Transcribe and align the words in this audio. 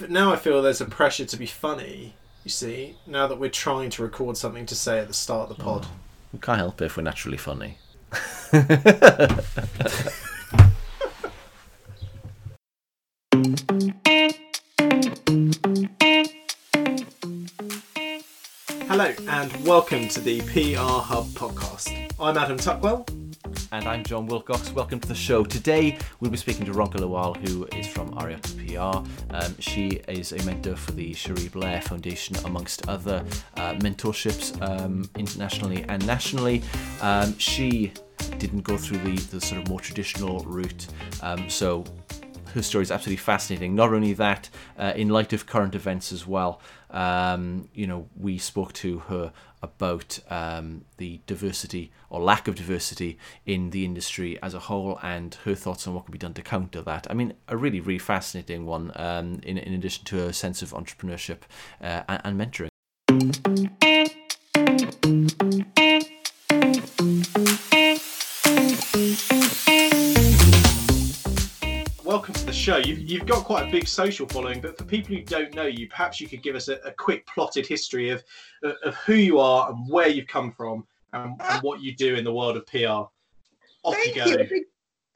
But 0.00 0.10
now 0.10 0.32
I 0.32 0.36
feel 0.36 0.62
there's 0.62 0.80
a 0.80 0.86
pressure 0.86 1.26
to 1.26 1.36
be 1.36 1.44
funny. 1.44 2.14
You 2.42 2.50
see, 2.50 2.96
now 3.06 3.26
that 3.26 3.38
we're 3.38 3.50
trying 3.50 3.90
to 3.90 4.02
record 4.02 4.38
something 4.38 4.64
to 4.64 4.74
say 4.74 4.98
at 4.98 5.08
the 5.08 5.12
start 5.12 5.50
of 5.50 5.58
the 5.58 5.62
pod. 5.62 5.84
Oh, 5.84 5.90
we 6.32 6.38
can't 6.38 6.56
help 6.56 6.80
it 6.80 6.86
if 6.86 6.96
we're 6.96 7.02
naturally 7.02 7.36
funny. 7.36 7.76
Hello, 18.88 19.12
and 19.28 19.66
welcome 19.66 20.08
to 20.08 20.20
the 20.20 20.40
PR 20.40 20.80
Hub 20.80 21.26
podcast. 21.34 22.10
I'm 22.18 22.38
Adam 22.38 22.56
Tuckwell. 22.56 23.19
And 23.72 23.86
I'm 23.86 24.02
Jon 24.02 24.26
Wilcox. 24.26 24.72
Welcome 24.72 24.98
to 24.98 25.06
the 25.06 25.14
show. 25.14 25.44
Today 25.44 25.96
we'll 26.18 26.32
be 26.32 26.36
speaking 26.36 26.66
to 26.66 26.72
Ronke 26.72 26.94
Lawal, 26.94 27.36
who 27.36 27.66
is 27.66 27.86
from 27.86 28.10
Ariatu 28.16 28.66
PR. 28.66 29.08
Um, 29.32 29.54
she 29.60 30.00
is 30.08 30.32
a 30.32 30.42
mentor 30.44 30.74
for 30.74 30.90
the 30.90 31.14
Cherie 31.14 31.46
Blair 31.46 31.80
Foundation, 31.80 32.34
amongst 32.44 32.88
other 32.88 33.24
uh, 33.56 33.74
mentorships 33.74 34.60
um, 34.60 35.08
internationally 35.16 35.84
and 35.88 36.04
nationally. 36.04 36.64
Um, 37.00 37.38
she 37.38 37.92
didn't 38.38 38.62
go 38.62 38.76
through 38.76 38.98
the, 38.98 39.16
the 39.26 39.40
sort 39.40 39.62
of 39.62 39.68
more 39.68 39.78
traditional 39.78 40.40
route, 40.40 40.88
um, 41.22 41.48
so 41.48 41.84
her 42.54 42.62
story 42.62 42.82
is 42.82 42.90
absolutely 42.90 43.18
fascinating. 43.18 43.76
Not 43.76 43.92
only 43.92 44.14
that, 44.14 44.50
uh, 44.78 44.92
in 44.96 45.10
light 45.10 45.32
of 45.32 45.46
current 45.46 45.76
events 45.76 46.10
as 46.10 46.26
well, 46.26 46.60
um, 46.90 47.68
you 47.74 47.86
know, 47.86 48.08
we 48.16 48.38
spoke 48.38 48.72
to 48.74 49.00
her 49.00 49.32
about 49.62 50.18
um, 50.30 50.84
the 50.96 51.20
diversity 51.26 51.90
or 52.08 52.20
lack 52.20 52.48
of 52.48 52.54
diversity 52.54 53.18
in 53.44 53.70
the 53.70 53.84
industry 53.84 54.40
as 54.42 54.54
a 54.54 54.58
whole 54.58 54.98
and 55.02 55.34
her 55.44 55.54
thoughts 55.54 55.86
on 55.86 55.94
what 55.94 56.06
can 56.06 56.12
be 56.12 56.18
done 56.18 56.34
to 56.34 56.42
counter 56.42 56.82
that. 56.82 57.06
I 57.10 57.14
mean, 57.14 57.34
a 57.48 57.56
really, 57.56 57.80
really 57.80 57.98
fascinating 57.98 58.66
one 58.66 58.92
um, 58.96 59.40
in, 59.42 59.58
in 59.58 59.74
addition 59.74 60.04
to 60.06 60.16
her 60.16 60.32
sense 60.32 60.62
of 60.62 60.70
entrepreneurship 60.70 61.40
uh, 61.82 62.02
and, 62.08 62.38
and 62.38 62.40
mentoring. 62.40 63.89
Show. 72.60 72.76
You've, 72.76 73.00
you've 73.00 73.26
got 73.26 73.44
quite 73.44 73.68
a 73.68 73.70
big 73.70 73.88
social 73.88 74.26
following, 74.28 74.60
but 74.60 74.76
for 74.76 74.84
people 74.84 75.16
who 75.16 75.22
don't 75.22 75.54
know 75.54 75.64
you, 75.64 75.88
perhaps 75.88 76.20
you 76.20 76.28
could 76.28 76.42
give 76.42 76.54
us 76.54 76.68
a, 76.68 76.74
a 76.84 76.92
quick 76.92 77.26
plotted 77.26 77.66
history 77.66 78.10
of, 78.10 78.22
of 78.84 78.94
who 78.96 79.14
you 79.14 79.38
are 79.38 79.70
and 79.70 79.88
where 79.90 80.08
you've 80.08 80.26
come 80.26 80.52
from 80.52 80.86
and, 81.14 81.40
and 81.40 81.62
what 81.62 81.80
you 81.80 81.94
do 81.96 82.16
in 82.16 82.24
the 82.24 82.32
world 82.32 82.56
of 82.56 82.66
PR. 82.66 83.08
Off 83.82 83.94
Thank 83.94 84.16
you 84.16 84.24
you. 84.26 84.34
A 84.34 84.44
big, 84.44 84.62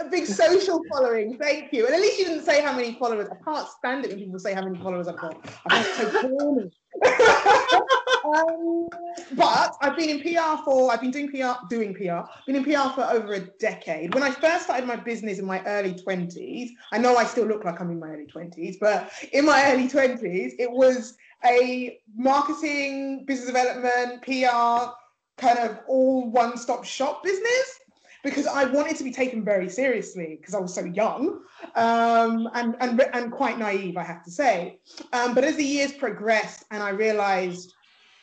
a 0.01 0.05
big 0.07 0.27
social 0.27 0.81
following. 0.91 1.37
Thank 1.37 1.71
you. 1.73 1.85
And 1.85 1.95
at 1.95 2.01
least 2.01 2.19
you 2.19 2.25
didn't 2.25 2.45
say 2.45 2.63
how 2.63 2.75
many 2.75 2.95
followers. 2.95 3.29
I 3.31 3.37
can't 3.45 3.69
stand 3.69 4.07
it 4.07 4.11
when 4.11 4.19
people 4.19 4.39
say 4.39 4.55
how 4.55 4.65
many 4.65 4.79
followers 4.79 5.07
I've 5.07 5.19
got. 5.19 5.37
I 5.69 5.83
think 5.83 6.09
it's 6.09 6.23
so 6.23 6.31
corny. 6.31 6.71
um, 8.25 8.89
but 9.35 9.77
I've 9.81 9.97
been 9.97 10.09
in 10.09 10.21
PR 10.21 10.63
for, 10.65 10.93
I've 10.93 11.01
been 11.01 11.11
doing 11.11 11.29
PR, 11.29 11.67
doing 11.69 11.95
PR, 11.95 12.29
been 12.47 12.57
in 12.57 12.65
PR 12.65 12.91
for 12.95 13.05
over 13.05 13.35
a 13.35 13.41
decade. 13.41 14.15
When 14.15 14.23
I 14.23 14.31
first 14.31 14.65
started 14.65 14.87
my 14.87 14.97
business 14.97 15.39
in 15.39 15.45
my 15.45 15.63
early 15.65 15.95
20s, 15.95 16.71
I 16.93 16.99
know 16.99 17.17
I 17.17 17.25
still 17.25 17.47
look 17.47 17.65
like 17.65 17.81
I'm 17.81 17.91
in 17.91 17.99
my 17.99 18.09
early 18.09 18.27
20s, 18.27 18.77
but 18.81 19.13
in 19.33 19.45
my 19.45 19.73
early 19.73 19.89
20s, 19.89 20.53
it 20.59 20.71
was 20.71 21.17
a 21.45 21.99
marketing, 22.17 23.25
business 23.27 23.49
development, 23.49 24.23
PR, 24.23 24.93
kind 25.37 25.59
of 25.59 25.81
all 25.87 26.31
one 26.31 26.57
stop 26.57 26.85
shop 26.85 27.23
business 27.23 27.81
because 28.23 28.47
I 28.47 28.65
wanted 28.65 28.97
to 28.97 29.05
be 29.05 29.13
taken 29.13 29.45
very 29.45 29.69
seriously 29.69 30.39
because 30.41 30.55
I 30.55 30.59
was 30.59 30.75
so 30.75 30.85
young 30.85 31.43
um, 31.75 32.49
and, 32.55 32.75
and, 32.81 33.01
and 33.13 33.31
quite 33.31 33.59
naive, 33.59 33.99
I 33.99 34.03
have 34.03 34.25
to 34.25 34.31
say. 34.31 34.81
Um, 35.13 35.35
but 35.35 35.45
as 35.45 35.57
the 35.57 35.65
years 35.65 35.93
progressed 35.93 36.65
and 36.71 36.83
I 36.83 36.89
realized 36.89 37.74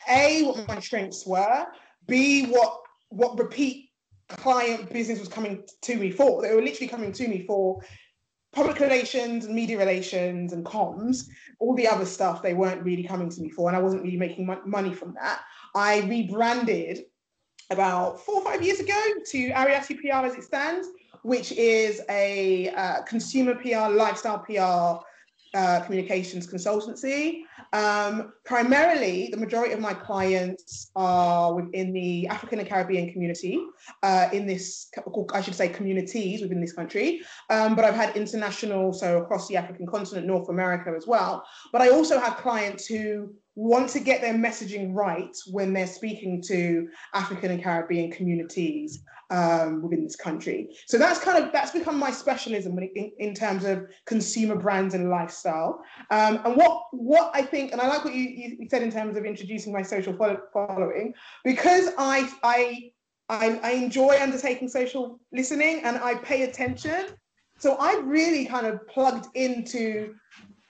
A, 0.08 0.42
what 0.44 0.68
my 0.68 0.80
strengths 0.80 1.26
were, 1.26 1.66
B, 2.06 2.46
what, 2.46 2.80
what 3.08 3.38
repeat 3.38 3.90
client 4.28 4.90
business 4.92 5.18
was 5.18 5.28
coming 5.28 5.62
to 5.82 5.96
me 5.96 6.10
for. 6.10 6.42
They 6.42 6.54
were 6.54 6.62
literally 6.62 6.88
coming 6.88 7.12
to 7.12 7.28
me 7.28 7.44
for 7.46 7.82
public 8.52 8.80
relations 8.80 9.46
and 9.46 9.54
media 9.54 9.78
relations 9.78 10.52
and 10.52 10.64
comms, 10.64 11.26
all 11.58 11.74
the 11.74 11.88
other 11.88 12.04
stuff 12.04 12.42
they 12.42 12.54
weren't 12.54 12.82
really 12.82 13.02
coming 13.02 13.30
to 13.30 13.40
me 13.40 13.48
for. 13.48 13.68
And 13.68 13.76
I 13.76 13.80
wasn't 13.80 14.02
really 14.02 14.16
making 14.16 14.54
money 14.66 14.92
from 14.92 15.14
that. 15.14 15.40
I 15.74 16.00
rebranded 16.00 17.04
about 17.70 18.20
four 18.20 18.36
or 18.36 18.44
five 18.44 18.62
years 18.62 18.80
ago 18.80 19.00
to 19.30 19.50
Ariatu 19.50 19.98
PR 20.00 20.26
as 20.26 20.34
it 20.34 20.44
stands, 20.44 20.88
which 21.22 21.52
is 21.52 22.02
a 22.10 22.68
uh, 22.70 23.02
consumer 23.02 23.54
PR, 23.54 23.88
lifestyle 23.94 24.40
PR 24.40 25.04
uh, 25.54 25.80
communications 25.80 26.46
consultancy. 26.46 27.42
Um, 27.72 28.32
primarily, 28.44 29.28
the 29.30 29.36
majority 29.36 29.72
of 29.72 29.80
my 29.80 29.94
clients 29.94 30.90
are 30.96 31.54
within 31.54 31.92
the 31.92 32.26
African 32.28 32.58
and 32.58 32.68
Caribbean 32.68 33.12
community, 33.12 33.60
uh, 34.02 34.28
in 34.32 34.46
this, 34.46 34.90
I 35.32 35.40
should 35.40 35.54
say, 35.54 35.68
communities 35.68 36.42
within 36.42 36.60
this 36.60 36.72
country. 36.72 37.22
Um, 37.50 37.74
but 37.74 37.84
I've 37.84 37.94
had 37.94 38.16
international, 38.16 38.92
so 38.92 39.18
across 39.18 39.48
the 39.48 39.56
African 39.56 39.86
continent, 39.86 40.26
North 40.26 40.48
America 40.48 40.92
as 40.96 41.06
well. 41.06 41.44
But 41.72 41.82
I 41.82 41.88
also 41.90 42.18
have 42.18 42.36
clients 42.36 42.86
who 42.86 43.34
want 43.54 43.90
to 43.90 44.00
get 44.00 44.20
their 44.22 44.34
messaging 44.34 44.94
right 44.94 45.36
when 45.50 45.72
they're 45.72 45.86
speaking 45.86 46.42
to 46.42 46.88
African 47.12 47.50
and 47.50 47.62
Caribbean 47.62 48.10
communities 48.10 49.02
um, 49.32 49.82
within 49.82 50.04
this 50.04 50.14
country. 50.14 50.68
So 50.86 50.98
that's 50.98 51.18
kind 51.18 51.42
of 51.42 51.52
that's 51.52 51.72
become 51.72 51.98
my 51.98 52.10
specialism 52.10 52.78
in, 52.78 53.10
in 53.18 53.34
terms 53.34 53.64
of 53.64 53.86
consumer 54.06 54.56
brands 54.56 54.94
and 54.94 55.08
lifestyle. 55.08 55.82
Um, 56.10 56.40
and 56.44 56.54
what 56.54 56.84
what 56.92 57.30
I 57.34 57.42
think, 57.42 57.72
and 57.72 57.80
I 57.80 57.88
like 57.88 58.04
what 58.04 58.14
you, 58.14 58.22
you 58.60 58.68
said 58.68 58.82
in 58.82 58.92
terms 58.92 59.16
of 59.16 59.24
introducing 59.24 59.72
my 59.72 59.82
social 59.82 60.14
following, 60.52 61.14
because 61.44 61.88
I 61.98 62.30
I 62.44 62.92
I, 63.28 63.58
I 63.62 63.70
enjoy 63.72 64.20
undertaking 64.20 64.68
social 64.68 65.18
listening 65.32 65.80
and 65.84 65.96
I 65.96 66.16
pay 66.16 66.42
attention. 66.42 67.06
So 67.58 67.78
I've 67.78 68.04
really 68.04 68.44
kind 68.44 68.66
of 68.66 68.86
plugged 68.88 69.28
into 69.34 70.14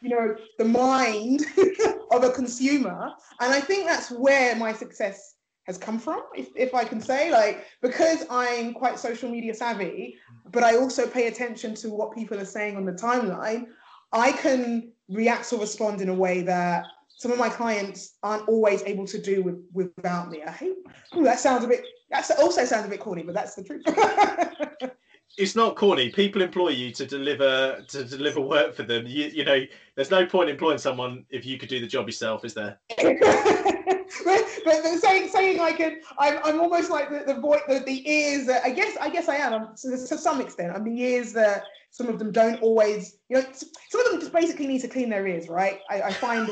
you 0.02 0.10
know 0.10 0.36
the 0.58 0.64
mind 0.64 1.42
of 2.10 2.24
a 2.24 2.30
consumer 2.30 3.12
and 3.40 3.54
i 3.54 3.60
think 3.60 3.86
that's 3.86 4.10
where 4.10 4.56
my 4.56 4.72
success 4.72 5.36
has 5.64 5.78
come 5.78 5.98
from 5.98 6.22
if, 6.34 6.48
if 6.56 6.74
i 6.74 6.84
can 6.84 7.00
say 7.00 7.30
like 7.30 7.64
because 7.80 8.24
i'm 8.30 8.72
quite 8.74 8.98
social 8.98 9.30
media 9.30 9.54
savvy 9.54 10.16
but 10.50 10.62
i 10.62 10.76
also 10.76 11.06
pay 11.06 11.28
attention 11.28 11.74
to 11.74 11.90
what 11.90 12.14
people 12.14 12.38
are 12.38 12.44
saying 12.44 12.76
on 12.76 12.84
the 12.84 12.92
timeline 12.92 13.66
i 14.12 14.32
can 14.32 14.90
react 15.08 15.52
or 15.52 15.60
respond 15.60 16.00
in 16.00 16.08
a 16.08 16.14
way 16.14 16.42
that 16.42 16.84
some 17.16 17.30
of 17.30 17.38
my 17.38 17.48
clients 17.48 18.16
aren't 18.22 18.48
always 18.48 18.82
able 18.82 19.06
to 19.06 19.20
do 19.20 19.42
with, 19.42 19.62
without 19.72 20.30
me 20.30 20.42
i 20.42 20.50
hate 20.50 20.76
ooh, 21.16 21.24
that 21.24 21.38
sounds 21.38 21.64
a 21.64 21.68
bit 21.68 21.84
that 22.10 22.28
also 22.40 22.64
sounds 22.64 22.86
a 22.86 22.88
bit 22.88 23.00
corny 23.00 23.22
but 23.22 23.34
that's 23.34 23.54
the 23.54 23.62
truth 23.62 23.82
it's 25.38 25.56
not 25.56 25.76
corny. 25.76 26.10
People 26.10 26.42
employ 26.42 26.68
you 26.68 26.90
to 26.92 27.06
deliver 27.06 27.82
to 27.88 28.04
deliver 28.04 28.40
work 28.40 28.74
for 28.74 28.82
them. 28.82 29.06
You, 29.06 29.28
you 29.28 29.44
know, 29.44 29.62
there's 29.94 30.10
no 30.10 30.26
point 30.26 30.50
employing 30.50 30.78
someone 30.78 31.24
if 31.30 31.46
you 31.46 31.56
could 31.58 31.70
do 31.70 31.80
the 31.80 31.86
job 31.86 32.06
yourself, 32.06 32.44
is 32.44 32.54
there? 32.54 32.78
but, 34.24 34.44
but, 34.64 34.82
saying 35.00 35.28
saying 35.28 35.60
I 35.60 35.72
can, 35.72 36.00
I'm, 36.18 36.38
I'm 36.44 36.60
almost 36.60 36.90
like 36.90 37.10
the 37.10 37.32
the 37.32 37.40
voice, 37.40 37.62
the, 37.68 37.80
the 37.80 38.08
ears. 38.10 38.46
That, 38.46 38.64
I 38.64 38.70
guess 38.70 38.96
I 39.00 39.08
guess 39.08 39.28
I 39.28 39.36
am 39.36 39.52
I'm, 39.52 39.76
to, 39.76 39.90
to 39.90 40.18
some 40.18 40.40
extent. 40.40 40.72
I'm 40.74 40.84
the 40.84 41.00
ears 41.00 41.32
that 41.34 41.64
some 41.90 42.08
of 42.08 42.18
them 42.18 42.32
don't 42.32 42.60
always. 42.62 43.18
You 43.28 43.38
know, 43.38 43.44
some 43.52 44.00
of 44.00 44.10
them 44.10 44.20
just 44.20 44.32
basically 44.32 44.66
need 44.66 44.80
to 44.80 44.88
clean 44.88 45.10
their 45.10 45.26
ears, 45.26 45.48
right? 45.48 45.80
I, 45.90 46.02
I 46.02 46.12
find 46.12 46.50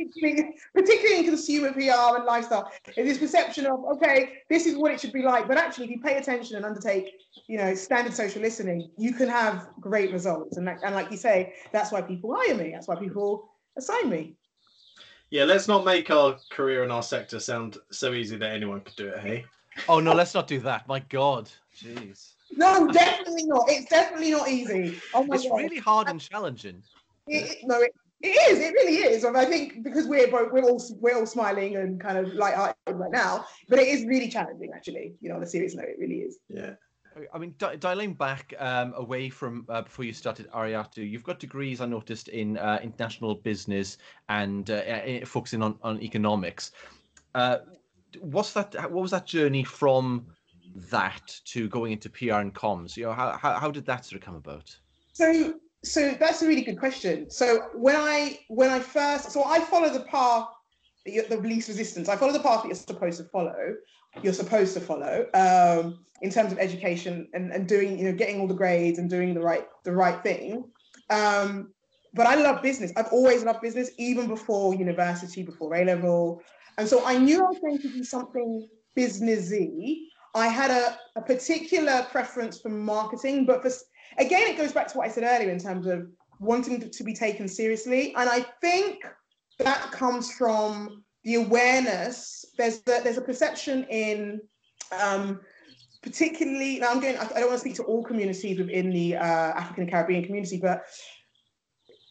particularly 0.74 1.18
in 1.18 1.24
consumer 1.24 1.72
PR 1.72 2.16
and 2.16 2.24
lifestyle, 2.24 2.70
is 2.96 3.06
this 3.06 3.18
perception 3.18 3.66
of 3.66 3.84
okay, 3.84 4.38
this 4.48 4.66
is 4.66 4.76
what 4.76 4.92
it 4.92 5.00
should 5.00 5.12
be 5.12 5.22
like. 5.22 5.48
But 5.48 5.56
actually, 5.56 5.86
if 5.86 5.90
you 5.90 6.00
pay 6.00 6.16
attention 6.16 6.56
and 6.56 6.64
undertake, 6.64 7.12
you 7.46 7.58
know, 7.58 7.74
standard 7.74 8.14
social 8.14 8.42
listening, 8.42 8.90
you 8.96 9.12
can 9.12 9.28
have 9.28 9.68
great 9.80 10.12
results. 10.12 10.56
And 10.56 10.68
and 10.68 10.94
like 10.94 11.10
you 11.10 11.16
say, 11.16 11.54
that's 11.72 11.92
why 11.92 12.02
people 12.02 12.36
hire 12.36 12.54
me. 12.54 12.70
That's 12.72 12.88
why 12.88 12.96
people 12.96 13.50
assign 13.76 14.08
me. 14.08 14.36
Yeah, 15.30 15.44
let's 15.44 15.68
not 15.68 15.84
make 15.84 16.10
our 16.10 16.36
career 16.50 16.82
in 16.82 16.90
our 16.90 17.02
sector 17.02 17.38
sound 17.38 17.78
so 17.90 18.12
easy 18.12 18.36
that 18.36 18.50
anyone 18.50 18.80
could 18.80 18.96
do 18.96 19.08
it. 19.08 19.20
Hey. 19.20 19.44
Oh 19.88 20.00
no, 20.00 20.12
let's 20.12 20.34
not 20.34 20.46
do 20.46 20.58
that. 20.60 20.88
My 20.88 20.98
God, 21.08 21.48
jeez. 21.76 22.32
No, 22.52 22.88
definitely 22.88 23.44
not. 23.44 23.66
It's 23.68 23.88
definitely 23.88 24.32
not 24.32 24.48
easy. 24.48 24.98
Oh 25.14 25.24
my 25.24 25.36
it's 25.36 25.48
God. 25.48 25.56
really 25.56 25.78
hard 25.78 26.08
and 26.08 26.20
challenging. 26.20 26.82
It, 27.28 27.58
no, 27.62 27.80
it, 27.80 27.94
it 28.22 28.28
is. 28.50 28.58
It 28.58 28.72
really 28.72 28.96
is. 28.96 29.24
I, 29.24 29.30
mean, 29.30 29.36
I 29.36 29.44
think 29.44 29.84
because 29.84 30.08
we're 30.08 30.28
both, 30.28 30.50
we're 30.52 30.64
all 30.64 30.82
we're 30.98 31.16
all 31.16 31.26
smiling 31.26 31.76
and 31.76 32.00
kind 32.00 32.18
of 32.18 32.34
light-hearted 32.34 32.76
right 32.88 33.12
now, 33.12 33.46
but 33.68 33.78
it 33.78 33.86
is 33.86 34.04
really 34.06 34.28
challenging. 34.28 34.70
Actually, 34.74 35.14
you 35.20 35.28
know, 35.28 35.36
on 35.36 35.42
a 35.44 35.46
serious 35.46 35.76
note, 35.76 35.86
it 35.88 35.96
really 36.00 36.22
is. 36.22 36.38
Yeah. 36.48 36.72
I 37.32 37.38
mean, 37.38 37.54
di- 37.58 37.76
dialing 37.76 38.14
back 38.14 38.54
um, 38.58 38.92
away 38.96 39.28
from 39.28 39.66
uh, 39.68 39.82
before 39.82 40.04
you 40.04 40.12
started 40.12 40.50
Ariatu, 40.52 41.08
you've 41.08 41.24
got 41.24 41.38
degrees 41.38 41.80
I 41.80 41.86
noticed 41.86 42.28
in 42.28 42.56
uh, 42.58 42.78
international 42.82 43.34
business 43.34 43.98
and 44.28 44.70
uh, 44.70 45.24
focusing 45.24 45.62
on, 45.62 45.76
on 45.82 46.00
economics. 46.02 46.72
Uh, 47.34 47.58
what's 48.20 48.52
that? 48.52 48.74
What 48.90 49.02
was 49.02 49.10
that 49.10 49.26
journey 49.26 49.64
from 49.64 50.26
that 50.90 51.34
to 51.46 51.68
going 51.68 51.92
into 51.92 52.08
PR 52.10 52.34
and 52.34 52.54
comms? 52.54 52.96
You 52.96 53.06
know, 53.06 53.12
how, 53.12 53.36
how, 53.36 53.58
how 53.58 53.70
did 53.70 53.86
that 53.86 54.04
sort 54.04 54.20
of 54.20 54.24
come 54.24 54.36
about? 54.36 54.76
So 55.12 55.54
so 55.82 56.14
that's 56.20 56.42
a 56.42 56.46
really 56.46 56.62
good 56.62 56.78
question. 56.78 57.30
So 57.30 57.70
when 57.74 57.96
I 57.96 58.38
when 58.48 58.70
I 58.70 58.80
first 58.80 59.32
so 59.32 59.44
I 59.44 59.60
follow 59.60 59.92
the 59.92 60.04
path 60.04 60.48
the 61.04 61.40
least 61.42 61.68
resistance. 61.68 62.08
I 62.08 62.16
follow 62.16 62.32
the 62.32 62.40
path 62.40 62.62
that 62.62 62.68
you're 62.68 62.74
supposed 62.74 63.18
to 63.18 63.24
follow. 63.24 63.74
You're 64.22 64.32
supposed 64.32 64.74
to 64.74 64.80
follow 64.80 65.26
um, 65.34 66.00
in 66.22 66.30
terms 66.30 66.52
of 66.52 66.58
education 66.58 67.28
and, 67.32 67.52
and 67.52 67.66
doing 67.66 67.98
you 67.98 68.04
know 68.06 68.12
getting 68.12 68.40
all 68.40 68.48
the 68.48 68.54
grades 68.54 68.98
and 68.98 69.08
doing 69.08 69.34
the 69.34 69.40
right 69.40 69.66
the 69.84 69.92
right 69.92 70.22
thing. 70.22 70.64
Um, 71.10 71.72
but 72.12 72.26
I 72.26 72.34
love 72.34 72.62
business. 72.62 72.92
I've 72.96 73.12
always 73.12 73.44
loved 73.44 73.60
business, 73.60 73.90
even 73.98 74.26
before 74.26 74.74
university, 74.74 75.42
before 75.42 75.74
A 75.76 75.84
level. 75.84 76.42
And 76.76 76.88
so 76.88 77.04
I 77.04 77.16
knew 77.18 77.38
I 77.44 77.48
was 77.48 77.58
going 77.58 77.78
to 77.78 77.88
do 77.88 78.02
something 78.02 78.68
businessy. 78.96 80.06
I 80.34 80.48
had 80.48 80.70
a, 80.70 80.98
a 81.16 81.22
particular 81.22 82.06
preference 82.10 82.60
for 82.60 82.68
marketing, 82.68 83.46
but 83.46 83.62
for 83.62 83.70
again, 84.18 84.48
it 84.48 84.56
goes 84.56 84.72
back 84.72 84.88
to 84.88 84.98
what 84.98 85.08
I 85.08 85.10
said 85.10 85.24
earlier 85.24 85.50
in 85.50 85.58
terms 85.58 85.86
of 85.86 86.08
wanting 86.38 86.80
to, 86.80 86.88
to 86.88 87.04
be 87.04 87.14
taken 87.14 87.46
seriously. 87.46 88.14
And 88.16 88.28
I 88.28 88.44
think 88.60 89.04
that 89.58 89.92
comes 89.92 90.32
from 90.32 91.04
the 91.24 91.34
awareness. 91.34 92.39
There's 92.60 92.80
the, 92.80 93.00
there's 93.02 93.16
a 93.16 93.22
perception 93.22 93.84
in 93.84 94.40
um, 95.02 95.40
particularly 96.02 96.78
now 96.78 96.90
I'm 96.90 97.00
going 97.00 97.16
I 97.16 97.24
don't 97.24 97.48
want 97.48 97.52
to 97.52 97.58
speak 97.58 97.76
to 97.76 97.84
all 97.84 98.04
communities 98.04 98.58
within 98.58 98.90
the 98.90 99.16
uh, 99.16 99.52
African 99.60 99.84
and 99.84 99.90
Caribbean 99.90 100.24
community, 100.24 100.58
but 100.60 100.82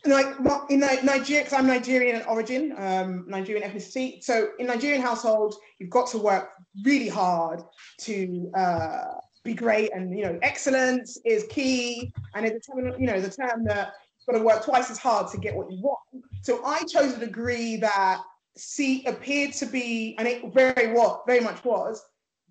like 0.05 0.27
in 0.69 0.79
Nigeria, 0.79 1.43
because 1.43 1.53
I'm 1.53 1.67
Nigerian 1.67 2.15
in 2.15 2.21
origin, 2.23 2.73
um, 2.77 3.25
Nigerian 3.27 3.69
ethnicity. 3.69 4.23
So 4.23 4.49
in 4.57 4.65
Nigerian 4.65 5.01
households, 5.01 5.57
you've 5.77 5.89
got 5.89 6.07
to 6.11 6.17
work 6.17 6.49
really 6.83 7.09
hard 7.09 7.61
to 8.01 8.51
uh, 8.57 9.03
be 9.43 9.53
great, 9.53 9.91
and 9.93 10.17
you 10.17 10.23
know, 10.23 10.39
excellence 10.41 11.19
is 11.25 11.45
key. 11.49 12.11
And 12.33 12.45
it's 12.45 12.67
a 12.69 12.71
term, 12.71 12.99
you 12.99 13.07
know, 13.07 13.21
the 13.21 13.29
term 13.29 13.65
that 13.65 13.93
you've 14.17 14.33
got 14.33 14.39
to 14.39 14.43
work 14.43 14.63
twice 14.63 14.89
as 14.89 14.97
hard 14.97 15.29
to 15.31 15.37
get 15.37 15.53
what 15.53 15.69
you 15.69 15.79
want. 15.81 15.99
So 16.41 16.65
I 16.65 16.83
chose 16.85 17.13
a 17.13 17.19
degree 17.19 17.75
that 17.77 18.21
see 18.59 19.05
appeared 19.05 19.53
to 19.53 19.65
be, 19.65 20.15
and 20.19 20.27
it 20.27 20.53
very 20.53 20.93
what 20.93 21.23
very 21.25 21.39
much 21.39 21.63
was 21.63 22.03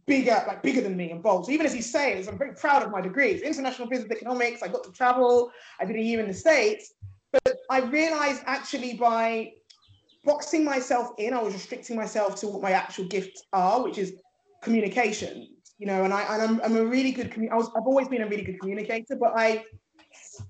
bigger, 0.07 0.43
like 0.47 0.63
bigger 0.63 0.81
than 0.81 0.97
me 0.97 1.11
and 1.11 1.23
bold. 1.23 1.45
So 1.47 1.53
even 1.53 1.67
as 1.67 1.73
he 1.73 1.83
says, 1.83 2.29
I'm 2.29 2.39
very 2.39 2.55
proud 2.55 2.83
of 2.83 2.91
my 2.91 3.03
degrees. 3.03 3.43
International 3.43 3.87
business 3.89 4.11
economics. 4.11 4.63
I 4.63 4.69
got 4.69 4.83
to 4.85 4.93
travel. 4.93 5.53
I 5.79 5.85
did 5.85 5.97
a 5.97 6.03
year 6.03 6.21
in 6.21 6.27
the 6.29 6.35
States 6.35 6.95
but 7.33 7.57
I 7.71 7.81
realized 7.81 8.43
actually 8.47 8.95
by 8.95 9.53
boxing 10.25 10.65
myself 10.65 11.11
in, 11.19 11.35
I 11.35 11.43
was 11.43 11.55
restricting 11.55 11.97
myself 11.97 12.37
to 12.41 12.49
what 12.49 12.63
my 12.63 12.73
actual 12.73 13.05
gifts 13.07 13.43
are, 13.53 13.83
which 13.83 13.99
is 13.99 14.15
communication. 14.63 15.49
You 15.79 15.87
know, 15.87 16.05
and 16.05 16.13
I 16.13 16.23
and 16.35 16.43
I'm, 16.43 16.61
I'm 16.63 16.77
a 16.77 16.85
really 16.85 17.13
good. 17.13 17.31
Commu- 17.31 17.53
I 17.53 17.57
was 17.57 17.71
I've 17.77 17.87
always 17.87 18.09
been 18.09 18.23
a 18.23 18.27
really 18.27 18.43
good 18.43 18.59
communicator, 18.59 19.15
but 19.15 19.33
I, 19.37 19.65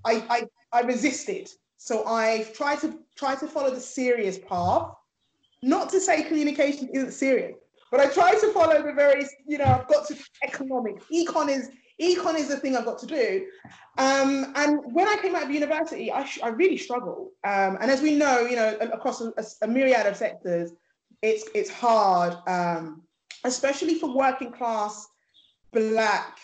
I 0.03 0.23
I 0.29 0.47
I 0.71 0.81
resisted. 0.81 1.51
So 1.77 2.03
I've 2.05 2.51
tried 2.53 2.79
to 2.79 2.97
try 3.15 3.35
to 3.35 3.47
follow 3.47 3.69
the 3.69 3.79
serious 3.79 4.39
path. 4.39 4.91
Not 5.61 5.89
to 5.89 5.99
say 5.99 6.23
communication 6.23 6.89
isn't 6.93 7.11
serious, 7.11 7.55
but 7.91 7.99
I 7.99 8.07
try 8.07 8.33
to 8.33 8.53
follow 8.53 8.81
the 8.81 8.93
very, 8.93 9.25
you 9.47 9.57
know, 9.57 9.65
I've 9.65 9.87
got 9.87 10.07
to 10.07 10.15
economics. 10.43 11.05
Econ 11.11 11.49
is 11.49 11.69
econ 12.01 12.35
is 12.35 12.47
the 12.47 12.57
thing 12.57 12.77
I've 12.77 12.85
got 12.85 12.97
to 12.99 13.05
do. 13.05 13.45
Um, 13.97 14.53
and 14.55 14.79
when 14.93 15.07
I 15.07 15.17
came 15.17 15.35
out 15.35 15.43
of 15.43 15.51
university, 15.51 16.11
I, 16.11 16.27
I 16.41 16.49
really 16.49 16.77
struggled. 16.77 17.29
Um, 17.43 17.77
and 17.81 17.91
as 17.91 18.01
we 18.01 18.15
know, 18.15 18.41
you 18.41 18.55
know, 18.55 18.77
across 18.93 19.21
a, 19.21 19.33
a 19.61 19.67
myriad 19.67 20.05
of 20.07 20.15
sectors, 20.15 20.71
it's 21.21 21.49
it's 21.53 21.69
hard, 21.69 22.37
um, 22.47 23.01
especially 23.43 23.95
for 23.95 24.15
working 24.15 24.51
class, 24.51 25.07
black, 25.73 26.37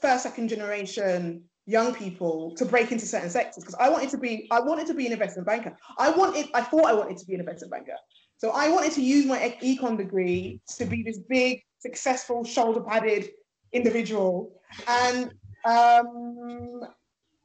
first, 0.00 0.24
second 0.24 0.48
generation 0.48 1.44
young 1.66 1.92
people 1.92 2.54
to 2.56 2.64
break 2.64 2.92
into 2.92 3.06
certain 3.06 3.30
sectors. 3.30 3.64
Because 3.64 3.76
I 3.78 3.88
wanted 3.88 4.08
to 4.10 4.18
be, 4.18 4.48
I 4.50 4.60
wanted 4.60 4.86
to 4.86 4.94
be 4.94 5.06
an 5.06 5.12
investment 5.12 5.46
banker. 5.46 5.76
I 5.98 6.10
wanted, 6.10 6.46
I 6.54 6.62
thought 6.62 6.86
I 6.86 6.94
wanted 6.94 7.16
to 7.18 7.26
be 7.26 7.34
an 7.34 7.40
investment 7.40 7.72
banker. 7.72 7.96
So 8.38 8.50
I 8.50 8.68
wanted 8.68 8.92
to 8.92 9.02
use 9.02 9.24
my 9.26 9.56
econ 9.62 9.96
degree 9.96 10.60
to 10.76 10.84
be 10.84 11.02
this 11.02 11.18
big, 11.18 11.62
successful, 11.78 12.44
shoulder 12.44 12.80
padded 12.80 13.30
individual. 13.72 14.60
And 14.86 15.32
um, 15.64 16.82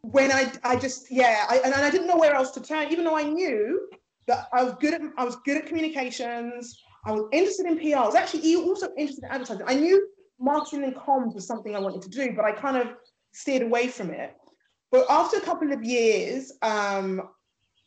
when 0.02 0.32
I, 0.32 0.52
I 0.64 0.76
just, 0.76 1.12
yeah, 1.12 1.46
I, 1.50 1.62
and 1.64 1.74
I 1.74 1.90
didn't 1.90 2.08
know 2.08 2.18
where 2.18 2.34
else 2.34 2.52
to 2.52 2.62
turn, 2.62 2.92
even 2.92 3.06
though 3.06 3.18
I 3.18 3.24
knew 3.24 3.90
that 4.28 4.48
I 4.54 4.64
was 4.64 4.74
good 4.80 4.94
at, 4.94 5.02
I 5.18 5.24
was 5.24 5.38
good 5.46 5.58
at 5.58 5.66
communications. 5.66 6.82
I 7.06 7.12
was 7.14 7.26
interested 7.32 7.66
in 7.66 7.78
PR. 7.78 7.98
I 7.98 8.06
was 8.06 8.16
actually 8.16 8.56
also 8.56 8.90
interested 8.98 9.24
in 9.24 9.32
advertising. 9.32 9.66
I 9.68 9.76
knew 9.76 10.08
marketing 10.40 10.84
and 10.84 10.96
comms 10.96 11.34
was 11.34 11.48
something 11.48 11.76
I 11.76 11.80
wanted 11.80 12.02
to 12.04 12.10
do, 12.10 12.34
but 12.36 12.46
I 12.46 12.52
kind 12.52 12.78
of 12.78 12.90
steered 13.32 13.62
away 13.62 13.88
from 13.88 14.10
it. 14.12 14.36
But 14.92 15.06
after 15.10 15.38
a 15.38 15.42
couple 15.42 15.72
of 15.72 15.84
years, 15.84 16.52
um, 16.62 17.22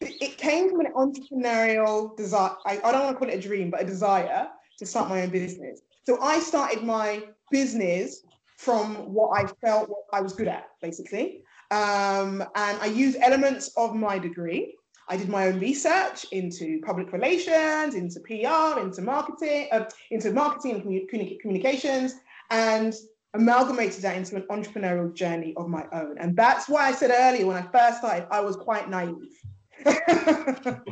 it 0.01 0.37
came 0.39 0.71
from 0.71 0.81
an 0.81 0.93
entrepreneurial 0.95 2.17
desire. 2.17 2.53
I, 2.67 2.79
I 2.85 2.93
don't 2.93 3.05
want 3.05 3.17
to 3.17 3.19
call 3.19 3.29
it 3.29 3.35
a 3.35 3.41
dream, 3.41 3.71
but 3.71 3.83
a 3.83 3.85
desire 3.85 4.49
to 4.79 4.87
start 4.87 5.09
my 5.09 5.23
own 5.23 5.31
business. 5.31 5.81
So 6.05 6.21
I 6.21 6.41
started 6.41 6.83
my 6.83 7.23
business 7.51 8.23
from 8.57 8.95
what 9.13 9.39
I 9.39 9.47
felt 9.65 9.89
what 9.89 10.05
I 10.13 10.21
was 10.21 10.33
good 10.33 10.49
at, 10.49 10.69
basically. 10.81 11.43
Um, 11.71 12.43
and 12.55 12.79
I 12.81 12.87
used 12.87 13.19
elements 13.21 13.71
of 13.77 13.95
my 13.95 14.19
degree. 14.19 14.77
I 15.09 15.17
did 15.17 15.29
my 15.29 15.49
own 15.49 15.61
research 15.61 16.25
into 16.33 16.81
public 16.83 17.13
relations, 17.13 17.95
into 17.95 18.21
PR, 18.21 18.81
into 18.81 19.03
marketing, 19.03 19.69
uh, 19.71 19.85
into 20.11 20.33
marketing 20.33 20.77
and 20.77 20.83
communi- 20.85 21.41
communications, 21.41 22.15
and 22.51 22.95
amalgamated 23.35 24.03
that 24.03 24.17
into 24.17 24.37
an 24.37 24.47
entrepreneurial 24.51 25.13
journey 25.13 25.53
of 25.57 25.69
my 25.69 25.85
own. 25.93 26.17
And 26.19 26.37
that's 26.37 26.69
why 26.69 26.87
I 26.87 26.93
said 26.93 27.11
earlier 27.13 27.47
when 27.47 27.57
I 27.57 27.63
first 27.63 27.99
started, 27.99 28.29
I 28.31 28.41
was 28.41 28.57
quite 28.57 28.89
naive. 28.89 29.37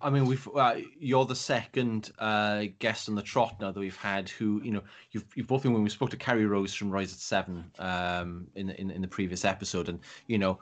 I 0.00 0.10
mean, 0.10 0.26
we've 0.26 0.48
uh, 0.54 0.76
you're 0.98 1.24
the 1.24 1.34
second 1.34 2.12
uh, 2.18 2.64
guest 2.78 3.08
on 3.08 3.14
the 3.14 3.22
trot 3.22 3.56
now 3.60 3.72
that 3.72 3.80
we've 3.80 3.96
had 3.96 4.28
who 4.28 4.60
you 4.62 4.72
know 4.72 4.82
you've 5.12 5.24
you've 5.34 5.46
both 5.46 5.62
been 5.62 5.72
when 5.72 5.82
we 5.82 5.90
spoke 5.90 6.10
to 6.10 6.16
Carrie 6.16 6.46
Rose 6.46 6.74
from 6.74 6.90
Rise 6.90 7.12
at 7.12 7.18
Seven 7.18 7.70
um, 7.78 8.46
in, 8.54 8.70
in 8.70 8.90
in 8.90 9.00
the 9.02 9.08
previous 9.08 9.44
episode, 9.44 9.88
and 9.88 10.00
you 10.26 10.38
know 10.38 10.58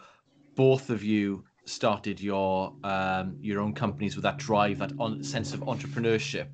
both 0.54 0.90
of 0.90 1.02
you 1.02 1.44
started 1.64 2.20
your 2.20 2.74
um, 2.84 3.36
your 3.40 3.60
own 3.60 3.74
companies 3.74 4.16
with 4.16 4.22
that 4.22 4.38
drive, 4.38 4.78
that 4.78 4.92
on, 4.98 5.22
sense 5.22 5.52
of 5.52 5.60
entrepreneurship, 5.60 6.48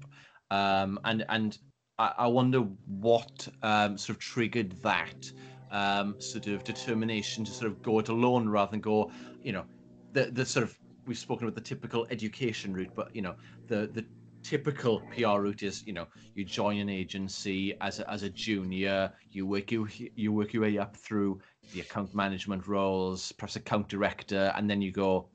um, 0.51 0.99
and 1.05 1.25
and 1.29 1.59
I, 1.99 2.13
I 2.19 2.27
wonder 2.29 2.61
what 2.87 3.47
um, 3.63 3.99
sort 3.99 4.17
of 4.17 4.23
triggered 4.23 4.73
that 4.83 5.31
um, 5.71 6.17
sort 6.19 6.47
of 6.47 6.65
determination 6.65 7.45
to 7.45 7.53
sort 7.53 7.71
of 7.71 7.83
go 7.83 7.99
it 7.99 8.09
alone 8.09 8.49
rather 8.49 8.71
than 8.71 8.81
go, 8.81 9.11
you 9.43 9.53
know, 9.53 9.65
the 10.13 10.27
the 10.27 10.45
sort 10.45 10.65
of 10.65 10.79
we've 11.07 11.19
spoken 11.19 11.47
about 11.47 11.55
the 11.55 11.61
typical 11.61 12.07
education 12.11 12.73
route, 12.73 12.93
but 12.95 13.15
you 13.15 13.23
know, 13.23 13.35
the 13.67 13.91
the 13.93 14.05
typical 14.43 15.01
PR 15.15 15.41
route 15.41 15.63
is, 15.63 15.87
you 15.87 15.93
know, 15.93 16.07
you 16.35 16.45
join 16.45 16.79
an 16.79 16.89
agency 16.89 17.77
as 17.81 18.01
a, 18.01 18.11
as 18.11 18.23
a 18.23 18.31
junior, 18.31 19.13
you 19.31 19.47
work 19.47 19.71
you 19.71 19.89
you 20.15 20.33
work 20.33 20.53
your 20.53 20.63
way 20.63 20.79
up 20.79 20.97
through 20.97 21.41
the 21.73 21.81
account 21.81 22.15
management 22.15 22.67
roles, 22.67 23.33
perhaps 23.33 23.57
account 23.57 23.89
director, 23.89 24.53
and 24.57 24.69
then 24.69 24.81
you 24.81 24.93
go, 24.93 25.29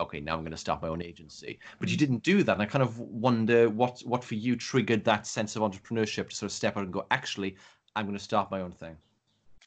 okay, 0.00 0.20
now 0.20 0.34
I'm 0.34 0.40
going 0.40 0.52
to 0.52 0.56
start 0.56 0.82
my 0.82 0.88
own 0.88 1.02
agency. 1.02 1.58
But 1.78 1.88
you 1.88 1.96
mm. 1.96 2.00
didn't 2.00 2.22
do 2.22 2.42
that, 2.42 2.52
and 2.52 2.62
I 2.62 2.66
kind 2.66 2.82
of 2.82 2.98
wonder 2.98 3.68
what 3.68 4.00
what 4.00 4.24
for 4.24 4.34
you 4.34 4.56
triggered 4.56 5.04
that 5.04 5.26
sense 5.26 5.56
of 5.56 5.62
entrepreneurship 5.62 6.30
to 6.30 6.36
sort 6.36 6.50
of 6.50 6.52
step 6.52 6.76
out 6.76 6.84
and 6.84 6.92
go, 6.92 7.06
actually, 7.10 7.56
I'm 7.96 8.06
going 8.06 8.18
to 8.18 8.22
start 8.22 8.50
my 8.50 8.60
own 8.60 8.72
thing. 8.72 8.96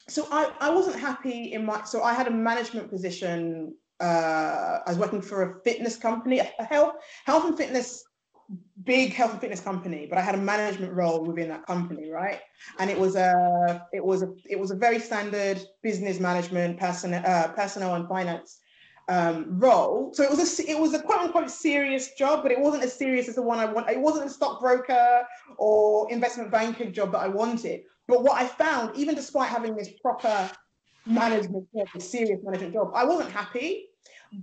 So 0.08 0.28
I, 0.30 0.52
I 0.60 0.70
wasn't 0.70 1.00
happy 1.00 1.52
in 1.52 1.64
my 1.64 1.82
so 1.84 2.02
I 2.02 2.14
had 2.14 2.28
a 2.28 2.30
management 2.30 2.90
position 2.90 3.74
uh, 4.00 4.78
I 4.86 4.88
was 4.88 4.98
working 4.98 5.22
for 5.22 5.42
a 5.42 5.60
fitness 5.62 5.96
company, 5.96 6.40
a 6.40 6.64
health 6.64 6.96
health 7.24 7.46
and 7.46 7.56
fitness 7.56 8.04
big 8.84 9.12
health 9.12 9.32
and 9.32 9.40
fitness 9.40 9.60
company, 9.60 10.06
but 10.08 10.18
I 10.18 10.20
had 10.20 10.34
a 10.34 10.38
management 10.38 10.92
role 10.92 11.24
within 11.24 11.48
that 11.48 11.66
company, 11.66 12.10
right? 12.10 12.40
And 12.78 12.90
it 12.90 12.98
was 12.98 13.16
a 13.16 13.86
it 13.92 14.04
was 14.04 14.22
a 14.22 14.32
it 14.48 14.58
was 14.58 14.70
a 14.70 14.76
very 14.76 14.98
standard 15.00 15.60
business 15.82 16.20
management, 16.20 16.78
personnel 16.78 17.22
uh, 17.26 17.48
personnel 17.48 17.94
and 17.94 18.08
finance 18.08 18.58
um, 19.08 19.58
role. 19.58 20.10
So 20.14 20.22
it 20.22 20.30
was 20.30 20.60
a 20.60 20.70
it 20.70 20.78
was 20.78 20.94
a 20.94 21.02
quote 21.02 21.20
unquote 21.20 21.50
serious 21.50 22.12
job, 22.14 22.42
but 22.42 22.52
it 22.52 22.60
wasn't 22.60 22.84
as 22.84 22.92
serious 22.92 23.28
as 23.28 23.34
the 23.34 23.42
one 23.42 23.58
I 23.58 23.66
want. 23.66 23.90
It 23.90 24.00
wasn't 24.00 24.26
a 24.26 24.30
stockbroker 24.30 25.26
or 25.58 26.10
investment 26.12 26.50
banking 26.50 26.92
job 26.92 27.12
that 27.12 27.20
I 27.20 27.28
wanted. 27.28 27.82
But 28.08 28.22
what 28.22 28.40
I 28.40 28.46
found, 28.46 28.96
even 28.96 29.16
despite 29.16 29.48
having 29.48 29.74
this 29.74 29.90
proper 30.00 30.50
management 31.06 31.66
job, 31.74 31.86
a 31.94 32.00
serious 32.00 32.40
management 32.42 32.74
job. 32.74 32.90
I 32.94 33.04
wasn't 33.04 33.30
happy, 33.30 33.86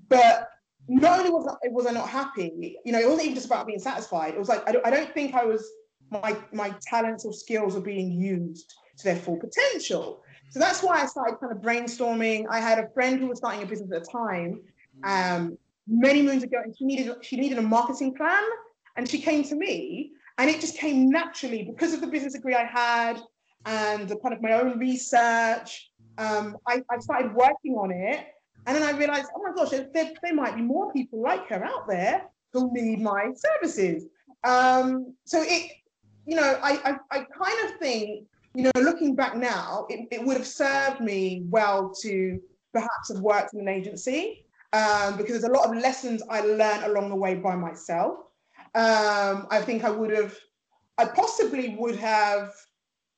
but 0.09 0.49
not 0.87 1.19
only 1.19 1.31
was 1.31 1.47
I, 1.47 1.67
was 1.69 1.85
I 1.85 1.91
not 1.91 2.09
happy, 2.09 2.77
you 2.83 2.91
know, 2.91 2.99
it 2.99 3.07
wasn't 3.07 3.23
even 3.23 3.35
just 3.35 3.47
about 3.47 3.67
being 3.67 3.79
satisfied. 3.79 4.33
It 4.33 4.39
was 4.39 4.49
like 4.49 4.67
I 4.67 4.71
don't, 4.71 4.85
I 4.85 4.89
don't 4.89 5.13
think 5.13 5.33
I 5.33 5.45
was 5.45 5.69
my 6.09 6.37
my 6.51 6.73
talents 6.81 7.25
or 7.25 7.33
skills 7.33 7.75
were 7.75 7.81
being 7.81 8.11
used 8.11 8.73
to 8.97 9.03
their 9.03 9.15
full 9.15 9.37
potential. 9.37 10.23
So 10.51 10.59
that's 10.59 10.83
why 10.83 11.01
I 11.01 11.05
started 11.07 11.39
kind 11.39 11.51
of 11.51 11.59
brainstorming. 11.59 12.45
I 12.49 12.59
had 12.59 12.79
a 12.79 12.87
friend 12.93 13.19
who 13.19 13.27
was 13.27 13.39
starting 13.39 13.63
a 13.63 13.65
business 13.65 13.91
at 13.91 14.03
the 14.03 14.09
time, 14.11 14.61
um, 15.03 15.57
many 15.87 16.21
moons 16.21 16.43
ago, 16.43 16.57
and 16.63 16.75
she 16.77 16.85
needed 16.85 17.13
she 17.21 17.37
needed 17.37 17.57
a 17.57 17.61
marketing 17.61 18.15
plan, 18.15 18.43
and 18.95 19.09
she 19.09 19.19
came 19.19 19.43
to 19.43 19.55
me, 19.55 20.11
and 20.37 20.49
it 20.49 20.61
just 20.61 20.77
came 20.77 21.09
naturally 21.09 21.63
because 21.63 21.93
of 21.93 22.01
the 22.01 22.07
business 22.07 22.33
degree 22.33 22.55
I 22.55 22.65
had 22.65 23.19
and 23.65 24.09
the 24.09 24.17
kind 24.17 24.33
of 24.33 24.41
my 24.41 24.53
own 24.53 24.77
research 24.77 25.91
um, 26.17 26.57
I, 26.67 26.83
I 26.89 26.99
started 26.99 27.33
working 27.33 27.73
on 27.75 27.91
it 27.91 28.25
And 28.65 28.75
then 28.75 28.83
I 28.83 28.97
realized, 28.97 29.27
oh 29.35 29.43
my 29.43 29.53
gosh, 29.53 29.71
there, 29.71 30.11
there 30.21 30.33
might 30.33 30.55
be 30.55 30.61
more 30.61 30.91
people 30.93 31.21
like 31.21 31.47
her 31.49 31.63
out 31.63 31.87
there 31.87 32.23
who 32.53 32.71
need 32.73 33.01
my 33.01 33.31
services. 33.35 34.05
Um, 34.43 35.13
so 35.25 35.41
it, 35.41 35.71
you 36.25 36.35
know, 36.35 36.59
I, 36.61 36.71
I, 36.85 36.95
I 37.11 37.17
kind 37.19 37.69
of 37.69 37.79
think, 37.79 38.25
you 38.53 38.63
know, 38.63 38.71
looking 38.75 39.15
back 39.15 39.35
now, 39.35 39.85
it, 39.89 40.07
it 40.11 40.23
would 40.23 40.37
have 40.37 40.47
served 40.47 41.01
me 41.01 41.43
well 41.49 41.93
to 42.01 42.39
perhaps 42.71 43.11
have 43.11 43.19
worked 43.19 43.53
in 43.53 43.59
an 43.61 43.67
agency 43.67 44.45
um, 44.71 45.17
because 45.17 45.33
there's 45.33 45.43
a 45.43 45.51
lot 45.51 45.69
of 45.69 45.75
lessons 45.81 46.23
I 46.29 46.41
learned 46.41 46.85
along 46.85 47.09
the 47.09 47.15
way 47.15 47.35
by 47.35 47.55
myself. 47.55 48.19
Um, 48.75 49.47
I 49.51 49.61
think 49.61 49.83
I 49.83 49.89
would 49.91 50.11
have, 50.11 50.35
I 50.97 51.05
possibly 51.05 51.75
would 51.77 51.95
have 51.97 52.51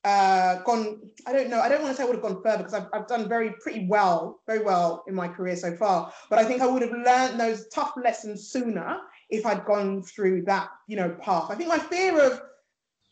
uh, 0.06 0.62
gone, 0.62 1.00
I 1.26 1.32
don't 1.32 1.50
know, 1.50 1.60
I 1.60 1.68
don't 1.68 1.82
want 1.82 1.90
to 1.90 1.96
say 1.96 2.04
I 2.04 2.06
would 2.06 2.14
have 2.14 2.22
gone 2.22 2.40
further 2.40 2.58
because 2.58 2.74
I've, 2.74 2.86
I've 2.92 3.08
done 3.08 3.28
very 3.28 3.50
pretty 3.60 3.88
well, 3.88 4.40
very 4.46 4.62
well 4.62 5.02
in 5.08 5.16
my 5.16 5.26
career 5.26 5.56
so 5.56 5.74
far. 5.74 6.12
But 6.30 6.38
I 6.38 6.44
think 6.44 6.62
I 6.62 6.66
would 6.68 6.82
have 6.82 6.92
learned 6.92 7.40
those 7.40 7.66
tough 7.74 7.92
lessons 7.96 8.48
sooner 8.48 8.98
if 9.30 9.44
I'd 9.44 9.64
gone 9.64 10.04
through 10.04 10.42
that, 10.42 10.68
you 10.86 10.96
know, 10.96 11.10
path. 11.20 11.46
I 11.50 11.56
think 11.56 11.68
my 11.68 11.78
fear 11.78 12.24
of 12.24 12.40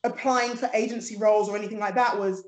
applying 0.04 0.54
for 0.54 0.70
agency 0.72 1.16
roles 1.16 1.48
or 1.48 1.56
anything 1.56 1.80
like 1.80 1.96
that 1.96 2.16
was 2.16 2.46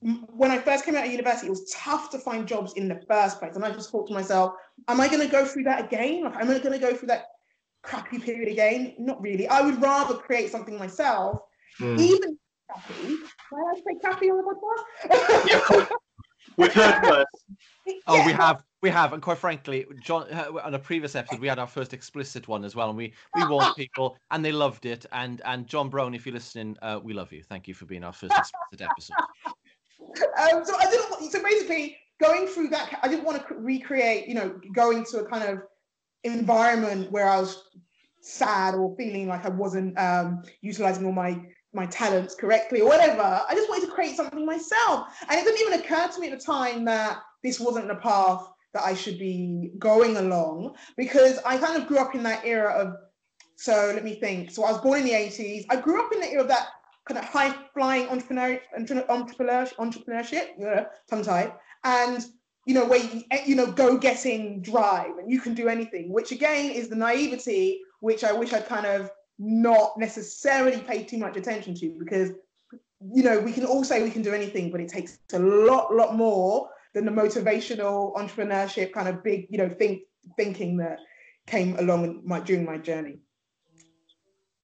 when 0.00 0.50
I 0.50 0.58
first 0.58 0.86
came 0.86 0.94
out 0.96 1.04
of 1.04 1.12
university, 1.12 1.48
it 1.48 1.50
was 1.50 1.70
tough 1.70 2.10
to 2.12 2.18
find 2.18 2.48
jobs 2.48 2.72
in 2.74 2.88
the 2.88 3.02
first 3.06 3.38
place. 3.38 3.54
And 3.54 3.66
I 3.66 3.70
just 3.70 3.90
thought 3.90 4.06
to 4.06 4.14
myself, 4.14 4.54
am 4.88 4.98
I 4.98 5.08
going 5.08 5.20
to 5.20 5.30
go 5.30 5.44
through 5.44 5.64
that 5.64 5.84
again? 5.84 6.24
Like, 6.24 6.36
am 6.36 6.50
I 6.50 6.58
going 6.58 6.72
to 6.72 6.78
go 6.78 6.94
through 6.94 7.08
that 7.08 7.26
crappy 7.82 8.18
period 8.18 8.50
again? 8.50 8.94
Not 8.98 9.20
really. 9.20 9.46
I 9.46 9.60
would 9.60 9.82
rather 9.82 10.14
create 10.14 10.50
something 10.50 10.78
myself, 10.78 11.40
mm. 11.78 12.00
even 12.00 12.38
Kathy. 12.72 13.16
Why 13.54 13.70
I 13.70 13.74
say 13.76 13.98
Kathy 14.02 14.30
on 14.30 14.38
the 14.38 14.54
podcast? 14.56 15.48
yeah, 15.48 15.86
we've 16.56 16.72
heard 16.72 17.02
worse. 17.04 17.26
Oh, 18.08 18.16
yeah. 18.16 18.26
we 18.26 18.32
have, 18.44 18.64
we 18.82 18.90
have, 18.90 19.12
and 19.12 19.22
quite 19.22 19.38
frankly, 19.38 19.86
Jon, 20.02 20.26
uh, 20.32 20.60
on 20.64 20.74
a 20.74 20.78
previous 20.78 21.14
episode, 21.14 21.38
we 21.38 21.46
had 21.46 21.60
our 21.60 21.68
first 21.68 21.94
explicit 21.94 22.48
one 22.48 22.64
as 22.64 22.74
well, 22.74 22.88
and 22.88 22.98
we 22.98 23.12
we 23.36 23.46
warned 23.46 23.74
people, 23.76 24.16
and 24.32 24.44
they 24.44 24.50
loved 24.50 24.86
it. 24.86 25.06
And 25.12 25.40
and 25.44 25.68
John 25.68 25.88
Brown, 25.88 26.14
if 26.14 26.26
you're 26.26 26.34
listening, 26.34 26.76
uh, 26.82 26.98
we 27.00 27.12
love 27.12 27.32
you. 27.32 27.44
Thank 27.44 27.68
you 27.68 27.74
for 27.74 27.84
being 27.86 28.02
our 28.02 28.12
first 28.12 28.34
explicit 28.36 28.88
episode. 28.90 29.16
Um, 30.16 30.64
so 30.64 30.76
I 30.76 30.88
didn't. 30.90 31.10
Want, 31.10 31.32
so 31.32 31.42
basically, 31.42 31.96
going 32.22 32.46
through 32.46 32.68
that, 32.68 32.98
I 33.02 33.08
didn't 33.08 33.24
want 33.24 33.48
to 33.48 33.54
recreate. 33.54 34.28
You 34.28 34.34
know, 34.34 34.60
going 34.74 35.04
to 35.06 35.18
a 35.20 35.24
kind 35.24 35.42
of 35.44 35.62
environment 36.24 37.10
where 37.10 37.28
I 37.28 37.40
was 37.40 37.64
sad 38.20 38.74
or 38.74 38.94
feeling 38.96 39.28
like 39.28 39.44
I 39.44 39.48
wasn't 39.48 39.98
um, 39.98 40.42
utilizing 40.60 41.06
all 41.06 41.12
my 41.12 41.40
my 41.74 41.86
talents 41.86 42.34
correctly 42.34 42.80
or 42.80 42.88
whatever. 42.88 43.42
I 43.48 43.54
just 43.54 43.68
wanted 43.68 43.86
to 43.86 43.92
create 43.92 44.16
something 44.16 44.44
myself. 44.46 45.08
And 45.28 45.38
it 45.38 45.44
didn't 45.44 45.60
even 45.60 45.80
occur 45.80 46.08
to 46.08 46.20
me 46.20 46.28
at 46.30 46.38
the 46.38 46.44
time 46.44 46.84
that 46.84 47.18
this 47.42 47.60
wasn't 47.60 47.88
the 47.88 47.96
path 47.96 48.48
that 48.72 48.82
I 48.82 48.94
should 48.94 49.18
be 49.18 49.72
going 49.78 50.16
along 50.16 50.74
because 50.96 51.38
I 51.44 51.58
kind 51.58 51.80
of 51.80 51.88
grew 51.88 51.98
up 51.98 52.14
in 52.14 52.22
that 52.24 52.44
era 52.44 52.72
of, 52.72 52.96
so 53.56 53.92
let 53.94 54.04
me 54.04 54.14
think. 54.14 54.50
So 54.50 54.64
I 54.64 54.72
was 54.72 54.80
born 54.80 55.00
in 55.00 55.06
the 55.06 55.12
80s. 55.12 55.64
I 55.70 55.76
grew 55.76 56.04
up 56.04 56.12
in 56.12 56.20
the 56.20 56.30
era 56.30 56.42
of 56.42 56.48
that 56.48 56.68
kind 57.06 57.18
of 57.18 57.24
high 57.24 57.54
flying 57.72 58.08
entrepreneur, 58.08 58.60
entrepreneur, 58.76 59.66
entrepreneurship, 59.78 60.48
yeah, 60.58 60.86
tongue 61.08 61.22
tied. 61.22 61.52
And 61.84 62.24
you 62.66 62.74
know, 62.74 62.86
where 62.86 62.98
you, 62.98 63.22
eh, 63.30 63.42
you 63.44 63.54
know, 63.54 63.70
go 63.70 63.98
getting 63.98 64.62
drive 64.62 65.18
and 65.18 65.30
you 65.30 65.40
can 65.40 65.54
do 65.54 65.68
anything, 65.68 66.10
which 66.10 66.32
again 66.32 66.70
is 66.70 66.88
the 66.88 66.96
naivety, 66.96 67.80
which 68.00 68.24
I 68.24 68.32
wish 68.32 68.52
I'd 68.52 68.66
kind 68.66 68.86
of 68.86 69.10
not 69.38 69.98
necessarily 69.98 70.78
pay 70.78 71.02
too 71.02 71.18
much 71.18 71.36
attention 71.36 71.74
to 71.74 71.96
because 71.98 72.30
you 73.12 73.22
know 73.22 73.38
we 73.40 73.52
can 73.52 73.64
all 73.64 73.84
say 73.84 74.02
we 74.02 74.10
can 74.10 74.22
do 74.22 74.32
anything 74.32 74.70
but 74.70 74.80
it 74.80 74.88
takes 74.88 75.18
a 75.32 75.38
lot 75.38 75.92
lot 75.92 76.14
more 76.14 76.68
than 76.94 77.04
the 77.04 77.10
motivational 77.10 78.14
entrepreneurship 78.16 78.92
kind 78.92 79.08
of 79.08 79.22
big 79.24 79.46
you 79.50 79.58
know 79.58 79.68
think 79.68 80.02
thinking 80.36 80.76
that 80.76 80.98
came 81.46 81.76
along 81.78 82.22
my 82.24 82.40
during 82.40 82.64
my 82.64 82.78
journey. 82.78 83.18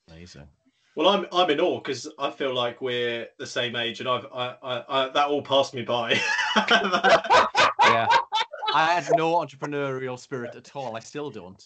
Amazing. 0.09 0.49
Well 0.97 1.09
i'm 1.09 1.27
i'm 1.33 1.51
in 1.51 1.61
awe 1.61 1.81
because 1.81 2.09
i 2.19 2.31
feel 2.31 2.55
like 2.55 2.81
we're 2.81 3.29
the 3.39 3.47
same 3.47 3.77
age 3.77 4.01
and 4.01 4.09
i've 4.09 4.27
i, 4.35 4.55
I, 4.63 4.85
I 4.89 5.09
that 5.11 5.29
all 5.29 5.43
passed 5.43 5.75
me 5.75 5.83
by. 5.83 6.21
Yeah. 7.91 8.07
I 8.75 9.01
had 9.01 9.09
no 9.17 9.35
entrepreneurial 9.35 10.19
spirit 10.19 10.55
at 10.55 10.77
all. 10.77 10.97
I 10.97 11.01
still 11.01 11.31
don't 11.31 11.63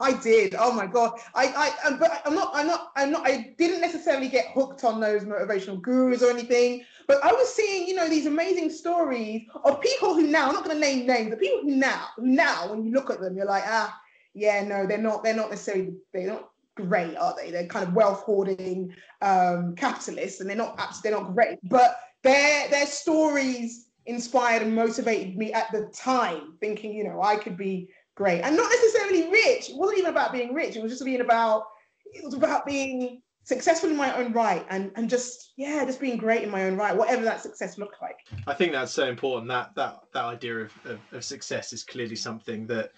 I 0.00 0.12
did. 0.12 0.54
Oh 0.58 0.72
my 0.72 0.86
god. 0.86 1.18
I, 1.34 1.72
I, 1.84 1.96
but 1.96 2.22
I'm 2.24 2.34
not. 2.34 2.50
I'm 2.54 2.66
not. 2.66 2.92
I'm 2.96 3.10
not. 3.10 3.26
I 3.26 3.54
didn't 3.58 3.80
necessarily 3.80 4.28
get 4.28 4.46
hooked 4.54 4.84
on 4.84 5.00
those 5.00 5.24
motivational 5.24 5.80
gurus 5.80 6.22
or 6.22 6.30
anything. 6.30 6.84
But 7.06 7.24
I 7.24 7.32
was 7.32 7.52
seeing, 7.52 7.88
you 7.88 7.94
know, 7.94 8.08
these 8.08 8.26
amazing 8.26 8.70
stories 8.70 9.42
of 9.64 9.80
people 9.80 10.14
who 10.14 10.26
now. 10.26 10.48
I'm 10.48 10.54
not 10.54 10.64
going 10.64 10.76
to 10.76 10.80
name 10.80 11.06
names, 11.06 11.30
but 11.30 11.40
people 11.40 11.62
who 11.62 11.70
now, 11.70 12.06
now, 12.18 12.70
when 12.70 12.84
you 12.84 12.92
look 12.92 13.10
at 13.10 13.20
them, 13.20 13.36
you're 13.36 13.46
like, 13.46 13.64
ah, 13.66 13.98
yeah, 14.34 14.62
no, 14.62 14.86
they're 14.86 14.98
not. 14.98 15.24
They're 15.24 15.34
not 15.34 15.50
necessarily. 15.50 15.94
They're 16.12 16.28
not 16.28 16.50
great, 16.76 17.16
are 17.16 17.34
they? 17.36 17.50
They're 17.50 17.66
kind 17.66 17.88
of 17.88 17.94
wealth 17.94 18.22
hoarding 18.22 18.94
um, 19.20 19.74
capitalists, 19.74 20.40
and 20.40 20.48
they're 20.48 20.56
not. 20.56 20.78
They're 21.02 21.12
not 21.12 21.34
great. 21.34 21.58
But 21.64 21.98
their 22.22 22.68
their 22.68 22.86
stories 22.86 23.86
inspired 24.06 24.62
and 24.62 24.74
motivated 24.74 25.36
me 25.36 25.52
at 25.52 25.70
the 25.70 25.90
time, 25.94 26.54
thinking, 26.60 26.94
you 26.94 27.04
know, 27.04 27.20
I 27.22 27.36
could 27.36 27.56
be 27.56 27.90
great 28.18 28.42
and 28.42 28.56
not 28.56 28.68
necessarily 28.68 29.30
rich. 29.30 29.70
It 29.70 29.76
wasn't 29.76 30.00
even 30.00 30.10
about 30.10 30.32
being 30.32 30.52
rich. 30.52 30.76
It 30.76 30.82
was 30.82 30.92
just 30.92 31.04
being 31.04 31.20
about 31.20 31.62
it 32.04 32.24
was 32.24 32.34
about 32.34 32.66
being 32.66 33.22
successful 33.44 33.88
in 33.88 33.96
my 33.96 34.14
own 34.14 34.30
right 34.32 34.66
and 34.68 34.90
and 34.96 35.08
just 35.08 35.54
yeah 35.56 35.82
just 35.86 36.00
being 36.00 36.18
great 36.18 36.42
in 36.42 36.50
my 36.50 36.64
own 36.64 36.76
right 36.76 36.94
whatever 36.94 37.24
that 37.24 37.40
success 37.40 37.78
looked 37.78 37.96
like 38.02 38.18
i 38.46 38.52
think 38.52 38.72
that's 38.72 38.92
so 38.92 39.08
important 39.08 39.48
that 39.48 39.74
that 39.74 40.00
that 40.12 40.24
idea 40.24 40.58
of, 40.58 40.72
of, 40.84 40.98
of, 41.12 41.24
success 41.24 41.72
is 41.72 41.82
clearly 41.82 42.14
something 42.14 42.66
that 42.66 42.92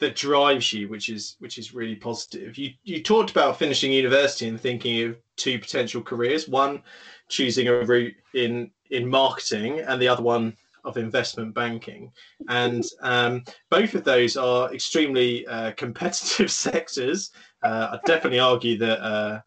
that 0.00 0.16
drives 0.16 0.72
you 0.72 0.88
which 0.88 1.08
is 1.08 1.36
which 1.38 1.56
is 1.56 1.72
really 1.72 1.94
positive 1.94 2.58
you 2.58 2.70
you 2.82 3.00
talked 3.00 3.30
about 3.30 3.56
finishing 3.56 3.92
university 3.92 4.48
and 4.48 4.60
thinking 4.60 5.08
of 5.08 5.16
two 5.36 5.56
potential 5.60 6.02
careers 6.02 6.48
one 6.48 6.82
choosing 7.28 7.68
a 7.68 7.84
route 7.84 8.14
in 8.34 8.72
in 8.90 9.08
marketing 9.08 9.78
and 9.80 10.02
the 10.02 10.08
other 10.08 10.22
one 10.22 10.56
of 10.84 10.96
investment 10.96 11.54
banking. 11.54 12.10
And 12.48 12.84
um, 13.02 13.44
both 13.70 13.94
of 13.94 14.04
those 14.04 14.36
are 14.36 14.72
extremely 14.74 15.46
uh, 15.46 15.72
competitive 15.72 16.50
sectors. 16.66 17.30
Uh, 17.62 17.90
I'd 17.92 18.06
definitely 18.06 18.40
argue 18.40 18.78
that 18.78 19.00
uh, 19.00 19.40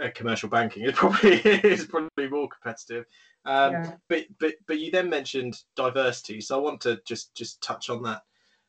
uh 0.00 0.08
commercial 0.14 0.48
banking 0.48 0.84
is 0.84 0.92
probably 0.92 1.32
is 1.44 1.86
probably 1.86 2.28
more 2.28 2.48
competitive. 2.48 3.06
Um, 3.44 3.72
yeah. 3.72 3.92
But 4.08 4.24
but 4.38 4.54
but 4.66 4.78
you 4.78 4.90
then 4.90 5.08
mentioned 5.08 5.62
diversity, 5.76 6.40
so 6.40 6.58
I 6.58 6.62
want 6.62 6.80
to 6.82 7.00
just 7.06 7.34
just 7.34 7.60
touch 7.62 7.88
on 7.88 8.02
that 8.02 8.22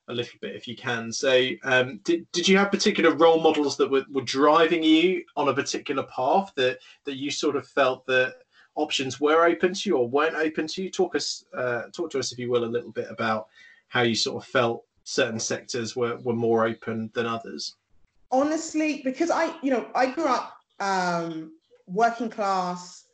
a 0.07 0.13
little 0.13 0.37
bit 0.41 0.55
if 0.55 0.67
you 0.67 0.75
can. 0.75 1.11
So 1.11 1.49
um, 1.63 1.99
did 2.03 2.25
did 2.31 2.47
you 2.47 2.57
have 2.57 2.71
particular 2.71 3.13
role 3.15 3.41
models 3.41 3.77
that 3.77 3.89
were, 3.89 4.05
were 4.09 4.21
driving 4.21 4.83
you 4.83 5.23
on 5.35 5.49
a 5.49 5.53
particular 5.53 6.03
path 6.03 6.51
that 6.55 6.79
that 7.05 7.17
you 7.17 7.31
sort 7.31 7.55
of 7.55 7.67
felt 7.67 8.05
that 8.07 8.35
options 8.75 9.19
were 9.19 9.45
open 9.45 9.73
to 9.73 9.89
you 9.89 9.97
or 9.97 10.07
weren't 10.07 10.35
open 10.35 10.67
to 10.67 10.83
you. 10.83 10.89
Talk 10.89 11.15
us, 11.15 11.45
uh, 11.55 11.83
talk 11.93 12.09
to 12.11 12.19
us, 12.19 12.31
if 12.31 12.39
you 12.39 12.49
will, 12.49 12.63
a 12.63 12.65
little 12.65 12.91
bit 12.91 13.07
about 13.09 13.47
how 13.89 14.01
you 14.01 14.15
sort 14.15 14.43
of 14.43 14.49
felt 14.49 14.85
certain 15.03 15.39
sectors 15.39 15.95
were, 15.95 16.17
were 16.17 16.33
more 16.33 16.65
open 16.65 17.09
than 17.13 17.25
others. 17.25 17.75
Honestly, 18.31 19.01
because 19.03 19.29
I, 19.29 19.53
you 19.61 19.71
know, 19.71 19.87
I 19.93 20.05
grew 20.11 20.25
up 20.25 20.57
um, 20.79 21.51
working 21.85 22.29
class 22.29 23.05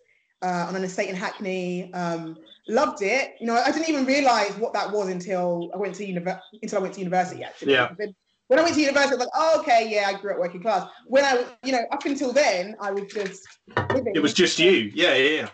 uh, 0.44 0.66
on 0.68 0.76
an 0.76 0.84
estate 0.84 1.10
in 1.10 1.16
Hackney. 1.16 1.92
Um, 1.94 2.38
loved 2.68 3.02
it. 3.02 3.36
You 3.40 3.48
know, 3.48 3.56
I 3.56 3.72
didn't 3.72 3.90
even 3.90 4.06
realize 4.06 4.56
what 4.58 4.74
that 4.74 4.92
was 4.92 5.10
until 5.10 5.72
I 5.74 5.78
went 5.78 5.96
to 5.96 6.06
university. 6.06 6.60
Until 6.62 6.80
I 6.80 6.82
went 6.82 6.94
to 6.96 7.00
university, 7.00 7.44
actually. 7.44 7.74
Yeah. 7.74 7.90
When 8.48 8.60
I 8.60 8.64
went 8.64 8.76
to 8.76 8.82
university, 8.82 9.14
I 9.14 9.18
was 9.18 9.26
like, 9.26 9.36
oh, 9.36 9.60
okay, 9.60 9.90
yeah, 9.90 10.08
I 10.08 10.20
grew 10.20 10.32
up 10.32 10.40
working 10.40 10.62
class. 10.62 10.88
When 11.06 11.26
I, 11.26 11.44
you 11.64 11.74
know, 11.74 11.84
up 11.92 12.06
until 12.06 12.32
then, 12.32 12.76
I 12.80 12.92
was 12.92 13.12
just 13.12 13.46
living. 13.94 14.14
It 14.16 14.22
was 14.22 14.34
just 14.34 14.58
you. 14.58 14.92
Yeah, 14.94 15.16
yeah, 15.16 15.42
yeah. 15.42 15.50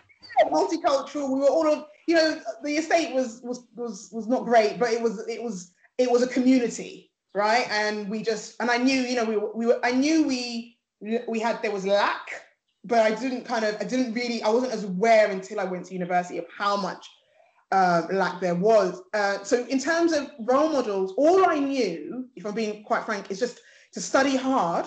Multicultural. 0.50 1.32
We 1.32 1.40
were 1.40 1.48
all 1.48 1.66
of, 1.66 1.86
you 2.06 2.14
know, 2.14 2.40
the 2.62 2.76
estate 2.76 3.14
was 3.14 3.40
was 3.42 3.66
was 3.74 4.10
was 4.12 4.26
not 4.28 4.44
great, 4.44 4.78
but 4.78 4.92
it 4.92 5.00
was 5.00 5.26
it 5.28 5.42
was 5.42 5.72
it 5.98 6.10
was 6.10 6.22
a 6.22 6.28
community, 6.28 7.10
right? 7.34 7.66
And 7.70 8.08
we 8.08 8.22
just 8.22 8.56
and 8.60 8.70
I 8.70 8.76
knew, 8.76 9.00
you 9.00 9.16
know, 9.16 9.24
we 9.24 9.36
we 9.36 9.66
were 9.66 9.80
I 9.82 9.90
knew 9.90 10.26
we 10.26 10.78
we 11.00 11.40
had 11.40 11.62
there 11.62 11.72
was 11.72 11.86
lack, 11.86 12.28
but 12.84 13.00
I 13.00 13.12
didn't 13.14 13.44
kind 13.44 13.64
of 13.64 13.76
I 13.80 13.84
didn't 13.84 14.14
really 14.14 14.42
I 14.42 14.48
wasn't 14.50 14.72
as 14.72 14.84
aware 14.84 15.30
until 15.30 15.58
I 15.58 15.64
went 15.64 15.86
to 15.86 15.94
university 15.94 16.38
of 16.38 16.46
how 16.56 16.76
much 16.76 17.08
uh, 17.72 18.02
like 18.10 18.40
there 18.40 18.54
was. 18.54 19.02
Uh, 19.12 19.42
so 19.42 19.64
in 19.66 19.78
terms 19.78 20.12
of 20.12 20.30
role 20.40 20.70
models, 20.70 21.14
all 21.16 21.48
I 21.48 21.58
knew, 21.58 22.28
if 22.36 22.46
I'm 22.46 22.54
being 22.54 22.82
quite 22.84 23.04
frank, 23.04 23.30
is 23.30 23.38
just 23.38 23.60
to 23.92 24.00
study 24.00 24.36
hard, 24.36 24.86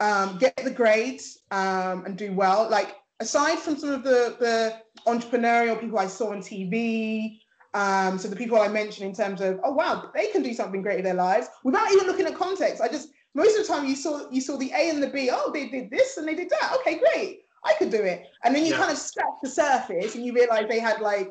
um, 0.00 0.38
get 0.38 0.56
the 0.56 0.70
grades, 0.70 1.40
um, 1.50 2.04
and 2.04 2.16
do 2.16 2.32
well. 2.32 2.68
Like 2.70 2.96
aside 3.20 3.58
from 3.58 3.76
some 3.76 3.90
of 3.90 4.04
the 4.04 4.36
the 4.38 4.76
entrepreneurial 5.06 5.80
people 5.80 5.98
I 5.98 6.06
saw 6.06 6.32
on 6.32 6.40
TV. 6.40 7.38
Um, 7.74 8.18
so 8.18 8.28
the 8.28 8.36
people 8.36 8.58
I 8.58 8.68
mentioned 8.68 9.06
in 9.06 9.14
terms 9.14 9.40
of, 9.40 9.60
oh 9.62 9.72
wow, 9.72 10.10
they 10.14 10.28
can 10.28 10.42
do 10.42 10.54
something 10.54 10.80
great 10.80 10.98
in 10.98 11.04
their 11.04 11.14
lives 11.14 11.48
without 11.64 11.92
even 11.92 12.06
looking 12.06 12.26
at 12.26 12.34
context. 12.34 12.80
I 12.80 12.88
just 12.88 13.10
most 13.34 13.58
of 13.58 13.66
the 13.66 13.72
time 13.72 13.86
you 13.86 13.94
saw 13.94 14.28
you 14.30 14.40
saw 14.40 14.56
the 14.56 14.72
A 14.72 14.90
and 14.90 15.02
the 15.02 15.08
B. 15.08 15.30
Oh, 15.32 15.50
they 15.52 15.68
did 15.68 15.90
this 15.90 16.16
and 16.16 16.26
they 16.26 16.34
did 16.34 16.50
that. 16.50 16.76
Okay, 16.80 16.98
great. 16.98 17.40
I 17.64 17.74
could 17.74 17.90
do 17.90 18.02
it. 18.02 18.26
And 18.44 18.54
then 18.54 18.64
you 18.64 18.72
yeah. 18.72 18.78
kind 18.78 18.92
of 18.92 18.98
scratch 18.98 19.26
the 19.42 19.48
surface 19.48 20.14
and 20.14 20.24
you 20.24 20.32
realize 20.32 20.66
they 20.68 20.80
had 20.80 21.00
like 21.00 21.30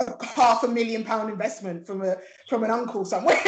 a 0.00 0.24
half 0.24 0.62
a 0.62 0.68
million 0.68 1.04
pound 1.04 1.30
investment 1.30 1.86
from 1.86 2.02
a 2.02 2.16
from 2.48 2.64
an 2.64 2.70
uncle 2.70 3.04
somewhere. 3.04 3.36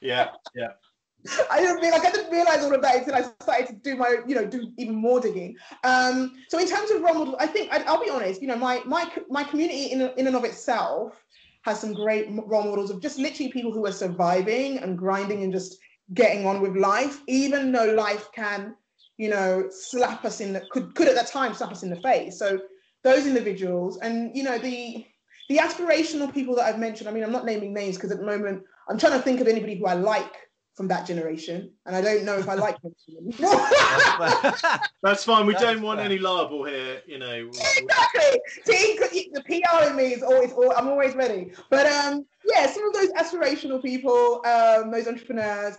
yeah, 0.00 0.28
yeah. 0.54 0.72
I 1.50 1.60
didn't 1.60 1.80
realize, 1.82 2.00
I 2.00 2.10
didn't 2.10 2.32
realize 2.32 2.64
all 2.64 2.74
of 2.74 2.80
that 2.82 2.96
until 2.96 3.14
I 3.14 3.22
started 3.42 3.66
to 3.66 3.72
do 3.74 3.96
my, 3.96 4.18
you 4.26 4.34
know, 4.34 4.46
do 4.46 4.72
even 4.78 4.94
more 4.94 5.20
digging. 5.20 5.56
Um, 5.84 6.32
so 6.48 6.58
in 6.58 6.66
terms 6.66 6.90
of 6.90 7.02
role 7.02 7.14
models, 7.14 7.36
I 7.38 7.46
think 7.46 7.70
I, 7.72 7.78
will 7.90 8.02
be 8.02 8.10
honest. 8.10 8.40
You 8.40 8.48
know, 8.48 8.56
my 8.56 8.82
my 8.86 9.10
my 9.28 9.44
community 9.44 9.86
in 9.86 10.00
in 10.00 10.26
and 10.26 10.36
of 10.36 10.44
itself 10.44 11.22
has 11.62 11.80
some 11.80 11.92
great 11.92 12.28
role 12.46 12.64
models 12.64 12.90
of 12.90 13.02
just 13.02 13.18
literally 13.18 13.52
people 13.52 13.72
who 13.72 13.84
are 13.86 13.92
surviving 13.92 14.78
and 14.78 14.96
grinding 14.96 15.42
and 15.42 15.52
just 15.52 15.76
getting 16.14 16.46
on 16.46 16.60
with 16.60 16.74
life, 16.76 17.20
even 17.26 17.70
though 17.70 17.92
life 17.92 18.30
can, 18.34 18.74
you 19.18 19.28
know, 19.28 19.66
slap 19.70 20.24
us 20.24 20.40
in 20.40 20.54
the 20.54 20.62
could 20.70 20.94
could 20.94 21.08
at 21.08 21.14
that 21.14 21.26
time 21.26 21.52
slap 21.54 21.70
us 21.70 21.82
in 21.82 21.90
the 21.90 22.00
face. 22.00 22.38
So 22.38 22.60
those 23.02 23.26
individuals 23.26 23.98
and 23.98 24.36
you 24.36 24.42
know 24.42 24.58
the 24.58 25.06
the 25.48 25.56
aspirational 25.56 26.32
people 26.32 26.54
that 26.54 26.66
I've 26.66 26.78
mentioned. 26.78 27.08
I 27.08 27.12
mean, 27.12 27.24
I'm 27.24 27.32
not 27.32 27.44
naming 27.44 27.74
names 27.74 27.96
because 27.96 28.12
at 28.12 28.18
the 28.18 28.24
moment 28.24 28.62
I'm 28.88 28.98
trying 28.98 29.14
to 29.14 29.18
think 29.18 29.40
of 29.40 29.48
anybody 29.48 29.74
who 29.74 29.86
I 29.86 29.94
like 29.94 30.32
from 30.74 30.86
that 30.88 31.06
generation, 31.06 31.72
and 31.84 31.96
I 31.96 32.00
don't 32.00 32.24
know 32.24 32.38
if 32.38 32.48
I 32.48 32.54
like 32.54 32.76
them. 32.80 32.94
That's 35.02 35.24
fine. 35.24 35.44
We 35.44 35.54
don't 35.54 35.82
want 35.82 36.00
any 36.00 36.18
liable 36.18 36.64
here, 36.64 37.02
you 37.06 37.18
know. 37.18 37.50
Exactly. 37.76 38.40
See, 38.64 39.30
the 39.32 39.42
PR 39.42 39.90
in 39.90 39.96
me 39.96 40.14
is 40.14 40.22
always, 40.22 40.52
I'm 40.76 40.88
always 40.88 41.14
ready. 41.14 41.52
But 41.68 41.86
um, 41.86 42.24
yeah, 42.46 42.66
some 42.66 42.86
of 42.86 42.94
those 42.94 43.10
aspirational 43.12 43.82
people, 43.82 44.40
um, 44.46 44.90
those 44.90 45.08
entrepreneurs, 45.08 45.76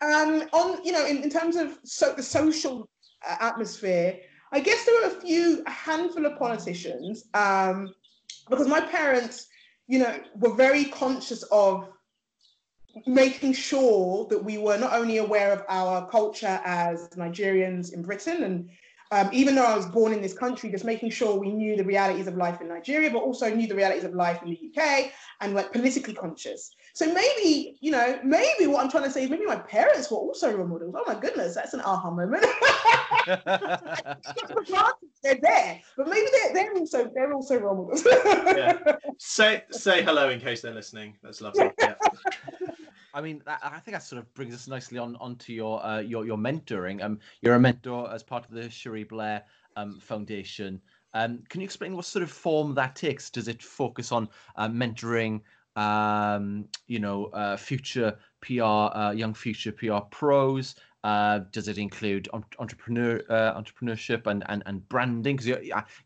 um, 0.00 0.42
on 0.52 0.84
you 0.84 0.92
know, 0.92 1.06
in, 1.06 1.22
in 1.22 1.30
terms 1.30 1.56
of 1.56 1.78
so 1.84 2.12
the 2.12 2.22
social 2.22 2.88
uh, 3.26 3.36
atmosphere, 3.40 4.18
I 4.52 4.60
guess 4.60 4.84
there 4.84 4.94
were 5.00 5.16
a 5.16 5.20
few, 5.20 5.62
a 5.66 5.70
handful 5.70 6.26
of 6.26 6.38
politicians, 6.38 7.24
um, 7.32 7.94
because 8.50 8.68
my 8.68 8.80
parents, 8.80 9.46
you 9.88 9.98
know, 9.98 10.20
were 10.36 10.54
very 10.54 10.84
conscious 10.84 11.42
of 11.44 11.88
making 13.06 13.54
sure 13.54 14.26
that 14.28 14.44
we 14.44 14.58
were 14.58 14.76
not 14.76 14.92
only 14.92 15.16
aware 15.16 15.52
of 15.52 15.64
our 15.68 16.08
culture 16.10 16.60
as 16.64 17.08
Nigerians 17.10 17.94
in 17.94 18.02
Britain, 18.02 18.42
and 18.42 18.68
um, 19.12 19.28
even 19.30 19.54
though 19.54 19.66
I 19.66 19.76
was 19.76 19.84
born 19.84 20.14
in 20.14 20.22
this 20.22 20.32
country, 20.32 20.70
just 20.70 20.86
making 20.86 21.10
sure 21.10 21.38
we 21.38 21.50
knew 21.50 21.76
the 21.76 21.84
realities 21.84 22.26
of 22.26 22.34
life 22.34 22.62
in 22.62 22.68
Nigeria, 22.68 23.10
but 23.10 23.18
also 23.18 23.54
knew 23.54 23.66
the 23.66 23.74
realities 23.74 24.04
of 24.04 24.14
life 24.14 24.42
in 24.42 24.48
the 24.48 24.72
UK 24.74 25.12
and 25.42 25.54
like 25.54 25.70
politically 25.70 26.14
conscious. 26.14 26.74
So 26.94 27.12
maybe, 27.12 27.76
you 27.82 27.90
know, 27.90 28.18
maybe 28.24 28.66
what 28.66 28.82
I'm 28.82 28.90
trying 28.90 29.04
to 29.04 29.10
say 29.10 29.24
is 29.24 29.30
maybe 29.30 29.44
my 29.44 29.56
parents 29.56 30.10
were 30.10 30.16
also 30.16 30.56
role 30.56 30.66
models. 30.66 30.94
Oh 30.96 31.04
my 31.06 31.20
goodness, 31.20 31.54
that's 31.54 31.74
an 31.74 31.82
aha 31.82 32.10
moment. 32.10 32.42
they're 35.22 35.38
there, 35.42 35.80
but 35.96 36.08
maybe 36.08 36.26
they're, 36.32 36.54
they're 36.54 36.74
also 36.74 37.10
they're 37.14 37.34
also 37.34 37.58
role 37.58 37.84
models. 37.84 38.06
yeah. 38.06 38.78
Say 39.18 39.62
say 39.70 40.02
hello 40.02 40.30
in 40.30 40.40
case 40.40 40.62
they're 40.62 40.74
listening. 40.74 41.18
That's 41.22 41.42
lovely. 41.42 41.70
Yeah. 41.78 41.94
I 43.14 43.20
mean, 43.20 43.42
I 43.46 43.78
think 43.80 43.94
that 43.94 44.02
sort 44.02 44.20
of 44.20 44.32
brings 44.34 44.54
us 44.54 44.68
nicely 44.68 44.98
on 44.98 45.16
onto 45.16 45.52
your 45.52 45.84
uh, 45.84 46.00
your 46.00 46.24
your 46.24 46.38
mentoring. 46.38 47.02
Um, 47.02 47.18
you're 47.42 47.54
a 47.54 47.60
mentor 47.60 48.10
as 48.12 48.22
part 48.22 48.44
of 48.44 48.52
the 48.52 48.70
Cherie 48.70 49.04
Blair 49.04 49.42
um, 49.76 49.98
Foundation. 50.00 50.80
Um, 51.14 51.42
can 51.48 51.60
you 51.60 51.66
explain 51.66 51.94
what 51.94 52.06
sort 52.06 52.22
of 52.22 52.30
form 52.30 52.74
that 52.74 52.96
takes? 52.96 53.28
Does 53.28 53.48
it 53.48 53.62
focus 53.62 54.12
on 54.12 54.28
uh, 54.56 54.68
mentoring, 54.68 55.42
um, 55.76 56.66
you 56.86 56.98
know, 56.98 57.26
uh, 57.26 57.58
future 57.58 58.16
PR, 58.40 58.62
uh, 58.62 59.12
young 59.14 59.34
future 59.34 59.72
PR 59.72 60.00
pros? 60.10 60.74
Uh, 61.04 61.40
does 61.50 61.68
it 61.68 61.76
include 61.76 62.28
entrepreneur 62.58 63.20
uh, 63.28 63.60
entrepreneurship 63.60 64.26
and 64.26 64.42
and, 64.48 64.62
and 64.64 64.88
branding? 64.88 65.36
Because 65.36 65.48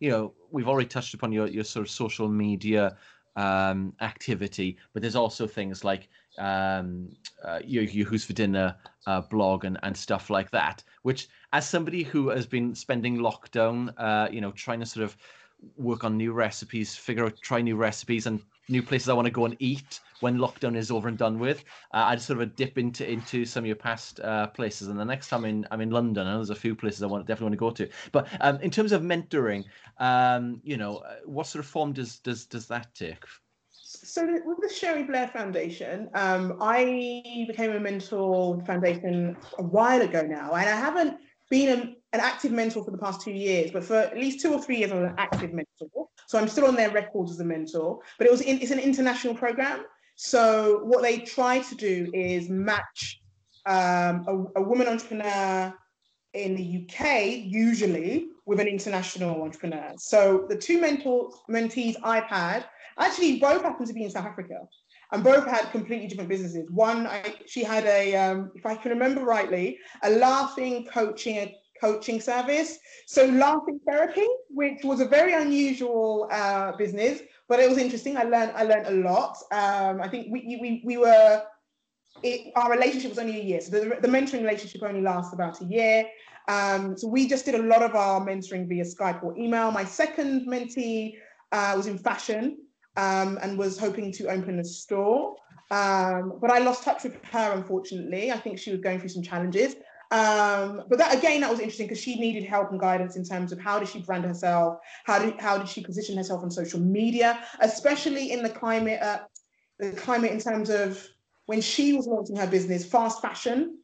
you 0.01 0.11
know, 0.11 0.35
we've 0.51 0.69
already 0.69 0.89
touched 0.89 1.15
upon 1.15 1.31
your 1.31 1.47
your 1.47 1.65
sort 1.65 1.87
of 1.87 1.91
social 1.91 2.29
media 2.29 2.97
um, 3.37 3.93
activity, 4.01 4.79
but 4.93 5.03
there's 5.03 5.15
also 5.15 5.47
things 5.47 5.85
like 5.85 6.09
um, 6.39 7.09
uh, 7.45 7.61
who's 7.61 8.25
for 8.25 8.33
dinner 8.33 8.77
uh, 9.07 9.21
blog 9.23 9.65
and, 9.65 9.79
and 9.83 9.97
stuff 9.97 10.31
like 10.31 10.51
that. 10.51 10.83
Which, 11.03 11.29
as 11.53 11.69
somebody 11.69 12.03
who 12.03 12.29
has 12.29 12.47
been 12.47 12.75
spending 12.75 13.19
lockdown, 13.19 13.93
uh, 13.99 14.29
you 14.31 14.41
know, 14.41 14.53
trying 14.53 14.81
to 14.81 14.87
sort 14.87 15.05
of 15.05 15.17
work 15.77 16.05
on 16.05 16.17
new 16.17 16.33
recipes, 16.33 16.95
figure 16.95 17.25
out, 17.25 17.41
try 17.41 17.61
new 17.61 17.77
recipes 17.77 18.27
and 18.27 18.41
new 18.69 18.83
places 18.83 19.09
I 19.09 19.15
want 19.15 19.27
to 19.27 19.33
go 19.33 19.45
and 19.45 19.57
eat 19.59 20.01
when 20.21 20.39
lockdown 20.39 20.77
is 20.77 20.91
over 20.91 21.09
and 21.09 21.17
done 21.17 21.39
with. 21.39 21.65
Uh, 21.93 22.05
I'd 22.09 22.21
sort 22.21 22.41
of 22.41 22.57
dip 22.57 22.79
into 22.79 23.09
into 23.09 23.45
some 23.45 23.65
of 23.65 23.67
your 23.67 23.77
past 23.77 24.21
uh, 24.21 24.49
places, 24.49 24.89
and 24.89 24.99
the 24.99 25.05
next 25.05 25.29
time 25.29 25.45
I'm 25.45 25.51
in 25.51 25.67
I'm 25.71 25.81
in 25.81 25.91
London, 25.91 26.27
and 26.27 26.37
there's 26.37 26.51
a 26.51 26.55
few 26.55 26.75
places 26.75 27.03
I 27.03 27.07
want 27.07 27.27
definitely 27.27 27.59
want 27.59 27.79
to 27.79 27.85
go 27.85 27.87
to. 27.87 27.95
But 28.13 28.29
um, 28.41 28.61
in 28.61 28.71
terms 28.71 28.93
of 28.93 29.03
mentoring, 29.03 29.65
um, 29.99 30.61
you 30.65 30.77
know, 30.77 30.99
uh, 30.99 31.17
what 31.25 31.47
sort 31.47 31.65
of 31.65 31.71
form 31.71 31.93
does 31.93 32.19
does 32.19 32.47
does 32.47 32.67
that 32.69 32.95
take? 32.95 33.25
So 34.07 34.25
with 34.45 34.59
the 34.61 34.73
Cherie 34.73 35.03
Blair 35.03 35.27
Foundation, 35.29 36.09
um, 36.15 36.59
I 36.61 37.45
became 37.49 37.73
a 37.73 37.81
mentor 37.81 38.63
foundation 38.65 39.37
a 39.59 39.65
while 39.65 40.01
ago 40.01 40.23
now, 40.23 40.53
and 40.53 40.69
I 40.69 40.77
haven't 40.77 41.19
been 41.51 41.69
a, 41.79 41.83
an 42.15 42.21
active 42.21 42.53
mentor 42.53 42.85
for 42.85 42.93
the 42.93 42.99
past 42.99 43.21
two 43.21 43.33
years, 43.33 43.73
but 43.73 43.83
for 43.83 43.97
at 43.97 44.17
least 44.17 44.41
two 44.41 44.53
or 44.53 44.63
three 44.63 44.79
years, 44.79 44.93
I 44.93 44.95
was 44.95 45.11
an 45.11 45.15
active 45.19 45.53
mentor. 45.53 46.09
So 46.29 46.39
I'm 46.39 46.47
still 46.47 46.67
on 46.67 46.77
their 46.77 46.91
records 46.91 47.33
as 47.33 47.41
a 47.41 47.45
mentor. 47.45 47.99
But 48.19 48.29
it 48.29 48.31
was 48.31 48.43
in, 48.43 48.61
it's 48.61 48.71
an 48.71 48.79
international 48.79 49.35
program. 49.35 49.85
So 50.15 50.83
what 50.85 51.03
they 51.03 51.19
try 51.19 51.59
to 51.59 51.75
do 51.75 52.09
is 52.15 52.49
match 52.49 53.21
um, 53.67 54.25
a, 54.55 54.61
a 54.61 54.63
woman 54.63 54.87
entrepreneur 54.87 55.75
in 56.33 56.55
the 56.55 56.87
UK, 56.87 57.45
usually 57.45 58.29
with 58.45 58.61
an 58.61 58.69
international 58.69 59.43
entrepreneur. 59.43 59.93
So 59.99 60.47
the 60.49 60.57
two 60.57 60.81
mentors, 60.81 61.35
mentees 61.51 61.97
I've 62.03 62.25
had 62.25 62.67
Actually, 62.99 63.39
both 63.39 63.63
happened 63.63 63.89
to 63.89 63.95
be 63.95 64.05
in 64.05 64.11
South 64.11 64.27
Africa, 64.27 64.59
and 65.13 65.23
both 65.23 65.47
had 65.47 65.71
completely 65.71 66.07
different 66.07 66.29
businesses. 66.29 66.69
One, 66.71 67.07
I, 67.07 67.35
she 67.47 67.63
had 67.63 67.85
a, 67.85 68.17
um, 68.17 68.51
if 68.55 68.65
I 68.67 68.75
can 68.75 68.91
remember 68.91 69.23
rightly, 69.23 69.79
a 70.03 70.11
laughing 70.11 70.87
coaching 70.87 71.55
coaching 71.81 72.21
service. 72.21 72.79
So 73.07 73.27
laughing 73.27 73.81
therapy, 73.87 74.27
which 74.49 74.83
was 74.83 75.01
a 75.01 75.05
very 75.05 75.35
unusual 75.35 76.29
uh, 76.31 76.73
business, 76.77 77.21
but 77.49 77.61
it 77.61 77.69
was 77.69 77.79
interesting. 77.79 78.17
I 78.17 78.25
learned 78.25 78.53
I 78.55 78.63
learned 78.65 78.87
a 78.87 79.09
lot. 79.09 79.37
Um, 79.53 80.01
I 80.01 80.09
think 80.09 80.29
we 80.33 80.59
we 80.61 80.83
we 80.85 80.97
were. 80.97 81.43
It, 82.23 82.51
our 82.57 82.71
relationship 82.71 83.11
was 83.11 83.19
only 83.19 83.39
a 83.39 83.45
year, 83.45 83.61
so 83.61 83.71
the, 83.73 83.99
the 84.01 84.09
mentoring 84.09 84.41
relationship 84.41 84.83
only 84.83 85.03
lasts 85.03 85.35
about 85.35 85.61
a 85.61 85.67
year. 85.67 86.07
Um, 86.49 86.97
so 86.97 87.09
we 87.09 87.29
just 87.29 87.45
did 87.45 87.57
a 87.57 87.63
lot 87.63 87.83
of 87.83 87.95
our 87.95 88.25
mentoring 88.25 88.67
via 88.69 88.85
Skype 88.85 89.23
or 89.23 89.37
email. 89.37 89.71
My 89.71 89.85
second 89.85 90.47
mentee 90.47 91.17
uh, 91.53 91.75
was 91.77 91.87
in 91.89 91.99
fashion, 91.99 92.57
um, 92.97 93.39
and 93.43 93.59
was 93.59 93.79
hoping 93.79 94.13
to 94.13 94.29
open 94.29 94.59
a 94.59 94.65
store. 94.65 95.37
Um, 95.71 96.39
but 96.41 96.51
I 96.51 96.59
lost 96.59 96.85
touch 96.85 97.05
with 97.05 97.23
her, 97.27 97.53
unfortunately. 97.53 98.31
I 98.31 98.39
think 98.39 98.59
she 98.59 98.71
was 98.71 98.81
going 98.81 99.01
through 99.01 99.09
some 99.11 99.23
challenges. 99.23 99.75
Um, 100.13 100.85
but 100.89 100.99
that 100.99 101.17
again, 101.17 101.41
that 101.41 101.51
was 101.51 101.59
interesting 101.59 101.89
because 101.89 102.01
she 102.01 102.15
needed 102.21 102.45
help 102.45 102.71
and 102.71 102.79
guidance 102.79 103.17
in 103.17 103.25
terms 103.25 103.51
of 103.51 103.59
how 103.59 103.81
did 103.81 103.89
she 103.89 104.01
brand 104.01 104.25
herself, 104.25 104.79
how 105.05 105.19
did 105.19 105.41
how 105.41 105.59
did 105.59 105.69
she 105.69 105.83
position 105.83 106.17
herself 106.17 106.43
on 106.43 106.51
social 106.51 106.79
media, 106.79 107.43
especially 107.61 108.31
in 108.31 108.43
the 108.43 108.49
climate, 108.49 109.03
uh, 109.03 109.19
the 109.81 109.91
climate 109.93 110.31
in 110.31 110.39
terms 110.39 110.71
of 110.71 111.05
when 111.47 111.61
she 111.61 111.93
was 111.93 112.07
launching 112.07 112.37
her 112.37 112.47
business, 112.47 112.85
fast 112.85 113.21
fashion. 113.21 113.79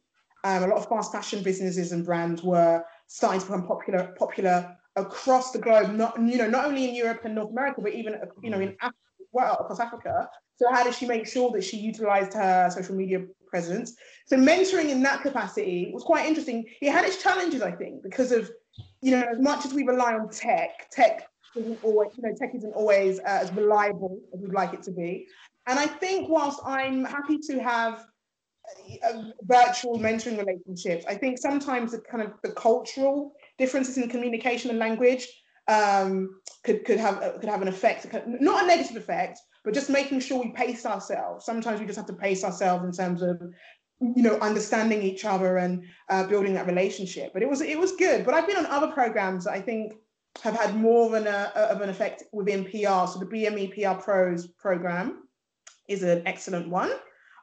Um, 0.45 0.63
a 0.63 0.67
lot 0.67 0.77
of 0.77 0.89
fast 0.89 1.11
fashion 1.11 1.41
businesses 1.43 1.91
and 1.93 2.05
brands 2.05 2.43
were 2.43 2.83
starting 3.07 3.39
to 3.41 3.45
become 3.45 3.67
popular 3.67 4.15
popular 4.17 4.77
across 4.95 5.51
the 5.51 5.59
globe, 5.59 5.93
not 5.93 6.17
you 6.19 6.37
know 6.37 6.49
not 6.49 6.65
only 6.65 6.87
in 6.87 6.95
Europe 6.95 7.21
and 7.25 7.35
North 7.35 7.51
America, 7.51 7.81
but 7.81 7.93
even 7.93 8.15
you 8.41 8.49
know 8.49 8.61
in 8.61 8.77
Africa 8.81 9.02
well 9.33 9.57
across 9.59 9.79
Africa. 9.79 10.29
So 10.55 10.71
how 10.71 10.83
did 10.83 10.93
she 10.93 11.05
make 11.05 11.27
sure 11.27 11.51
that 11.51 11.63
she 11.63 11.77
utilized 11.77 12.33
her 12.33 12.69
social 12.69 12.95
media 12.95 13.25
presence? 13.47 13.95
So 14.27 14.37
mentoring 14.37 14.89
in 14.89 15.01
that 15.03 15.21
capacity 15.21 15.91
was 15.93 16.03
quite 16.03 16.27
interesting. 16.27 16.65
It 16.81 16.91
had 16.91 17.05
its 17.05 17.21
challenges, 17.21 17.61
I 17.61 17.71
think, 17.71 18.03
because 18.03 18.31
of 18.31 18.49
you 19.01 19.11
know 19.11 19.23
as 19.29 19.39
much 19.39 19.65
as 19.65 19.73
we 19.73 19.83
rely 19.83 20.13
on 20.13 20.29
tech, 20.29 20.89
tech 20.91 21.27
isn't 21.55 21.83
always 21.83 22.11
you 22.15 22.23
know 22.23 22.35
tech 22.35 22.55
isn't 22.55 22.73
always 22.73 23.19
uh, 23.19 23.23
as 23.43 23.51
reliable 23.53 24.19
as 24.33 24.41
we'd 24.41 24.53
like 24.53 24.73
it 24.73 24.83
to 24.83 24.91
be. 24.91 25.27
And 25.67 25.79
I 25.79 25.87
think 25.87 26.29
whilst 26.29 26.59
I'm 26.65 27.03
happy 27.03 27.37
to 27.49 27.59
have 27.59 28.05
uh, 29.03 29.23
virtual 29.43 29.97
mentoring 29.99 30.37
relationships, 30.37 31.05
I 31.07 31.15
think 31.15 31.37
sometimes 31.37 31.91
the 31.91 31.99
kind 31.99 32.23
of 32.23 32.33
the 32.43 32.51
cultural 32.51 33.33
differences 33.57 33.97
in 33.97 34.09
communication 34.09 34.69
and 34.69 34.79
language 34.79 35.27
um, 35.67 36.39
could 36.63 36.85
could 36.85 36.99
have 36.99 37.19
could 37.39 37.49
have 37.49 37.61
an 37.61 37.67
effect, 37.67 38.07
not 38.27 38.63
a 38.63 38.67
negative 38.67 38.97
effect, 38.97 39.39
but 39.63 39.73
just 39.73 39.89
making 39.89 40.19
sure 40.19 40.39
we 40.39 40.51
pace 40.51 40.85
ourselves. 40.85 41.45
Sometimes 41.45 41.79
we 41.79 41.85
just 41.85 41.97
have 41.97 42.07
to 42.07 42.13
pace 42.13 42.43
ourselves 42.43 42.83
in 42.83 42.91
terms 42.91 43.21
of 43.21 43.41
you 43.99 44.23
know 44.23 44.37
understanding 44.39 45.01
each 45.01 45.25
other 45.25 45.57
and 45.57 45.83
uh, 46.09 46.25
building 46.27 46.53
that 46.53 46.67
relationship. 46.67 47.31
But 47.33 47.43
it 47.43 47.49
was 47.49 47.61
it 47.61 47.79
was 47.79 47.95
good. 47.95 48.25
But 48.25 48.33
I've 48.33 48.47
been 48.47 48.57
on 48.57 48.65
other 48.65 48.87
programs 48.87 49.45
that 49.45 49.53
I 49.53 49.61
think 49.61 49.93
have 50.41 50.55
had 50.55 50.75
more 50.75 51.07
of 51.07 51.13
an 51.13 51.27
uh, 51.27 51.51
of 51.55 51.81
an 51.81 51.89
effect 51.89 52.23
within 52.31 52.65
PR. 52.65 53.07
So 53.07 53.19
the 53.19 53.25
BME 53.25 53.73
PR 53.73 54.01
Pros 54.01 54.47
program 54.47 55.27
is 55.87 56.03
an 56.03 56.23
excellent 56.25 56.69
one. 56.69 56.91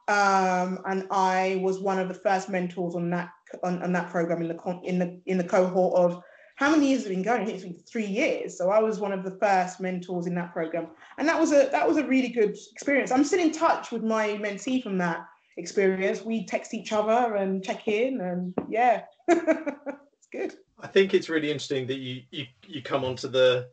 Um, 0.08 0.80
and 0.86 1.06
I 1.10 1.60
was 1.62 1.78
one 1.78 2.00
of 2.00 2.08
the 2.08 2.14
first 2.14 2.48
mentors 2.48 2.96
on 2.96 3.10
that 3.10 3.30
on, 3.62 3.82
on 3.82 3.92
that 3.92 4.10
program 4.10 4.42
in 4.42 4.48
the 4.48 4.80
in 4.82 4.98
the 4.98 5.20
in 5.26 5.38
the 5.38 5.44
cohort 5.44 5.94
of 5.94 6.22
how 6.60 6.70
many 6.70 6.88
years 6.90 7.04
has 7.04 7.06
it 7.06 7.14
been 7.14 7.22
going? 7.22 7.48
It's 7.48 7.62
been 7.62 7.72
three 7.72 8.04
years. 8.04 8.58
So 8.58 8.68
I 8.70 8.80
was 8.80 9.00
one 9.00 9.12
of 9.12 9.24
the 9.24 9.30
first 9.30 9.80
mentors 9.80 10.26
in 10.26 10.34
that 10.34 10.52
program, 10.52 10.88
and 11.16 11.26
that 11.26 11.40
was 11.40 11.52
a 11.52 11.70
that 11.72 11.88
was 11.88 11.96
a 11.96 12.04
really 12.04 12.28
good 12.28 12.54
experience. 12.70 13.10
I'm 13.10 13.24
still 13.24 13.40
in 13.40 13.50
touch 13.50 13.90
with 13.90 14.02
my 14.02 14.28
mentee 14.28 14.82
from 14.82 14.98
that 14.98 15.26
experience. 15.56 16.22
We 16.22 16.44
text 16.44 16.74
each 16.74 16.92
other 16.92 17.36
and 17.36 17.64
check 17.64 17.88
in, 17.88 18.20
and 18.20 18.52
yeah, 18.68 19.04
it's 19.28 20.28
good. 20.30 20.54
I 20.78 20.86
think 20.86 21.14
it's 21.14 21.30
really 21.30 21.50
interesting 21.50 21.86
that 21.86 21.98
you 21.98 22.24
you 22.30 22.44
you 22.66 22.82
come 22.82 23.04
onto 23.06 23.28
the 23.28 23.70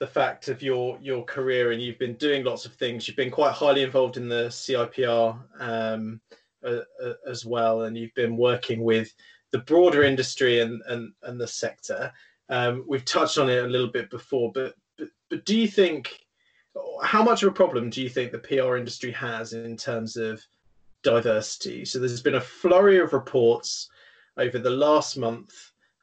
the 0.00 0.06
fact 0.08 0.48
of 0.48 0.60
your 0.60 0.98
your 1.00 1.22
career 1.22 1.70
and 1.70 1.80
you've 1.80 2.00
been 2.00 2.14
doing 2.14 2.42
lots 2.42 2.66
of 2.66 2.74
things. 2.74 3.06
You've 3.06 3.16
been 3.16 3.30
quite 3.30 3.52
highly 3.52 3.82
involved 3.82 4.16
in 4.16 4.28
the 4.28 4.46
CIPR 4.46 5.38
um, 5.60 6.20
uh, 6.64 6.80
uh, 7.00 7.12
as 7.28 7.46
well, 7.46 7.82
and 7.82 7.96
you've 7.96 8.14
been 8.14 8.36
working 8.36 8.82
with 8.82 9.14
the 9.54 9.58
broader 9.60 10.02
industry 10.02 10.60
and 10.62 10.82
and, 10.88 11.12
and 11.22 11.40
the 11.40 11.46
sector. 11.46 12.12
Um, 12.48 12.84
we've 12.88 13.04
touched 13.04 13.38
on 13.38 13.48
it 13.48 13.64
a 13.64 13.68
little 13.68 13.86
bit 13.86 14.10
before, 14.10 14.50
but, 14.52 14.74
but 14.98 15.08
but 15.30 15.44
do 15.44 15.56
you 15.56 15.68
think 15.68 16.18
how 17.04 17.22
much 17.22 17.44
of 17.44 17.50
a 17.50 17.52
problem 17.52 17.88
do 17.88 18.02
you 18.02 18.08
think 18.08 18.32
the 18.32 18.38
PR 18.38 18.76
industry 18.76 19.12
has 19.12 19.52
in 19.52 19.76
terms 19.76 20.16
of 20.16 20.42
diversity? 21.04 21.84
So 21.84 22.00
there's 22.00 22.20
been 22.20 22.34
a 22.34 22.40
flurry 22.40 22.98
of 22.98 23.12
reports 23.12 23.88
over 24.36 24.58
the 24.58 24.70
last 24.70 25.16
month. 25.16 25.52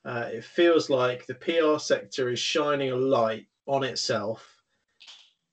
Uh, 0.06 0.30
it 0.32 0.46
feels 0.46 0.90
like 0.90 1.26
the 1.26 1.36
PR 1.36 1.78
sector 1.78 2.30
is 2.30 2.40
shining 2.40 2.92
a 2.92 2.96
light 2.96 3.48
on 3.68 3.84
itself, 3.84 4.64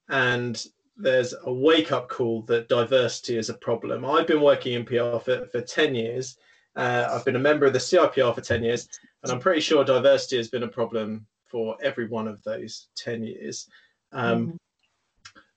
and 0.09 0.65
there's 0.97 1.35
a 1.45 1.53
wake 1.53 1.91
up 1.91 2.09
call 2.09 2.43
that 2.43 2.69
diversity 2.69 3.37
is 3.37 3.51
a 3.51 3.55
problem. 3.55 4.05
I've 4.05 4.29
been 4.29 4.41
working 4.41 4.75
in 4.75 4.85
PR 4.85 5.19
for, 5.19 5.49
for 5.51 5.61
10 5.61 5.97
years. 5.97 6.37
Uh, 6.79 7.09
I've 7.11 7.25
been 7.25 7.35
a 7.35 7.41
member 7.41 7.67
of 7.67 7.73
the 7.73 7.81
CIPR 7.81 8.33
for 8.33 8.41
10 8.41 8.63
years, 8.63 8.89
and 9.25 9.33
I'm 9.33 9.41
pretty 9.41 9.61
sure 9.61 9.85
diversity 9.85 10.37
has 10.37 10.49
been 10.49 10.63
a 10.63 10.69
problem 10.69 11.27
for 11.45 11.77
every 11.83 12.07
one 12.07 12.29
of 12.29 12.41
those 12.45 12.87
10 12.95 13.25
years. 13.25 13.69
Um, 14.13 14.47
mm-hmm. 14.47 14.57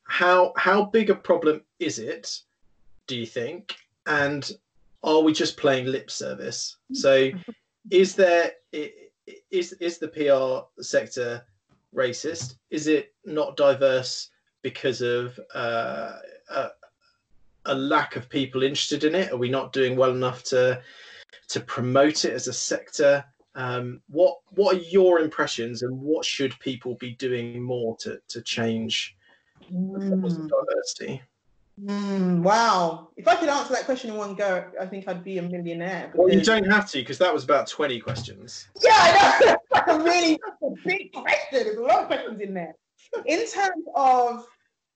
How 0.07 0.51
how 0.57 0.85
big 0.85 1.11
a 1.11 1.15
problem 1.15 1.61
is 1.79 1.99
it, 1.99 2.41
do 3.05 3.15
you 3.15 3.27
think? 3.27 3.75
And 4.07 4.51
are 5.03 5.21
we 5.21 5.31
just 5.31 5.57
playing 5.57 5.85
lip 5.85 6.09
service? 6.09 6.77
So, 6.91 7.29
is 7.91 8.15
there 8.15 8.53
is 9.51 9.73
is 9.73 9.99
the 9.99 10.07
PR 10.07 10.81
sector 10.81 11.45
racist? 11.95 12.55
Is 12.71 12.87
it 12.87 13.13
not 13.25 13.55
diverse 13.55 14.31
because 14.63 15.01
of 15.01 15.39
uh, 15.53 16.13
a, 16.49 16.69
a, 17.65 17.75
lack 17.75 18.15
of 18.15 18.27
people 18.27 18.63
interested 18.63 19.03
in 19.03 19.15
it? 19.15 19.31
Are 19.31 19.37
we 19.37 19.49
not 19.49 19.71
doing 19.71 19.95
well 19.95 20.11
enough 20.11 20.43
to 20.45 20.81
to 21.49 21.59
promote 21.59 22.25
it 22.25 22.33
as 22.33 22.47
a 22.47 22.53
sector? 22.53 23.23
Um, 23.55 24.01
what 24.07 24.37
what 24.51 24.75
are 24.75 24.79
your 24.79 25.19
impressions, 25.19 25.81
and 25.81 25.99
what 25.99 26.25
should 26.25 26.57
people 26.59 26.95
be 26.95 27.11
doing 27.13 27.61
more 27.61 27.97
to 27.97 28.19
to 28.29 28.41
change 28.41 29.15
mm. 29.71 30.49
diversity? 30.49 31.21
Mm, 31.83 32.43
wow. 32.43 33.09
If 33.17 33.27
I 33.27 33.35
could 33.35 33.49
answer 33.49 33.73
that 33.73 33.85
question 33.85 34.11
in 34.11 34.17
one 34.17 34.35
go, 34.35 34.65
I 34.79 34.85
think 34.85 35.07
I'd 35.07 35.23
be 35.23 35.39
a 35.39 35.41
millionaire. 35.41 36.11
Well, 36.13 36.31
you 36.31 36.41
don't 36.41 36.69
have 36.69 36.89
to, 36.91 36.99
because 36.99 37.17
that 37.17 37.33
was 37.33 37.43
about 37.43 37.67
20 37.67 37.99
questions. 37.99 38.67
Yeah, 38.83 38.91
I 38.93 39.39
know. 39.45 39.57
That's 39.71 39.91
a 39.91 39.99
really 39.99 40.37
that's 40.43 40.61
a 40.61 40.87
big 40.87 41.11
question. 41.11 41.47
There's 41.51 41.77
a 41.77 41.81
lot 41.81 42.01
of 42.01 42.07
questions 42.07 42.41
in 42.41 42.53
there. 42.53 42.75
In 43.25 43.39
terms 43.47 43.85
of, 43.95 44.45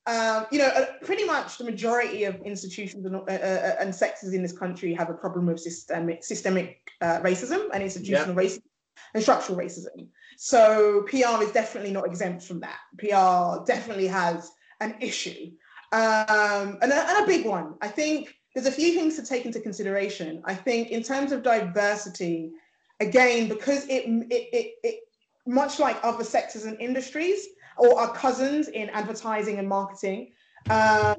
um, 0.08 0.46
you 0.52 0.60
know, 0.60 0.68
uh, 0.68 0.86
pretty 1.04 1.26
much 1.26 1.58
the 1.58 1.64
majority 1.64 2.26
of 2.26 2.36
institutions 2.42 3.06
and, 3.06 3.16
uh, 3.16 3.20
uh, 3.28 3.32
uh, 3.32 3.76
and, 3.80 3.94
sectors 3.94 4.34
in 4.34 4.44
this 4.44 4.52
country 4.52 4.94
have 4.94 5.10
a 5.10 5.14
problem 5.14 5.48
with 5.48 5.60
systemic, 5.60 6.24
systemic 6.24 6.92
uh, 7.02 7.20
racism 7.22 7.70
and 7.74 7.82
institutional 7.82 8.36
racism 8.36 8.62
and 9.16 9.24
structural 9.24 9.58
racism. 9.58 10.08
So 10.38 11.04
PR 11.10 11.42
is 11.42 11.52
definitely 11.52 11.92
not 11.92 12.06
exempt 12.06 12.44
from 12.44 12.60
that. 12.60 12.78
PR 13.00 13.66
definitely 13.66 14.08
has 14.08 14.52
an 14.80 14.96
issue 15.00 15.52
um, 15.92 16.78
and, 16.82 16.92
a, 16.92 17.10
and 17.10 17.24
a 17.24 17.28
big 17.28 17.46
one. 17.46 17.76
I 17.82 17.88
think 17.88 18.36
there's 18.54 18.68
a 18.68 18.72
few 18.72 18.94
things 18.94 19.16
to 19.16 19.26
take 19.26 19.46
into 19.46 19.60
consideration. 19.60 20.42
I 20.46 20.54
think 20.54 20.90
in 20.90 21.04
terms 21.04 21.32
of 21.32 21.42
diversity, 21.42 22.52
again, 23.00 23.48
because 23.48 23.86
it, 23.88 24.06
it, 24.06 24.50
it, 24.54 24.74
it 24.84 25.00
much 25.48 25.80
like 25.80 25.98
other 26.04 26.24
sectors 26.24 26.66
and 26.66 26.80
industries 26.82 27.48
or 27.78 28.00
our 28.00 28.14
cousins 28.14 28.68
in 28.68 28.90
advertising 28.90 29.60
and 29.60 29.68
marketing, 29.68 30.32
um, 30.70 31.16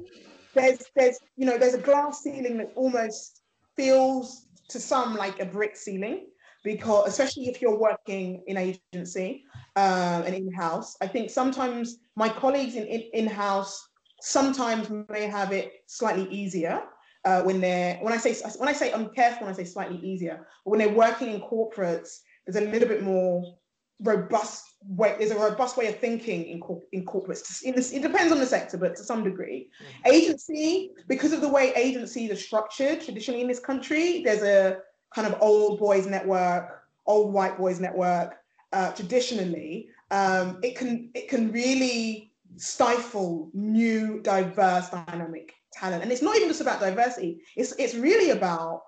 there's 0.53 0.83
there's 0.95 1.19
you 1.35 1.45
know 1.45 1.57
there's 1.57 1.73
a 1.73 1.81
glass 1.81 2.23
ceiling 2.23 2.57
that 2.57 2.71
almost 2.75 3.41
feels 3.75 4.47
to 4.69 4.79
some 4.79 5.15
like 5.15 5.39
a 5.39 5.45
brick 5.45 5.75
ceiling 5.75 6.27
because 6.63 7.07
especially 7.07 7.47
if 7.47 7.61
you're 7.61 7.77
working 7.77 8.43
in 8.47 8.57
agency 8.57 9.45
um, 9.75 10.23
and 10.23 10.35
in-house, 10.35 10.97
I 11.01 11.07
think 11.07 11.29
sometimes 11.29 11.99
my 12.15 12.27
colleagues 12.27 12.75
in, 12.75 12.85
in 12.87 13.03
in-house 13.13 13.87
sometimes 14.19 14.89
may 15.09 15.27
have 15.27 15.51
it 15.51 15.71
slightly 15.85 16.27
easier 16.29 16.81
uh, 17.23 17.41
when 17.43 17.61
they're 17.61 17.97
when 18.01 18.13
I 18.13 18.17
say 18.17 18.35
when 18.57 18.67
I 18.67 18.73
say 18.73 18.91
I'm 18.91 19.09
careful 19.09 19.45
when 19.45 19.53
I 19.53 19.57
say 19.57 19.63
slightly 19.63 19.97
easier, 19.99 20.45
but 20.63 20.71
when 20.71 20.79
they're 20.79 20.89
working 20.89 21.31
in 21.31 21.41
corporates, 21.41 22.19
there's 22.45 22.61
a 22.61 22.69
little 22.69 22.87
bit 22.87 23.03
more 23.03 23.57
robust 24.01 24.75
way. 24.85 25.15
There's 25.17 25.31
a 25.31 25.37
robust 25.37 25.77
way 25.77 25.87
of 25.87 25.99
thinking 25.99 26.45
in 26.45 26.61
in 26.91 27.05
corporates. 27.05 27.63
In 27.63 27.75
this, 27.75 27.91
it 27.91 28.01
depends 28.01 28.31
on 28.31 28.39
the 28.39 28.45
sector, 28.45 28.77
but 28.77 28.95
to 28.95 29.03
some 29.03 29.23
degree, 29.23 29.69
mm-hmm. 29.81 30.13
agency 30.13 30.91
because 31.07 31.33
of 31.33 31.41
the 31.41 31.49
way 31.49 31.73
agencies 31.75 32.31
are 32.31 32.35
structured 32.35 33.01
traditionally 33.01 33.41
in 33.41 33.47
this 33.47 33.59
country, 33.59 34.21
there's 34.23 34.43
a 34.43 34.79
kind 35.13 35.27
of 35.27 35.41
old 35.41 35.79
boys 35.79 36.05
network, 36.05 36.83
old 37.05 37.33
white 37.33 37.57
boys 37.57 37.79
network. 37.79 38.35
Uh, 38.73 38.91
traditionally, 38.91 39.87
um, 40.11 40.59
it 40.61 40.75
can 40.75 41.09
it 41.13 41.29
can 41.29 41.51
really 41.51 42.33
stifle 42.57 43.49
new, 43.53 44.19
diverse, 44.21 44.89
dynamic 44.89 45.53
talent. 45.73 46.03
And 46.03 46.11
it's 46.11 46.21
not 46.21 46.35
even 46.35 46.47
just 46.47 46.61
about 46.61 46.79
diversity, 46.79 47.41
it's, 47.55 47.73
it's 47.73 47.95
really 47.95 48.31
about 48.31 48.83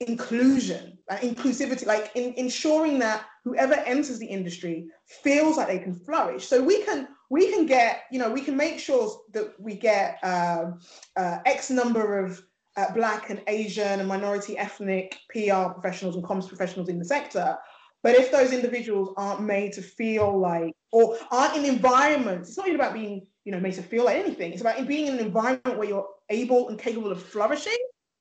inclusion, 0.00 0.93
uh, 1.10 1.16
inclusivity, 1.16 1.86
like 1.86 2.10
in, 2.14 2.34
ensuring 2.36 2.98
that 2.98 3.26
whoever 3.44 3.74
enters 3.74 4.18
the 4.18 4.26
industry 4.26 4.86
feels 5.06 5.56
like 5.56 5.68
they 5.68 5.78
can 5.78 5.94
flourish. 5.94 6.46
So 6.46 6.62
we 6.62 6.82
can 6.82 7.08
we 7.30 7.50
can 7.50 7.66
get, 7.66 8.04
you 8.10 8.18
know, 8.18 8.30
we 8.30 8.40
can 8.40 8.56
make 8.56 8.78
sure 8.78 9.20
that 9.32 9.58
we 9.58 9.74
get 9.74 10.18
uh, 10.22 10.72
uh, 11.16 11.38
X 11.46 11.70
number 11.70 12.18
of 12.18 12.40
uh, 12.76 12.92
Black 12.92 13.30
and 13.30 13.42
Asian 13.46 14.00
and 14.00 14.08
minority 14.08 14.58
ethnic 14.58 15.18
PR 15.30 15.70
professionals 15.72 16.16
and 16.16 16.24
comms 16.24 16.48
professionals 16.48 16.88
in 16.88 16.98
the 16.98 17.04
sector. 17.04 17.56
But 18.02 18.14
if 18.14 18.30
those 18.30 18.52
individuals 18.52 19.14
aren't 19.16 19.42
made 19.42 19.72
to 19.74 19.82
feel 19.82 20.38
like, 20.38 20.74
or 20.92 21.16
aren't 21.30 21.56
in 21.56 21.64
environments, 21.64 22.50
it's 22.50 22.58
not 22.58 22.68
even 22.68 22.78
about 22.78 22.92
being, 22.92 23.26
you 23.44 23.52
know, 23.52 23.60
made 23.60 23.74
to 23.74 23.82
feel 23.82 24.04
like 24.04 24.16
anything. 24.16 24.52
It's 24.52 24.60
about 24.60 24.86
being 24.86 25.06
in 25.06 25.14
an 25.14 25.20
environment 25.20 25.78
where 25.78 25.88
you're 25.88 26.06
able 26.28 26.68
and 26.68 26.78
capable 26.78 27.10
of 27.10 27.22
flourishing. 27.22 27.78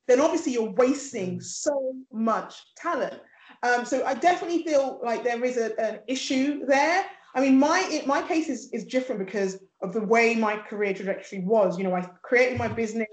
Then 0.07 0.19
obviously 0.21 0.53
you're 0.53 0.71
wasting 0.71 1.39
mm. 1.39 1.43
so 1.43 1.95
much 2.11 2.55
talent. 2.75 3.21
Um, 3.63 3.85
so 3.85 4.05
I 4.05 4.13
definitely 4.13 4.63
feel 4.63 4.99
like 5.03 5.23
there 5.23 5.43
is 5.43 5.57
a, 5.57 5.79
an 5.79 5.99
issue 6.07 6.65
there. 6.65 7.05
I 7.35 7.41
mean, 7.41 7.57
my 7.57 8.03
my 8.05 8.21
case 8.21 8.49
is, 8.49 8.69
is 8.73 8.85
different 8.85 9.25
because 9.25 9.59
of 9.81 9.93
the 9.93 10.01
way 10.01 10.35
my 10.35 10.57
career 10.57 10.93
trajectory 10.93 11.39
was. 11.39 11.77
You 11.77 11.85
know, 11.85 11.95
I 11.95 12.01
created 12.21 12.57
my 12.57 12.67
business 12.67 13.07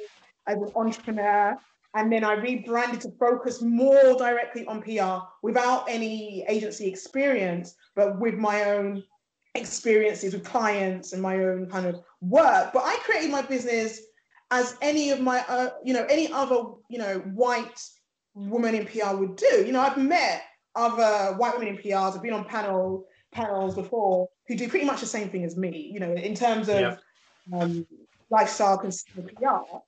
as 0.46 0.57
an 0.57 0.70
entrepreneur 0.74 1.57
and 1.94 2.12
then 2.12 2.22
I 2.22 2.35
rebranded 2.35 3.00
to 3.03 3.11
focus 3.18 3.62
more 3.62 4.14
directly 4.16 4.64
on 4.66 4.83
PR 4.83 5.26
without 5.42 5.87
any 5.88 6.44
agency 6.48 6.87
experience, 6.87 7.74
but 7.96 8.20
with 8.20 8.35
my 8.35 8.64
own 8.64 9.03
experiences 9.57 10.33
with 10.33 10.44
clients 10.44 11.12
and 11.12 11.20
my 11.20 11.37
own 11.44 11.66
kind 11.66 11.87
of 11.87 11.96
work. 12.20 12.72
But 12.72 12.85
I 12.85 12.96
created 13.03 13.31
my 13.31 13.42
business 13.42 14.00
as 14.50 14.76
any 14.82 15.10
of 15.10 15.20
my, 15.20 15.44
uh, 15.48 15.70
you 15.84 15.94
know, 15.94 16.04
any 16.08 16.32
other, 16.32 16.62
you 16.88 16.98
know, 16.98 17.18
white 17.34 17.80
woman 18.34 18.74
in 18.74 18.86
PR 18.86 19.14
would 19.14 19.36
do. 19.36 19.64
You 19.64 19.72
know, 19.72 19.80
I've 19.80 19.96
met 19.96 20.42
other 20.74 21.36
white 21.36 21.58
women 21.58 21.68
in 21.68 21.78
PRs. 21.78 22.14
I've 22.14 22.22
been 22.22 22.32
on 22.32 22.44
panel 22.44 23.04
panels 23.32 23.76
before 23.76 24.28
who 24.48 24.56
do 24.56 24.68
pretty 24.68 24.84
much 24.84 25.00
the 25.00 25.06
same 25.06 25.30
thing 25.30 25.44
as 25.44 25.56
me. 25.56 25.90
You 25.92 26.00
know, 26.00 26.12
in 26.12 26.34
terms 26.34 26.68
of 26.68 26.98
um, 27.52 27.86
lifestyle 28.30 28.78
consumer 28.78 29.28
PR. 29.36 29.78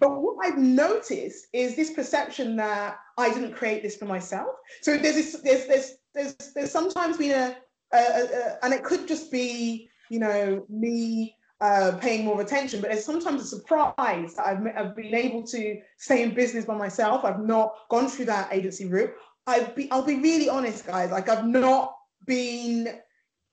But 0.00 0.20
what 0.20 0.44
I've 0.44 0.58
noticed 0.58 1.46
is 1.52 1.76
this 1.76 1.92
perception 1.92 2.56
that 2.56 2.96
I 3.16 3.32
didn't 3.32 3.52
create 3.52 3.82
this 3.82 3.96
for 3.96 4.06
myself. 4.06 4.48
So 4.82 4.98
there's 4.98 5.14
this, 5.14 5.40
there's, 5.42 5.66
there's, 5.66 5.96
there's, 6.14 6.36
there's 6.54 6.70
sometimes 6.70 7.16
been 7.16 7.30
a, 7.30 7.56
a, 7.92 7.98
a, 7.98 8.58
and 8.64 8.74
it 8.74 8.82
could 8.82 9.06
just 9.06 9.30
be, 9.30 9.88
you 10.10 10.18
know, 10.18 10.66
me 10.68 11.36
uh, 11.64 11.96
paying 11.98 12.26
more 12.26 12.42
attention, 12.42 12.82
but 12.82 12.90
it's 12.90 13.06
sometimes 13.06 13.40
a 13.40 13.46
surprise 13.46 14.34
that 14.34 14.46
I've, 14.46 14.66
I've 14.76 14.94
been 14.94 15.14
able 15.14 15.42
to 15.44 15.80
stay 15.96 16.22
in 16.22 16.34
business 16.34 16.66
by 16.66 16.76
myself. 16.76 17.24
I've 17.24 17.40
not 17.40 17.74
gone 17.88 18.08
through 18.08 18.26
that 18.26 18.52
agency 18.52 18.84
route. 18.84 19.14
I've 19.46 19.74
be, 19.74 19.90
I'll 19.90 20.04
be 20.04 20.16
really 20.16 20.50
honest, 20.50 20.86
guys. 20.86 21.10
Like 21.10 21.30
I've 21.30 21.46
not 21.46 21.94
been 22.26 23.00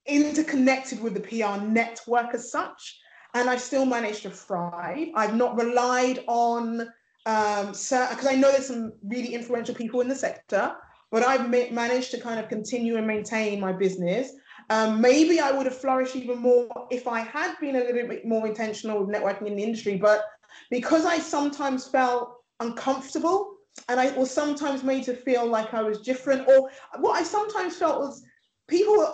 interconnected 0.06 1.02
with 1.02 1.13
the 1.13 1.21
PR 1.21 1.63
network 1.63 2.34
as 2.34 2.52
such 2.52 3.00
and 3.34 3.50
I've 3.50 3.62
still 3.62 3.86
managed 3.86 4.24
to 4.24 4.30
thrive. 4.30 5.08
I've 5.15 5.36
not 5.36 5.56
relied 5.56 6.19
on 6.28 6.82
um, 7.26 7.67
because 7.67 8.28
I 8.28 8.36
know 8.36 8.52
there's 8.52 8.67
some 8.67 8.91
really 9.04 9.34
influential 9.34 9.76
people 9.76 10.02
in 10.02 10.10
the 10.10 10.15
sector. 10.15 10.76
but 11.12 11.24
I've 11.24 11.50
ma- 11.50 11.71
managed 11.71 12.12
to 12.12 12.19
kind 12.19 12.39
of 12.41 12.50
continue 12.50 12.97
and 12.97 13.08
maintain 13.08 13.60
my 13.62 13.71
business. 13.71 14.32
Um, 14.69 15.02
maybe 15.02 15.39
I 15.39 15.52
would 15.52 15.65
have 15.65 15.78
flourished 15.78 16.15
even 16.15 16.38
more 16.39 16.88
if 16.91 17.08
I 17.08 17.21
had 17.21 17.56
been 17.60 17.76
a 17.76 17.80
little 17.80 18.08
bit 18.08 18.26
more 18.26 18.47
intentional 18.47 19.04
with 19.04 19.15
networking 19.15 19.47
in 19.47 19.56
the 19.56 19.63
industry. 19.63 19.97
But 19.97 20.24
because 20.69 21.06
I 21.06 21.19
sometimes 21.19 21.88
felt 21.88 22.38
uncomfortable 22.60 23.56
and 23.89 24.00
I 24.00 24.12
was 24.12 24.32
sometimes 24.32 24.84
made 24.84 25.04
to 25.06 25.15
feel 25.15 25.45
like 25.45 25.74
I 25.74 25.82
was 25.82 26.02
different, 26.02 26.47
or 26.47 26.69
what 27.00 27.19
I 27.19 27.24
sometimes 27.24 27.78
felt 27.78 28.00
was 28.00 28.24
people 28.67 28.97
were 28.97 29.12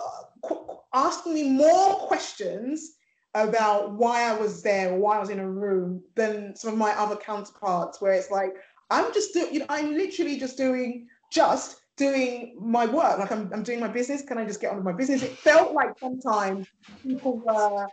asking 0.94 1.34
me 1.34 1.50
more 1.50 1.94
questions 1.94 2.96
about 3.34 3.92
why 3.92 4.22
I 4.22 4.36
was 4.36 4.62
there 4.62 4.94
why 4.94 5.16
I 5.16 5.20
was 5.20 5.30
in 5.30 5.38
a 5.38 5.48
room 5.48 6.02
than 6.16 6.56
some 6.56 6.72
of 6.72 6.78
my 6.78 6.92
other 6.92 7.16
counterparts, 7.16 8.00
where 8.00 8.12
it's 8.12 8.30
like, 8.30 8.54
I'm 8.90 9.12
just 9.12 9.32
doing, 9.32 9.52
you 9.52 9.60
know, 9.60 9.66
I'm 9.68 9.92
literally 9.94 10.38
just 10.38 10.56
doing 10.56 11.06
just 11.30 11.77
doing 11.98 12.56
my 12.58 12.86
work. 12.86 13.18
Like 13.18 13.30
I'm, 13.30 13.50
I'm 13.52 13.62
doing 13.62 13.80
my 13.80 13.88
business. 13.88 14.22
Can 14.22 14.38
I 14.38 14.46
just 14.46 14.60
get 14.60 14.70
on 14.70 14.76
with 14.76 14.84
my 14.84 14.92
business? 14.92 15.22
It 15.22 15.36
felt 15.36 15.74
like 15.74 15.98
sometimes 15.98 16.66
people 17.02 17.42
were 17.44 17.86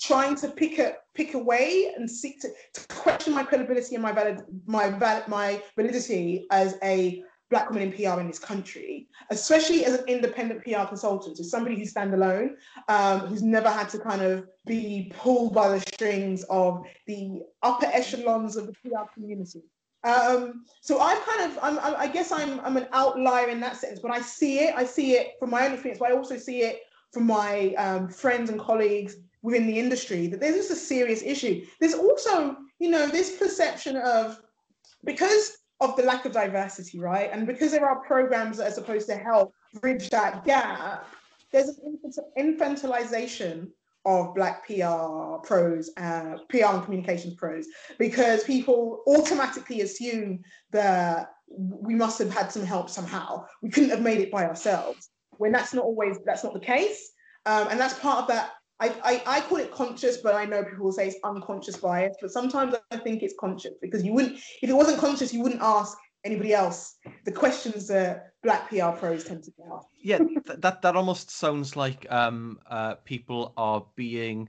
trying 0.00 0.36
to 0.36 0.48
pick 0.48 0.78
a 0.78 0.94
pick 1.14 1.34
away 1.34 1.92
and 1.96 2.08
seek 2.08 2.40
to, 2.40 2.48
to 2.74 2.86
question 2.94 3.34
my 3.34 3.42
credibility 3.42 3.96
and 3.96 4.02
my 4.02 4.12
valid 4.12 4.40
my 4.66 4.88
valid 4.90 5.28
my 5.28 5.60
validity 5.76 6.46
as 6.50 6.78
a 6.82 7.22
black 7.50 7.68
woman 7.70 7.82
in 7.82 7.92
PR 7.92 8.20
in 8.20 8.26
this 8.26 8.38
country, 8.38 9.08
especially 9.30 9.84
as 9.84 9.94
an 9.94 10.04
independent 10.06 10.62
PR 10.64 10.84
consultant, 10.86 11.40
as 11.40 11.50
somebody 11.50 11.76
who's 11.76 11.94
standalone, 11.94 12.50
um, 12.88 13.20
who's 13.20 13.42
never 13.42 13.70
had 13.70 13.88
to 13.88 13.98
kind 13.98 14.20
of 14.20 14.46
be 14.66 15.10
pulled 15.16 15.54
by 15.54 15.68
the 15.68 15.80
strings 15.80 16.44
of 16.50 16.82
the 17.06 17.40
upper 17.62 17.86
echelons 17.86 18.56
of 18.56 18.66
the 18.66 18.72
PR 18.84 19.04
community. 19.14 19.62
Um, 20.04 20.64
so 20.80 21.00
I've 21.00 21.20
kind 21.24 21.50
of, 21.50 21.58
I'm, 21.62 21.78
I 21.96 22.06
guess 22.08 22.30
I'm, 22.30 22.60
I'm 22.60 22.76
an 22.76 22.86
outlier 22.92 23.48
in 23.48 23.60
that 23.60 23.76
sense, 23.76 23.98
but 24.00 24.10
I 24.10 24.20
see 24.20 24.60
it. 24.60 24.74
I 24.76 24.84
see 24.84 25.12
it 25.12 25.32
from 25.38 25.50
my 25.50 25.66
own 25.66 25.72
experience, 25.72 25.98
but 25.98 26.10
I 26.10 26.14
also 26.14 26.36
see 26.36 26.62
it 26.62 26.82
from 27.12 27.26
my 27.26 27.74
um, 27.74 28.08
friends 28.08 28.50
and 28.50 28.60
colleagues 28.60 29.16
within 29.42 29.66
the 29.66 29.78
industry 29.78 30.26
that 30.28 30.40
there's 30.40 30.56
just 30.56 30.70
a 30.70 30.76
serious 30.76 31.22
issue. 31.22 31.64
There's 31.80 31.94
also, 31.94 32.56
you 32.78 32.90
know, 32.90 33.08
this 33.08 33.36
perception 33.36 33.96
of 33.96 34.40
because 35.04 35.58
of 35.80 35.96
the 35.96 36.02
lack 36.02 36.24
of 36.24 36.32
diversity, 36.32 36.98
right, 36.98 37.30
and 37.32 37.46
because 37.46 37.70
there 37.70 37.88
are 37.88 38.00
programs 38.00 38.56
that 38.58 38.68
are 38.68 38.74
supposed 38.74 39.08
to 39.08 39.16
help 39.16 39.52
bridge 39.80 40.10
that 40.10 40.44
gap, 40.44 41.06
there's 41.52 41.78
an 41.78 41.98
infantilization 42.38 43.68
of 44.04 44.34
Black 44.34 44.66
PR 44.66 45.46
pros, 45.46 45.90
uh, 45.96 46.38
PR 46.48 46.66
and 46.66 46.84
communications 46.84 47.34
pros, 47.34 47.66
because 47.98 48.44
people 48.44 49.02
automatically 49.06 49.82
assume 49.82 50.40
that 50.72 51.30
we 51.48 51.94
must 51.94 52.18
have 52.18 52.32
had 52.32 52.52
some 52.52 52.64
help 52.64 52.90
somehow. 52.90 53.44
We 53.62 53.70
couldn't 53.70 53.90
have 53.90 54.02
made 54.02 54.20
it 54.20 54.30
by 54.30 54.44
ourselves. 54.44 55.10
When 55.38 55.52
that's 55.52 55.72
not 55.72 55.84
always 55.84 56.18
that's 56.24 56.42
not 56.42 56.54
the 56.54 56.60
case, 56.60 57.10
um, 57.46 57.68
and 57.68 57.78
that's 57.78 57.98
part 57.98 58.22
of 58.22 58.28
that. 58.28 58.52
I, 58.80 58.94
I, 59.02 59.38
I 59.38 59.40
call 59.40 59.58
it 59.58 59.72
conscious, 59.72 60.18
but 60.18 60.36
I 60.36 60.44
know 60.44 60.62
people 60.62 60.92
say 60.92 61.08
it's 61.08 61.16
unconscious 61.24 61.76
bias. 61.76 62.16
But 62.20 62.30
sometimes 62.30 62.76
I 62.92 62.96
think 62.98 63.22
it's 63.22 63.34
conscious 63.38 63.74
because 63.82 64.04
you 64.04 64.12
wouldn't, 64.12 64.36
if 64.62 64.70
it 64.70 64.72
wasn't 64.72 65.00
conscious, 65.00 65.34
you 65.34 65.42
wouldn't 65.42 65.62
ask 65.62 65.98
anybody 66.28 66.52
else 66.52 66.96
the 67.24 67.32
questions 67.32 67.88
that 67.88 68.32
black 68.42 68.68
PR 68.68 68.90
pros 68.90 69.24
tend 69.24 69.42
to 69.44 69.52
ask. 69.72 69.86
yeah, 70.00 70.18
th- 70.18 70.58
that 70.58 70.82
that 70.82 70.96
almost 70.96 71.30
sounds 71.30 71.76
like 71.76 72.10
um, 72.10 72.58
uh, 72.68 72.94
people 73.04 73.52
are 73.56 73.84
being 73.96 74.48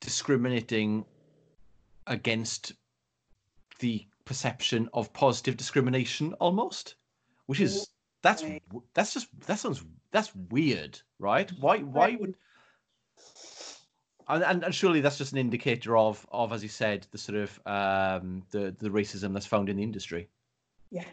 discriminating 0.00 1.04
against 2.06 2.72
the 3.78 4.04
perception 4.24 4.88
of 4.92 5.12
positive 5.12 5.56
discrimination, 5.56 6.32
almost, 6.34 6.96
which 7.46 7.60
is 7.60 7.88
that's 8.22 8.44
that's 8.94 9.14
just 9.14 9.28
that 9.46 9.58
sounds 9.58 9.84
that's 10.10 10.34
weird, 10.50 11.00
right? 11.18 11.50
Why 11.60 11.78
why 11.78 12.16
would 12.20 12.34
and, 14.28 14.64
and, 14.64 14.74
surely 14.74 15.00
that's 15.00 15.18
just 15.18 15.32
an 15.32 15.38
indicator 15.38 15.96
of 15.96 16.26
of 16.30 16.52
as 16.52 16.62
you 16.62 16.68
said 16.68 17.06
the 17.10 17.18
sort 17.18 17.38
of 17.38 17.60
um, 17.66 18.42
the 18.50 18.74
the 18.78 18.88
racism 18.88 19.32
that's 19.32 19.46
found 19.46 19.68
in 19.68 19.76
the 19.76 19.82
industry. 19.82 20.28
Yeah, 20.92 21.06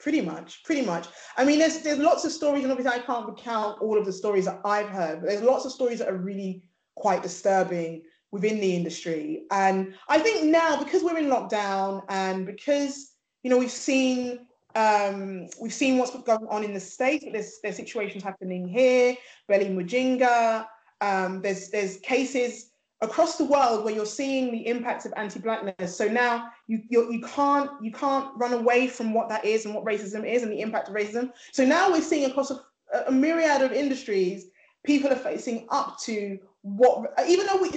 pretty 0.00 0.20
much, 0.20 0.64
pretty 0.64 0.84
much. 0.84 1.06
I 1.36 1.44
mean, 1.44 1.60
there's 1.60 1.82
there's 1.82 1.98
lots 2.00 2.24
of 2.24 2.32
stories, 2.32 2.64
and 2.64 2.72
obviously 2.72 3.00
I 3.00 3.02
can't 3.02 3.28
recount 3.28 3.80
all 3.80 3.96
of 3.96 4.04
the 4.04 4.12
stories 4.12 4.44
that 4.46 4.60
I've 4.64 4.88
heard, 4.88 5.20
but 5.20 5.28
there's 5.28 5.40
lots 5.40 5.64
of 5.64 5.70
stories 5.72 6.00
that 6.00 6.08
are 6.08 6.16
really 6.16 6.64
quite 6.96 7.22
disturbing 7.22 8.02
within 8.32 8.60
the 8.60 8.74
industry. 8.74 9.44
And 9.52 9.94
I 10.08 10.18
think 10.18 10.44
now 10.44 10.82
because 10.82 11.04
we're 11.04 11.18
in 11.18 11.26
lockdown 11.26 12.02
and 12.08 12.44
because 12.44 13.12
you 13.44 13.50
know 13.50 13.56
we've 13.56 13.70
seen 13.70 14.46
um, 14.74 15.48
we've 15.60 15.72
seen 15.72 15.98
what's 15.98 16.10
going 16.10 16.46
on 16.48 16.64
in 16.64 16.74
the 16.74 16.80
states, 16.80 17.24
there's 17.30 17.60
there's 17.62 17.76
situations 17.76 18.24
happening 18.24 18.66
here, 18.66 19.16
Belly 19.46 19.66
Mujinga. 19.66 20.66
Um, 21.00 21.40
there's 21.40 21.70
there's 21.70 21.98
cases 21.98 22.72
across 23.02 23.36
the 23.36 23.44
world 23.44 23.84
where 23.84 23.94
you're 23.94 24.06
seeing 24.06 24.52
the 24.52 24.66
impacts 24.66 25.06
of 25.06 25.12
anti-blackness. 25.16 25.96
So 25.96 26.06
now 26.06 26.50
you 26.66 26.82
you're, 26.88 27.10
you 27.10 27.20
can't 27.22 27.70
you 27.82 27.92
can't 27.92 28.28
run 28.36 28.52
away 28.52 28.88
from 28.88 29.14
what 29.14 29.28
that 29.28 29.44
is 29.44 29.64
and 29.64 29.74
what 29.74 29.84
racism 29.84 30.26
is 30.26 30.42
and 30.42 30.52
the 30.52 30.60
impact 30.60 30.88
of 30.88 30.94
racism. 30.94 31.30
So 31.52 31.64
now 31.64 31.90
we're 31.90 32.02
seeing 32.02 32.30
across 32.30 32.50
a, 32.50 32.60
a 33.06 33.12
myriad 33.12 33.62
of 33.62 33.72
industries, 33.72 34.46
people 34.84 35.10
are 35.10 35.16
facing 35.16 35.66
up 35.70 35.98
to 36.00 36.38
what 36.62 37.12
even 37.26 37.46
though 37.46 37.62
we 37.62 37.70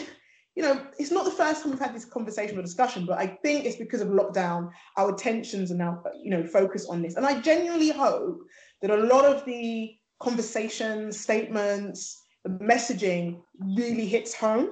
you 0.56 0.62
know, 0.62 0.86
it's 1.00 1.10
not 1.10 1.26
the 1.26 1.32
first 1.32 1.64
time 1.64 1.72
we've 1.72 1.80
had 1.80 1.96
this 1.96 2.06
conversation 2.06 2.60
or 2.60 2.62
discussion, 2.62 3.08
but 3.08 3.18
I 3.18 3.26
think 3.26 3.66
it's 3.66 3.76
because 3.76 4.02
of 4.02 4.10
lockdown, 4.10 4.70
our 4.98 5.12
attentions 5.12 5.72
are 5.72 5.76
now, 5.76 6.04
you 6.22 6.30
know, 6.30 6.44
focused 6.44 6.92
on 6.92 7.02
this. 7.02 7.16
And 7.16 7.26
I 7.26 7.42
genuinely 7.42 7.90
hope 7.90 8.40
that 8.82 8.92
a 8.92 8.96
lot 8.96 9.26
of 9.26 9.44
the 9.46 9.96
conversations, 10.20 11.20
statements, 11.20 12.22
the 12.44 12.52
messaging 12.52 13.42
really 13.60 14.06
hits 14.06 14.36
home 14.36 14.70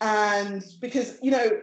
and 0.00 0.64
because 0.80 1.18
you 1.22 1.30
know 1.30 1.60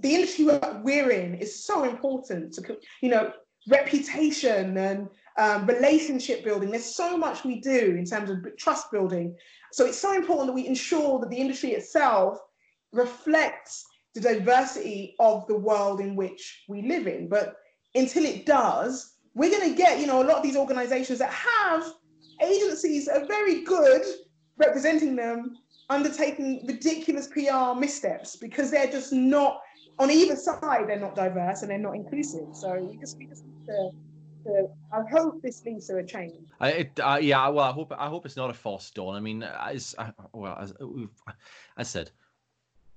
the 0.00 0.14
industry 0.14 0.46
we're 0.82 1.10
in 1.10 1.34
is 1.34 1.64
so 1.64 1.84
important 1.84 2.52
to 2.54 2.76
you 3.00 3.08
know 3.08 3.32
reputation 3.68 4.76
and 4.76 5.08
um, 5.38 5.66
relationship 5.66 6.44
building. 6.44 6.70
There's 6.70 6.94
so 6.94 7.16
much 7.16 7.44
we 7.44 7.60
do 7.60 7.94
in 7.96 8.04
terms 8.04 8.28
of 8.28 8.44
trust 8.58 8.90
building. 8.90 9.34
So 9.72 9.86
it's 9.86 9.98
so 9.98 10.12
important 10.14 10.48
that 10.48 10.52
we 10.52 10.66
ensure 10.66 11.20
that 11.20 11.30
the 11.30 11.36
industry 11.36 11.70
itself 11.70 12.38
reflects 12.92 13.86
the 14.14 14.20
diversity 14.20 15.14
of 15.20 15.46
the 15.46 15.56
world 15.56 16.00
in 16.00 16.16
which 16.16 16.64
we 16.68 16.82
live 16.82 17.06
in. 17.06 17.28
But 17.28 17.56
until 17.94 18.24
it 18.24 18.44
does 18.44 19.12
we're 19.34 19.50
going 19.50 19.70
to 19.70 19.76
get 19.76 19.98
you 20.00 20.06
know 20.06 20.22
a 20.22 20.24
lot 20.24 20.38
of 20.38 20.42
these 20.42 20.56
organizations 20.56 21.18
that 21.18 21.32
have 21.32 21.84
agencies 22.42 23.06
that 23.06 23.22
are 23.22 23.26
very 23.26 23.62
good 23.62 24.02
representing 24.56 25.16
them 25.16 25.56
undertaking 25.92 26.64
ridiculous 26.66 27.28
PR 27.28 27.78
missteps 27.78 28.36
because 28.36 28.70
they're 28.70 28.90
just 28.90 29.12
not 29.12 29.60
on 29.98 30.10
either 30.10 30.36
side. 30.36 30.88
They're 30.88 30.98
not 30.98 31.14
diverse 31.14 31.62
and 31.62 31.70
they're 31.70 31.78
not 31.78 31.94
inclusive. 31.94 32.48
So 32.52 32.88
we 32.90 32.96
just 32.98 33.18
we 33.18 33.26
just 33.26 33.44
need 33.44 33.66
to. 33.66 33.90
I 34.92 35.02
hope 35.08 35.40
this 35.40 35.62
leads 35.64 35.86
to 35.86 35.98
a 35.98 36.04
change. 36.04 36.34
I, 36.58 36.68
it, 36.70 37.00
uh, 37.00 37.18
yeah, 37.22 37.46
well, 37.48 37.64
I 37.64 37.72
hope 37.72 37.92
I 37.96 38.08
hope 38.08 38.26
it's 38.26 38.36
not 38.36 38.50
a 38.50 38.54
false 38.54 38.90
dawn. 38.90 39.14
I 39.14 39.20
mean, 39.20 39.44
as 39.44 39.94
well 40.32 40.56
as 40.60 40.74
I 41.76 41.82
said, 41.84 42.10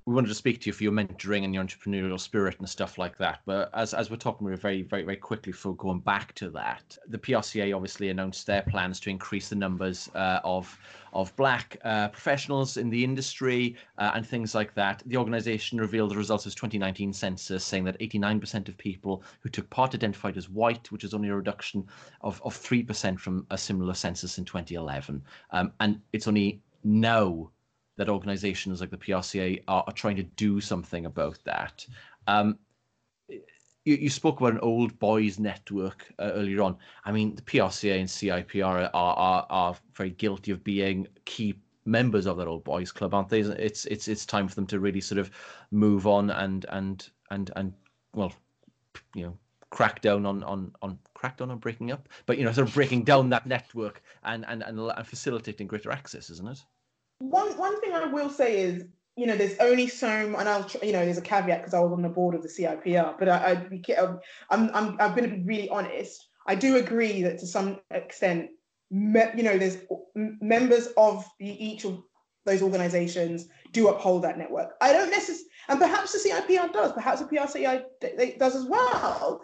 we 0.07 0.13
wanted 0.13 0.27
to 0.27 0.35
speak 0.35 0.61
to 0.61 0.67
you 0.67 0.73
for 0.73 0.83
your 0.83 0.91
mentoring 0.91 1.43
and 1.43 1.53
your 1.55 1.63
entrepreneurial 1.63 2.19
spirit 2.19 2.59
and 2.59 2.69
stuff 2.69 2.99
like 2.99 3.17
that. 3.17 3.39
But 3.45 3.71
as 3.73 3.95
as 3.95 4.11
we're 4.11 4.17
talking 4.17 4.45
we 4.45 4.51
were 4.51 4.57
very 4.57 4.83
very 4.83 5.01
very 5.01 5.17
quickly 5.17 5.51
for 5.51 5.75
going 5.75 5.99
back 5.99 6.35
to 6.35 6.51
that, 6.51 6.95
the 7.07 7.17
PRCA 7.17 7.75
obviously 7.75 8.09
announced 8.09 8.45
their 8.45 8.61
plans 8.61 8.99
to 9.01 9.09
increase 9.09 9.49
the 9.49 9.55
numbers 9.55 10.09
uh, 10.13 10.41
of 10.43 10.77
of 11.13 11.35
black 11.37 11.77
uh, 11.83 12.09
professionals 12.09 12.77
in 12.77 12.89
the 12.91 13.03
industry 13.03 13.75
uh, 13.97 14.11
and 14.13 14.27
things 14.27 14.53
like 14.53 14.75
that. 14.75 15.01
The 15.07 15.17
organisation 15.17 15.79
revealed 15.79 16.11
the 16.11 16.17
results 16.17 16.45
of 16.45 16.51
its 16.51 16.55
2019 16.55 17.11
census, 17.13 17.63
saying 17.63 17.85
that 17.85 17.97
89% 17.99 18.67
of 18.67 18.77
people 18.77 19.23
who 19.39 19.49
took 19.49 19.67
part 19.69 19.95
identified 19.95 20.37
as 20.37 20.49
white, 20.49 20.91
which 20.91 21.03
is 21.03 21.15
only 21.15 21.29
a 21.29 21.35
reduction 21.35 21.87
of 22.21 22.39
of 22.45 22.55
three 22.55 22.83
percent 22.83 23.19
from 23.19 23.47
a 23.49 23.57
similar 23.57 23.95
census 23.95 24.37
in 24.37 24.45
2011, 24.45 25.23
um, 25.49 25.73
and 25.79 25.99
it's 26.13 26.27
only 26.27 26.61
now 26.83 27.49
that 27.97 28.09
organizations 28.09 28.81
like 28.81 28.89
the 28.89 28.97
PRCA 28.97 29.63
are, 29.67 29.83
are 29.87 29.93
trying 29.93 30.15
to 30.17 30.23
do 30.23 30.59
something 30.59 31.05
about 31.05 31.39
that. 31.45 31.85
Um, 32.27 32.57
you, 33.29 33.95
you, 33.95 34.09
spoke 34.09 34.39
about 34.39 34.53
an 34.53 34.59
old 34.59 34.97
boys 34.99 35.39
network 35.39 36.11
uh, 36.19 36.31
earlier 36.33 36.63
on. 36.63 36.75
I 37.05 37.11
mean, 37.11 37.35
the 37.35 37.41
PRCA 37.43 37.99
and 37.99 38.09
CIPR 38.09 38.89
are, 38.93 39.15
are, 39.17 39.45
are 39.49 39.75
very 39.93 40.09
guilty 40.09 40.51
of 40.51 40.63
being 40.63 41.07
key 41.25 41.55
members 41.85 42.25
of 42.25 42.37
that 42.37 42.47
old 42.47 42.63
boys 42.63 42.91
club, 42.91 43.13
aren't 43.13 43.29
they? 43.29 43.41
It's 43.41 43.85
it's 43.85 44.07
it's 44.07 44.25
time 44.25 44.47
for 44.47 44.55
them 44.55 44.67
to 44.67 44.79
really 44.79 45.01
sort 45.01 45.19
of 45.19 45.29
move 45.71 46.07
on 46.07 46.31
and 46.31 46.65
and 46.69 47.07
and 47.29 47.51
and 47.55 47.73
well, 48.13 48.33
you 49.13 49.25
know, 49.25 49.37
crack 49.69 50.01
down 50.01 50.25
on 50.25 50.43
on 50.43 50.73
on 50.81 50.97
crack 51.13 51.37
down 51.37 51.51
on 51.51 51.59
breaking 51.59 51.91
up, 51.91 52.09
but 52.25 52.37
you 52.37 52.43
know, 52.43 52.51
sort 52.51 52.67
of 52.67 52.73
breaking 52.73 53.03
down 53.03 53.29
that 53.29 53.45
network 53.45 54.01
and 54.23 54.45
and 54.47 54.63
and, 54.63 54.79
and 54.79 55.07
facilitating 55.07 55.67
greater 55.67 55.91
access, 55.91 56.29
isn't 56.31 56.49
it? 56.49 56.63
One 57.19 57.57
one 57.57 57.79
thing 57.81 57.93
I 57.93 58.05
will 58.05 58.29
say 58.29 58.59
is, 58.61 58.83
you 59.15 59.25
know, 59.25 59.37
there's 59.37 59.57
only 59.59 59.87
so, 59.87 60.07
and 60.07 60.49
I'll, 60.49 60.69
you 60.83 60.91
know, 60.91 61.05
there's 61.05 61.17
a 61.17 61.21
caveat 61.21 61.61
because 61.61 61.73
I 61.73 61.79
was 61.79 61.93
on 61.93 62.01
the 62.01 62.09
board 62.09 62.35
of 62.35 62.43
the 62.43 62.49
CIPR, 62.49 63.17
but 63.17 63.29
I, 63.29 63.51
I 63.53 64.07
I'm, 64.51 64.69
I'm, 64.73 64.97
I'm 64.99 65.15
going 65.15 65.29
to 65.29 65.35
be 65.35 65.43
really 65.43 65.69
honest. 65.69 66.27
I 66.47 66.55
do 66.55 66.75
agree 66.77 67.21
that 67.23 67.39
to 67.39 67.47
some 67.47 67.79
extent, 67.91 68.49
me, 68.91 69.21
you 69.35 69.43
know, 69.43 69.57
there's 69.57 69.77
members 70.15 70.89
of 70.97 71.25
the, 71.39 71.65
each 71.65 71.85
of 71.85 72.03
those 72.45 72.61
organizations 72.61 73.47
do 73.71 73.87
uphold 73.87 74.23
that 74.23 74.37
network. 74.37 74.73
I 74.81 74.93
don't 74.93 75.09
necessarily, 75.09 75.45
and 75.69 75.79
perhaps 75.79 76.11
the 76.11 76.29
CIPR 76.29 76.71
does, 76.71 76.91
perhaps 76.91 77.21
the 77.21 77.27
PRCA 77.27 77.83
does 78.37 78.55
as 78.55 78.65
well. 78.65 79.41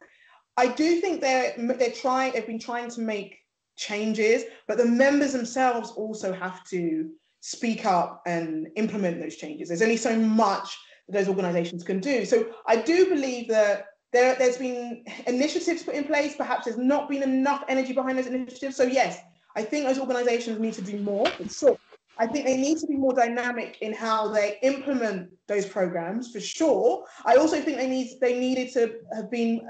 I 0.57 0.67
do 0.67 0.99
think 0.99 1.21
they're 1.21 1.53
they're 1.57 1.91
trying. 1.91 2.33
They've 2.33 2.45
been 2.45 2.59
trying 2.59 2.91
to 2.91 3.01
make 3.01 3.37
changes, 3.77 4.43
but 4.67 4.77
the 4.77 4.85
members 4.85 5.31
themselves 5.31 5.91
also 5.91 6.33
have 6.33 6.63
to 6.65 7.09
speak 7.41 7.85
up 7.85 8.21
and 8.25 8.67
implement 8.75 9.19
those 9.19 9.35
changes. 9.35 9.67
There's 9.67 9.81
only 9.81 9.97
so 9.97 10.17
much 10.17 10.77
that 11.07 11.13
those 11.13 11.27
organizations 11.27 11.83
can 11.83 11.99
do. 11.99 12.25
So 12.25 12.47
I 12.65 12.77
do 12.77 13.09
believe 13.09 13.47
that 13.49 13.87
there, 14.13 14.35
there's 14.35 14.57
been 14.57 15.03
initiatives 15.27 15.83
put 15.83 15.95
in 15.95 16.05
place. 16.05 16.35
Perhaps 16.35 16.65
there's 16.65 16.77
not 16.77 17.09
been 17.09 17.23
enough 17.23 17.63
energy 17.67 17.93
behind 17.93 18.17
those 18.17 18.27
initiatives. 18.27 18.75
So 18.75 18.83
yes, 18.83 19.19
I 19.55 19.63
think 19.63 19.85
those 19.85 19.99
organizations 19.99 20.59
need 20.59 20.73
to 20.75 20.81
do 20.81 20.99
more. 20.99 21.25
Sure. 21.49 21.77
I 22.17 22.27
think 22.27 22.45
they 22.45 22.57
need 22.57 22.77
to 22.79 22.87
be 22.87 22.95
more 22.95 23.13
dynamic 23.13 23.77
in 23.81 23.93
how 23.93 24.27
they 24.27 24.59
implement 24.61 25.29
those 25.47 25.65
programs 25.65 26.31
for 26.31 26.39
sure. 26.39 27.05
I 27.25 27.35
also 27.35 27.59
think 27.61 27.77
they 27.77 27.89
need 27.89 28.19
they 28.21 28.39
needed 28.39 28.71
to 28.73 28.95
have 29.15 29.31
been 29.31 29.61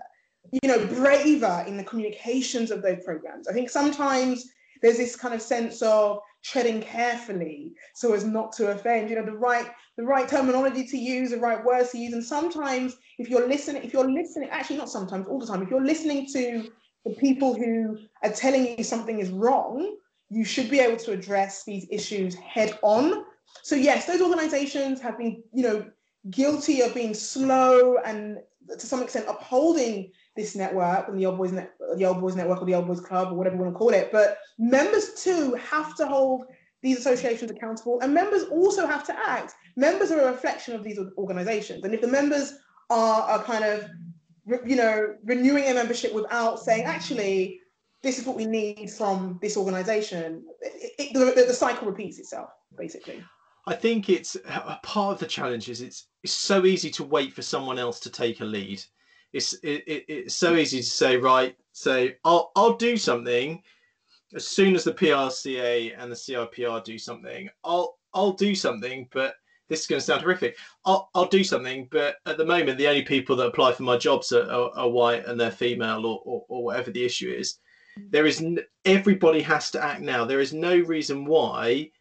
you 0.51 0.67
know, 0.67 0.86
braver 0.88 1.63
in 1.67 1.77
the 1.77 1.84
communications 1.84 2.71
of 2.71 2.81
those 2.81 3.03
programs. 3.05 3.47
I 3.47 3.53
think 3.53 3.69
sometimes 3.69 4.49
there's 4.81 4.97
this 4.97 5.15
kind 5.15 5.34
of 5.34 5.41
sense 5.41 5.81
of 5.81 6.19
treading 6.43 6.82
carefully 6.82 7.73
so 7.95 8.13
as 8.13 8.23
not 8.23 8.51
to 8.54 8.71
offend, 8.71 9.10
you 9.10 9.15
know, 9.15 9.25
the 9.25 9.32
right 9.32 9.69
the 9.97 10.04
right 10.04 10.27
terminology 10.27 10.86
to 10.86 10.97
use, 10.97 11.32
the 11.32 11.38
right 11.38 11.63
words 11.63 11.91
to 11.91 11.97
use. 11.97 12.13
And 12.13 12.23
sometimes 12.23 12.95
if 13.17 13.30
you're 13.30 13.47
listening, 13.47 13.84
if 13.84 13.93
you're 13.93 14.10
listening, 14.10 14.49
actually 14.49 14.77
not 14.77 14.89
sometimes, 14.89 15.27
all 15.27 15.39
the 15.39 15.45
time, 15.45 15.62
if 15.62 15.69
you're 15.69 15.86
listening 15.86 16.27
to 16.34 16.71
the 17.06 17.13
people 17.15 17.54
who 17.54 17.97
are 18.23 18.32
telling 18.32 18.77
you 18.77 18.84
something 18.84 19.19
is 19.19 19.30
wrong, 19.30 19.97
you 20.30 20.45
should 20.45 20.69
be 20.69 20.80
able 20.80 20.97
to 20.97 21.12
address 21.12 21.63
these 21.65 21.86
issues 21.91 22.36
head 22.36 22.77
on. 22.82 23.25
So 23.63 23.75
yes, 23.75 24.06
those 24.06 24.21
organizations 24.21 25.01
have 25.01 25.17
been, 25.17 25.43
you 25.54 25.63
know, 25.63 25.86
guilty 26.30 26.82
of 26.82 26.93
being 26.93 27.13
slow 27.13 27.97
and 28.06 28.38
to 28.69 28.86
some 28.86 29.01
extent 29.01 29.25
upholding 29.27 30.12
this 30.35 30.55
network 30.55 31.07
and 31.07 31.19
the 31.19 31.25
old 31.25 31.37
boys 31.37 31.51
net, 31.51 31.73
the 31.97 32.05
old 32.05 32.21
boys 32.21 32.35
network 32.35 32.61
or 32.61 32.65
the 32.65 32.75
old 32.75 32.87
boys 32.87 33.01
club 33.01 33.31
or 33.31 33.35
whatever 33.35 33.55
you 33.55 33.61
want 33.61 33.73
to 33.73 33.77
call 33.77 33.89
it. 33.89 34.11
But 34.11 34.37
members 34.57 35.13
too 35.15 35.53
have 35.55 35.95
to 35.97 36.07
hold 36.07 36.45
these 36.81 36.97
associations 36.97 37.51
accountable 37.51 37.99
and 38.01 38.13
members 38.13 38.43
also 38.45 38.87
have 38.87 39.05
to 39.05 39.19
act. 39.19 39.53
Members 39.75 40.11
are 40.11 40.21
a 40.21 40.31
reflection 40.31 40.73
of 40.73 40.83
these 40.83 40.99
organizations. 41.17 41.83
And 41.83 41.93
if 41.93 42.01
the 42.01 42.07
members 42.07 42.53
are, 42.89 43.43
kind 43.43 43.63
of 43.63 43.89
you 44.65 44.75
know 44.75 45.15
renewing 45.23 45.63
their 45.63 45.75
membership 45.75 46.13
without 46.13 46.59
saying 46.59 46.83
actually 46.83 47.59
this 48.01 48.17
is 48.17 48.25
what 48.25 48.35
we 48.35 48.45
need 48.45 48.89
from 48.89 49.39
this 49.41 49.55
organization 49.55 50.43
it, 50.61 50.91
it, 50.97 51.13
the, 51.13 51.43
the 51.43 51.53
cycle 51.53 51.87
repeats 51.87 52.19
itself 52.19 52.49
basically. 52.77 53.23
I 53.67 53.75
think 53.75 54.09
it's 54.09 54.35
a 54.35 54.79
part 54.81 55.13
of 55.13 55.19
the 55.19 55.27
challenge 55.27 55.69
is 55.69 55.81
it's 55.81 56.07
it's 56.23 56.33
so 56.33 56.65
easy 56.65 56.89
to 56.91 57.03
wait 57.03 57.33
for 57.33 57.43
someone 57.43 57.77
else 57.77 57.99
to 58.01 58.09
take 58.09 58.41
a 58.41 58.45
lead 58.45 58.83
it's 59.33 59.53
it, 59.63 59.83
it, 59.87 60.05
it's 60.07 60.35
so 60.35 60.55
easy 60.55 60.79
to 60.79 60.83
say 60.83 61.17
right 61.17 61.55
say 61.71 62.17
I'll 62.23 62.51
I'll 62.55 62.75
do 62.75 62.97
something. 62.97 63.61
As 64.33 64.47
soon 64.47 64.75
as 64.75 64.85
the 64.85 64.93
PRCA 64.93 65.93
and 65.97 66.09
the 66.09 66.15
CIPR 66.15 66.83
do 66.83 66.97
something 66.97 67.49
I'll 67.63 67.97
I'll 68.13 68.33
do 68.33 68.55
something 68.55 69.07
but 69.11 69.35
this 69.67 69.81
is 69.81 69.87
going 69.87 69.99
to 70.01 70.05
sound 70.05 70.21
horrific. 70.21 70.57
I'll, 70.85 71.09
I'll 71.15 71.27
do 71.27 71.43
something 71.43 71.87
but 71.91 72.17
at 72.25 72.37
the 72.37 72.45
moment 72.45 72.77
the 72.77 72.87
only 72.87 73.03
people 73.03 73.35
that 73.37 73.47
apply 73.47 73.71
for 73.73 73.83
my 73.83 73.97
jobs 73.97 74.31
are, 74.33 74.49
are, 74.51 74.71
are 74.75 74.89
white 74.89 75.25
and 75.25 75.39
they're 75.39 75.51
female 75.51 76.05
or, 76.05 76.21
or, 76.25 76.45
or 76.49 76.63
whatever 76.65 76.91
the 76.91 77.05
issue 77.05 77.29
is. 77.29 77.59
Mm. 77.97 78.11
There 78.11 78.25
is 78.25 78.41
n- 78.41 78.59
everybody 78.85 79.41
has 79.41 79.71
to 79.71 79.83
act 79.83 80.01
now. 80.01 80.25
There 80.25 80.41
is 80.41 80.53
no 80.53 80.77
reason 80.77 81.25
why 81.25 81.91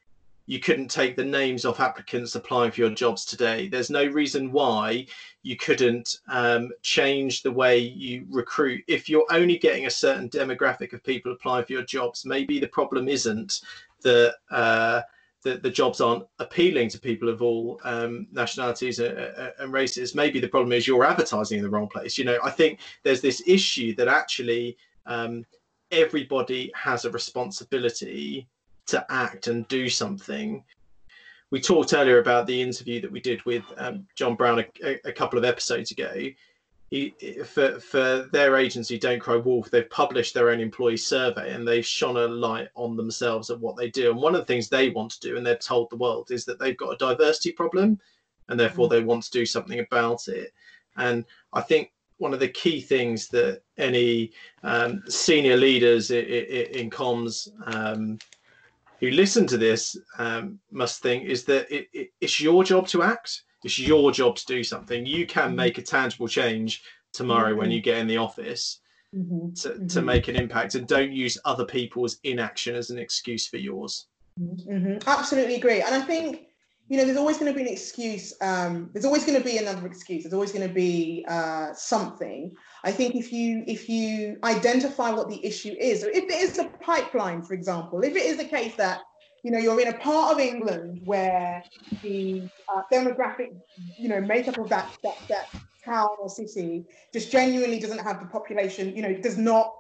you 0.51 0.59
couldn't 0.59 0.89
take 0.89 1.15
the 1.15 1.25
names 1.25 1.65
off 1.65 1.79
applicants 1.79 2.35
applying 2.35 2.73
for 2.73 2.81
your 2.81 2.91
jobs 2.91 3.25
today. 3.25 3.69
There's 3.69 3.89
no 3.89 4.05
reason 4.07 4.51
why 4.51 5.07
you 5.45 5.57
couldn't 5.57 6.17
um, 6.29 6.73
change 6.83 7.43
the 7.43 7.53
way 7.53 7.79
you 7.79 8.27
recruit. 8.29 8.83
If 8.89 9.09
you're 9.09 9.29
only 9.31 9.59
getting 9.59 9.87
a 9.87 9.91
certain 9.91 10.29
demographic 10.29 10.93
of 10.93 11.05
people 11.05 11.31
applying 11.31 11.67
for 11.67 11.73
your 11.75 11.85
jobs, 11.85 12.27
maybe 12.27 12.59
the 12.59 12.67
problem 12.67 13.07
isn't 13.09 13.61
that. 14.03 14.35
Uh, 14.51 15.03
the, 15.43 15.57
the 15.57 15.71
jobs 15.71 16.03
aren't 16.03 16.25
appealing 16.39 16.91
to 16.91 17.01
people 17.01 17.31
of 17.31 17.41
all 17.41 17.81
um, 17.85 18.27
nationalities 18.31 18.99
and, 18.99 19.17
and 19.59 19.73
races. 19.73 20.15
Maybe 20.15 20.39
the 20.39 20.49
problem 20.49 20.73
is 20.73 20.87
you're 20.87 21.03
advertising 21.03 21.57
in 21.57 21.65
the 21.65 21.71
wrong 21.71 21.89
place. 21.89 22.19
You 22.19 22.27
know, 22.27 22.39
I 22.45 22.51
think 22.51 22.81
there's 23.05 23.23
this 23.23 23.43
issue 23.47 23.95
that 23.95 24.07
actually 24.07 24.77
um, 25.07 25.47
everybody 25.91 26.71
has 26.75 27.07
a 27.07 27.11
responsibility 27.11 28.49
to 28.87 29.05
act 29.11 29.47
and 29.47 29.67
do 29.69 29.89
something. 29.89 30.65
We 31.51 31.61
talked 31.61 31.95
earlier 31.95 32.19
about 32.19 32.47
the 32.47 32.61
interview 32.61 33.01
that 33.01 33.11
we 33.11 33.21
did 33.21 33.45
with 33.45 33.65
um, 33.77 34.07
John 34.15 34.37
Brown 34.37 34.65
a, 34.83 35.09
a, 35.09 35.13
couple 35.13 35.39
of 35.39 35.45
episodes 35.45 35.91
ago. 35.91 36.29
He, 36.91 37.15
for 37.45 37.79
for 37.81 38.29
their 38.33 38.57
agency, 38.57 38.99
Don't 38.99 39.21
Cry 39.21 39.37
Wolf, 39.37 39.71
they've 39.71 39.89
published 39.91 40.35
their 40.35 40.51
own 40.51 40.61
employee 40.61 40.97
survey 40.97 41.53
and 41.53 41.67
they've 41.67 41.87
shone 41.87 42.17
a 42.17 42.27
light 42.27 42.69
on 42.75 42.97
themselves 42.97 43.51
and 43.51 43.61
what 43.61 43.77
they 43.77 43.91
do. 43.91 44.11
And 44.11 44.21
one 44.21 44.35
of 44.35 44.41
the 44.41 44.47
things 44.47 44.69
they 44.69 44.91
want 44.91 45.13
to 45.13 45.21
do, 45.21 45.37
and 45.37 45.47
they've 45.47 45.59
told 45.59 45.91
the 45.91 45.97
world, 45.97 46.31
is 46.31 46.45
that 46.47 46.59
they've 46.59 46.77
got 46.77 46.95
a 46.95 46.97
diversity 46.97 47.53
problem, 47.53 48.01
and 48.49 48.59
therefore 48.59 48.87
mm. 48.87 48.91
they 48.91 49.03
want 49.03 49.23
to 49.25 49.31
do 49.31 49.47
something 49.47 49.79
about 49.79 50.27
it. 50.29 50.53
And 50.97 51.25
I 51.53 51.61
think 51.61 51.93
one 52.21 52.35
of 52.35 52.41
the 52.41 52.49
key 52.49 52.81
things 52.81 53.29
that 53.29 53.63
any 53.79 54.33
um, 54.63 55.03
senior 55.09 55.57
leaders 55.57 56.11
in, 56.11 56.25
in 56.25 56.91
comms 56.91 57.49
um, 57.75 58.19
who 59.01 59.11
listen 59.11 59.47
to 59.47 59.59
this 59.59 59.97
um, 60.19 60.59
must 60.71 61.03
think 61.03 61.25
is 61.25 61.45
that 61.45 61.71
it, 61.75 61.89
it, 61.93 62.09
it's 62.21 62.41
your 62.41 62.63
job 62.63 62.87
to 62.89 63.03
act. 63.03 63.43
It's 63.65 63.79
your 63.79 64.13
job 64.13 64.37
to 64.37 64.47
do 64.47 64.63
something. 64.63 65.05
You 65.05 65.27
can 65.27 65.49
mm-hmm. 65.49 65.57
make 65.57 65.79
a 65.79 65.83
tangible 65.83 66.29
change 66.29 66.83
tomorrow 67.13 67.51
mm-hmm. 67.51 67.59
when 67.59 67.71
you 67.71 67.81
get 67.81 67.99
in 67.99 68.07
the 68.07 68.19
office 68.19 68.81
mm-hmm. 69.15 69.53
to, 69.55 69.69
mm-hmm. 69.71 69.87
to 69.87 70.03
make 70.03 70.29
an 70.29 70.37
impact 70.37 70.75
and 70.75 70.87
don't 70.87 71.13
use 71.13 71.39
other 71.45 71.65
people's 71.65 72.19
inaction 72.25 72.77
as 72.77 72.91
an 72.91 72.99
excuse 72.99 73.47
for 73.47 73.57
yours. 73.57 74.07
Mm-hmm. 74.39 75.09
Absolutely 75.09 75.57
agree. 75.57 75.83
And 75.83 75.95
I 75.95 76.01
think, 76.01 76.47
you 76.91 76.97
know, 76.97 77.05
there's 77.05 77.17
always 77.17 77.39
going 77.39 77.53
to 77.53 77.57
be 77.57 77.65
an 77.65 77.73
excuse. 77.73 78.35
Um, 78.41 78.91
there's 78.93 79.05
always 79.05 79.25
going 79.25 79.39
to 79.39 79.45
be 79.45 79.59
another 79.59 79.87
excuse. 79.87 80.25
There's 80.25 80.35
always 80.35 80.51
going 80.51 80.67
to 80.67 80.75
be 80.75 81.25
uh, 81.29 81.73
something. 81.73 82.53
I 82.83 82.91
think 82.91 83.15
if 83.15 83.33
you 83.33 83.63
if 83.69 83.89
you 83.89 84.39
identify 84.43 85.13
what 85.13 85.29
the 85.29 85.43
issue 85.47 85.73
is, 85.79 86.03
if 86.03 86.25
it 86.25 86.33
is 86.33 86.59
a 86.59 86.65
pipeline, 86.83 87.43
for 87.43 87.55
example, 87.55 88.03
if 88.03 88.17
it 88.17 88.25
is 88.25 88.39
the 88.39 88.45
case 88.45 88.75
that 88.75 89.03
you 89.45 89.53
know 89.53 89.59
you're 89.59 89.81
in 89.81 89.87
a 89.87 89.99
part 89.99 90.35
of 90.35 90.41
England 90.41 91.01
where 91.05 91.63
the 92.03 92.43
uh, 92.75 92.83
demographic, 92.93 93.55
you 93.97 94.09
know, 94.09 94.21
makeup 94.21 94.59
of 94.59 94.69
that, 94.71 94.91
that 95.05 95.17
that 95.29 95.49
town 95.85 96.09
or 96.21 96.29
city 96.29 96.85
just 97.13 97.31
genuinely 97.31 97.79
doesn't 97.79 98.01
have 98.01 98.19
the 98.19 98.27
population, 98.27 98.97
you 98.97 99.03
know, 99.03 99.15
does 99.15 99.39
not, 99.39 99.73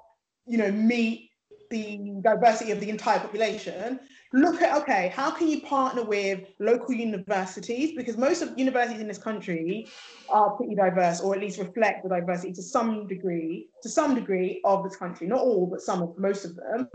you 0.46 0.59
know, 0.59 0.70
meet 0.70 1.31
the 1.70 2.20
diversity 2.23 2.70
of 2.70 2.81
the 2.81 2.88
entire 2.88 3.18
population, 3.18 3.99
look 4.33 4.62
at 4.62 4.81
okay 4.81 5.12
how 5.14 5.31
can 5.31 5.49
you 5.49 5.61
partner 5.62 6.05
with 6.05 6.40
local 6.61 6.95
universities? 6.95 7.93
Because 7.97 8.16
most 8.16 8.43
of 8.43 8.57
universities 8.57 9.01
in 9.01 9.09
this 9.09 9.19
country 9.19 9.88
are 10.29 10.51
pretty 10.51 10.75
diverse 10.75 11.21
or 11.21 11.35
at 11.35 11.40
least 11.40 11.59
reflect 11.59 12.05
the 12.05 12.09
diversity 12.09 12.53
to 12.53 12.62
some 12.62 13.09
degree 13.09 13.69
to 13.83 13.88
some 13.88 14.14
degree 14.14 14.61
of 14.64 14.85
this 14.85 14.97
country. 14.97 15.27
Not 15.27 15.40
all 15.40 15.66
but 15.66 15.81
some 15.81 16.03
of 16.03 16.16
most 16.19 16.45
of 16.45 16.55
them. 16.57 16.88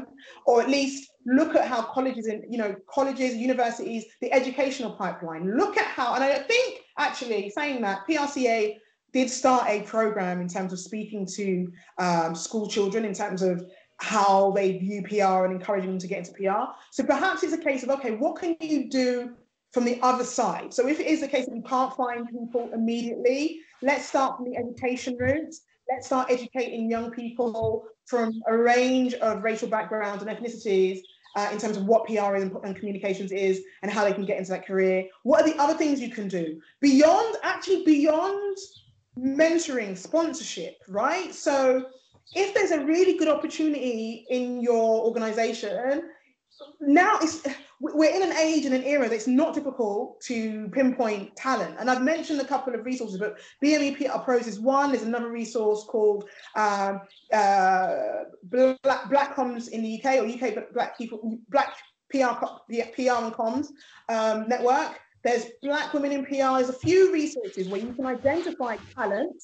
Or 0.45 0.61
at 0.61 0.69
least 0.69 1.11
look 1.25 1.55
at 1.55 1.67
how 1.67 1.81
colleges 1.81 2.27
and 2.27 2.43
you 2.49 2.57
know 2.57 2.75
colleges 2.89 3.35
universities 3.35 4.05
the 4.21 4.31
educational 4.31 4.91
pipeline. 4.91 5.57
Look 5.57 5.77
at 5.77 5.85
how 5.85 6.13
and 6.13 6.23
i 6.23 6.39
think 6.39 6.81
actually 6.97 7.49
saying 7.49 7.81
that 7.81 8.07
PRCA 8.07 8.77
did 9.15 9.29
start 9.29 9.69
a 9.69 9.81
program 9.83 10.41
in 10.41 10.47
terms 10.49 10.73
of 10.73 10.79
speaking 10.79 11.25
to 11.25 11.71
um, 11.99 12.35
school 12.35 12.67
children 12.67 13.05
in 13.05 13.13
terms 13.13 13.41
of 13.41 13.65
how 13.97 14.51
they 14.51 14.77
view 14.77 15.03
PR 15.03 15.45
and 15.45 15.53
encouraging 15.53 15.91
them 15.91 15.99
to 15.99 16.07
get 16.07 16.19
into 16.19 16.33
PR. 16.33 16.71
So 16.91 17.03
perhaps 17.03 17.43
it's 17.43 17.53
a 17.53 17.57
case 17.57 17.83
of, 17.83 17.89
okay, 17.91 18.11
what 18.11 18.39
can 18.39 18.55
you 18.59 18.89
do 18.89 19.33
from 19.71 19.85
the 19.85 19.99
other 20.01 20.23
side? 20.23 20.73
So 20.73 20.87
if 20.87 20.99
it 20.99 21.07
is 21.07 21.21
the 21.21 21.27
case 21.27 21.45
that 21.45 21.55
you 21.55 21.63
can't 21.63 21.95
find 21.95 22.27
people 22.27 22.69
immediately, 22.73 23.61
let's 23.81 24.05
start 24.05 24.37
from 24.37 24.49
the 24.49 24.57
education 24.57 25.17
route. 25.17 25.53
Let's 25.89 26.07
start 26.07 26.31
educating 26.31 26.89
young 26.89 27.11
people 27.11 27.85
from 28.05 28.41
a 28.47 28.57
range 28.57 29.13
of 29.15 29.43
racial 29.43 29.69
backgrounds 29.69 30.23
and 30.23 30.35
ethnicities 30.35 31.01
uh, 31.35 31.49
in 31.51 31.57
terms 31.57 31.77
of 31.77 31.85
what 31.85 32.05
PR 32.07 32.35
and, 32.35 32.55
and, 32.63 32.75
communications 32.75 33.31
is 33.31 33.61
and 33.81 33.91
how 33.91 34.03
they 34.03 34.13
can 34.13 34.25
get 34.25 34.37
into 34.37 34.51
that 34.51 34.65
career. 34.65 35.05
What 35.23 35.41
are 35.41 35.51
the 35.51 35.61
other 35.61 35.73
things 35.73 35.99
you 35.99 36.09
can 36.09 36.27
do 36.27 36.61
beyond, 36.81 37.37
actually 37.43 37.83
beyond 37.83 38.57
mentoring, 39.19 39.97
sponsorship, 39.97 40.77
right? 40.87 41.33
So 41.33 41.85
if 42.33 42.53
there's 42.53 42.71
a 42.71 42.83
really 42.83 43.17
good 43.17 43.27
opportunity 43.27 44.25
in 44.29 44.61
your 44.61 45.05
organization, 45.05 46.09
now 46.79 47.19
it's 47.21 47.45
we're 47.81 48.13
in 48.13 48.23
an 48.23 48.35
age 48.37 48.65
and 48.65 48.73
an 48.73 48.83
era 48.83 49.09
that's 49.09 49.27
not 49.27 49.53
difficult 49.53 50.21
to 50.21 50.69
pinpoint 50.69 51.35
talent. 51.35 51.75
And 51.77 51.91
I've 51.91 52.01
mentioned 52.01 52.39
a 52.39 52.45
couple 52.45 52.73
of 52.73 52.85
resources, 52.85 53.17
but 53.17 53.37
BME 53.63 53.97
PR 53.97 54.19
Pros 54.19 54.47
is 54.47 54.59
one. 54.59 54.91
There's 54.91 55.03
another 55.03 55.29
resource 55.29 55.83
called 55.83 56.29
um, 56.55 57.01
uh, 57.33 58.23
Black, 58.43 59.09
Black 59.09 59.35
Comms 59.35 59.67
in 59.69 59.83
the 59.83 60.01
UK 60.01 60.15
or 60.15 60.25
UK 60.25 60.73
Black 60.73 60.97
People 60.97 61.37
Black 61.49 61.75
PR 62.09 62.45
the 62.69 62.83
PR 62.95 63.23
and 63.25 63.33
Comms 63.33 63.67
um, 64.09 64.47
network. 64.47 64.97
There's 65.23 65.45
Black 65.61 65.93
Women 65.93 66.11
in 66.11 66.25
PR. 66.25 66.57
There's 66.57 66.69
a 66.69 66.73
few 66.73 67.11
resources 67.11 67.67
where 67.67 67.81
you 67.81 67.93
can 67.93 68.05
identify 68.05 68.77
talent 68.95 69.41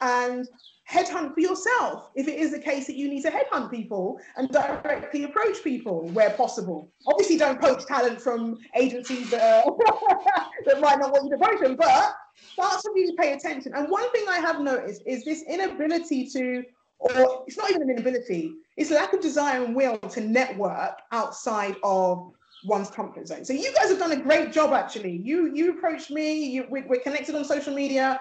and 0.00 0.46
headhunt 0.90 1.34
for 1.34 1.40
yourself 1.40 2.10
if 2.14 2.28
it 2.28 2.38
is 2.38 2.50
the 2.50 2.58
case 2.58 2.86
that 2.86 2.96
you 2.96 3.08
need 3.08 3.22
to 3.22 3.30
headhunt 3.30 3.70
people 3.70 4.18
and 4.36 4.48
directly 4.50 5.24
approach 5.24 5.62
people 5.62 6.08
where 6.08 6.30
possible. 6.30 6.90
Obviously, 7.06 7.36
don't 7.36 7.60
poach 7.60 7.84
talent 7.86 8.20
from 8.20 8.58
agencies 8.74 9.30
that, 9.30 9.66
uh, 9.66 9.70
that 10.66 10.80
might 10.80 10.98
not 10.98 11.12
want 11.12 11.24
you 11.24 11.30
to 11.30 11.38
poach 11.38 11.60
them, 11.60 11.76
but 11.76 12.14
start 12.52 12.80
to 12.80 12.90
really 12.94 13.14
pay 13.16 13.34
attention. 13.34 13.74
And 13.74 13.90
one 13.90 14.10
thing 14.12 14.24
I 14.28 14.38
have 14.38 14.60
noticed 14.60 15.02
is 15.06 15.24
this 15.24 15.42
inability 15.42 16.26
to, 16.30 16.62
or 16.98 17.44
it's 17.46 17.58
not 17.58 17.70
even 17.70 17.82
an 17.82 17.90
inability, 17.90 18.54
it's 18.76 18.90
a 18.90 18.94
lack 18.94 19.12
of 19.12 19.20
desire 19.20 19.62
and 19.64 19.76
will 19.76 19.98
to 19.98 20.20
network 20.20 21.00
outside 21.12 21.76
of 21.82 22.32
one's 22.64 22.90
comfort 22.90 23.28
zone. 23.28 23.44
So 23.44 23.52
you 23.52 23.72
guys 23.74 23.88
have 23.90 23.98
done 23.98 24.12
a 24.12 24.20
great 24.20 24.52
job 24.52 24.72
actually. 24.72 25.20
You 25.22 25.54
you 25.54 25.72
approached 25.72 26.10
me, 26.10 26.46
you, 26.46 26.66
we, 26.70 26.82
we're 26.82 27.00
connected 27.00 27.34
on 27.34 27.44
social 27.44 27.74
media. 27.74 28.20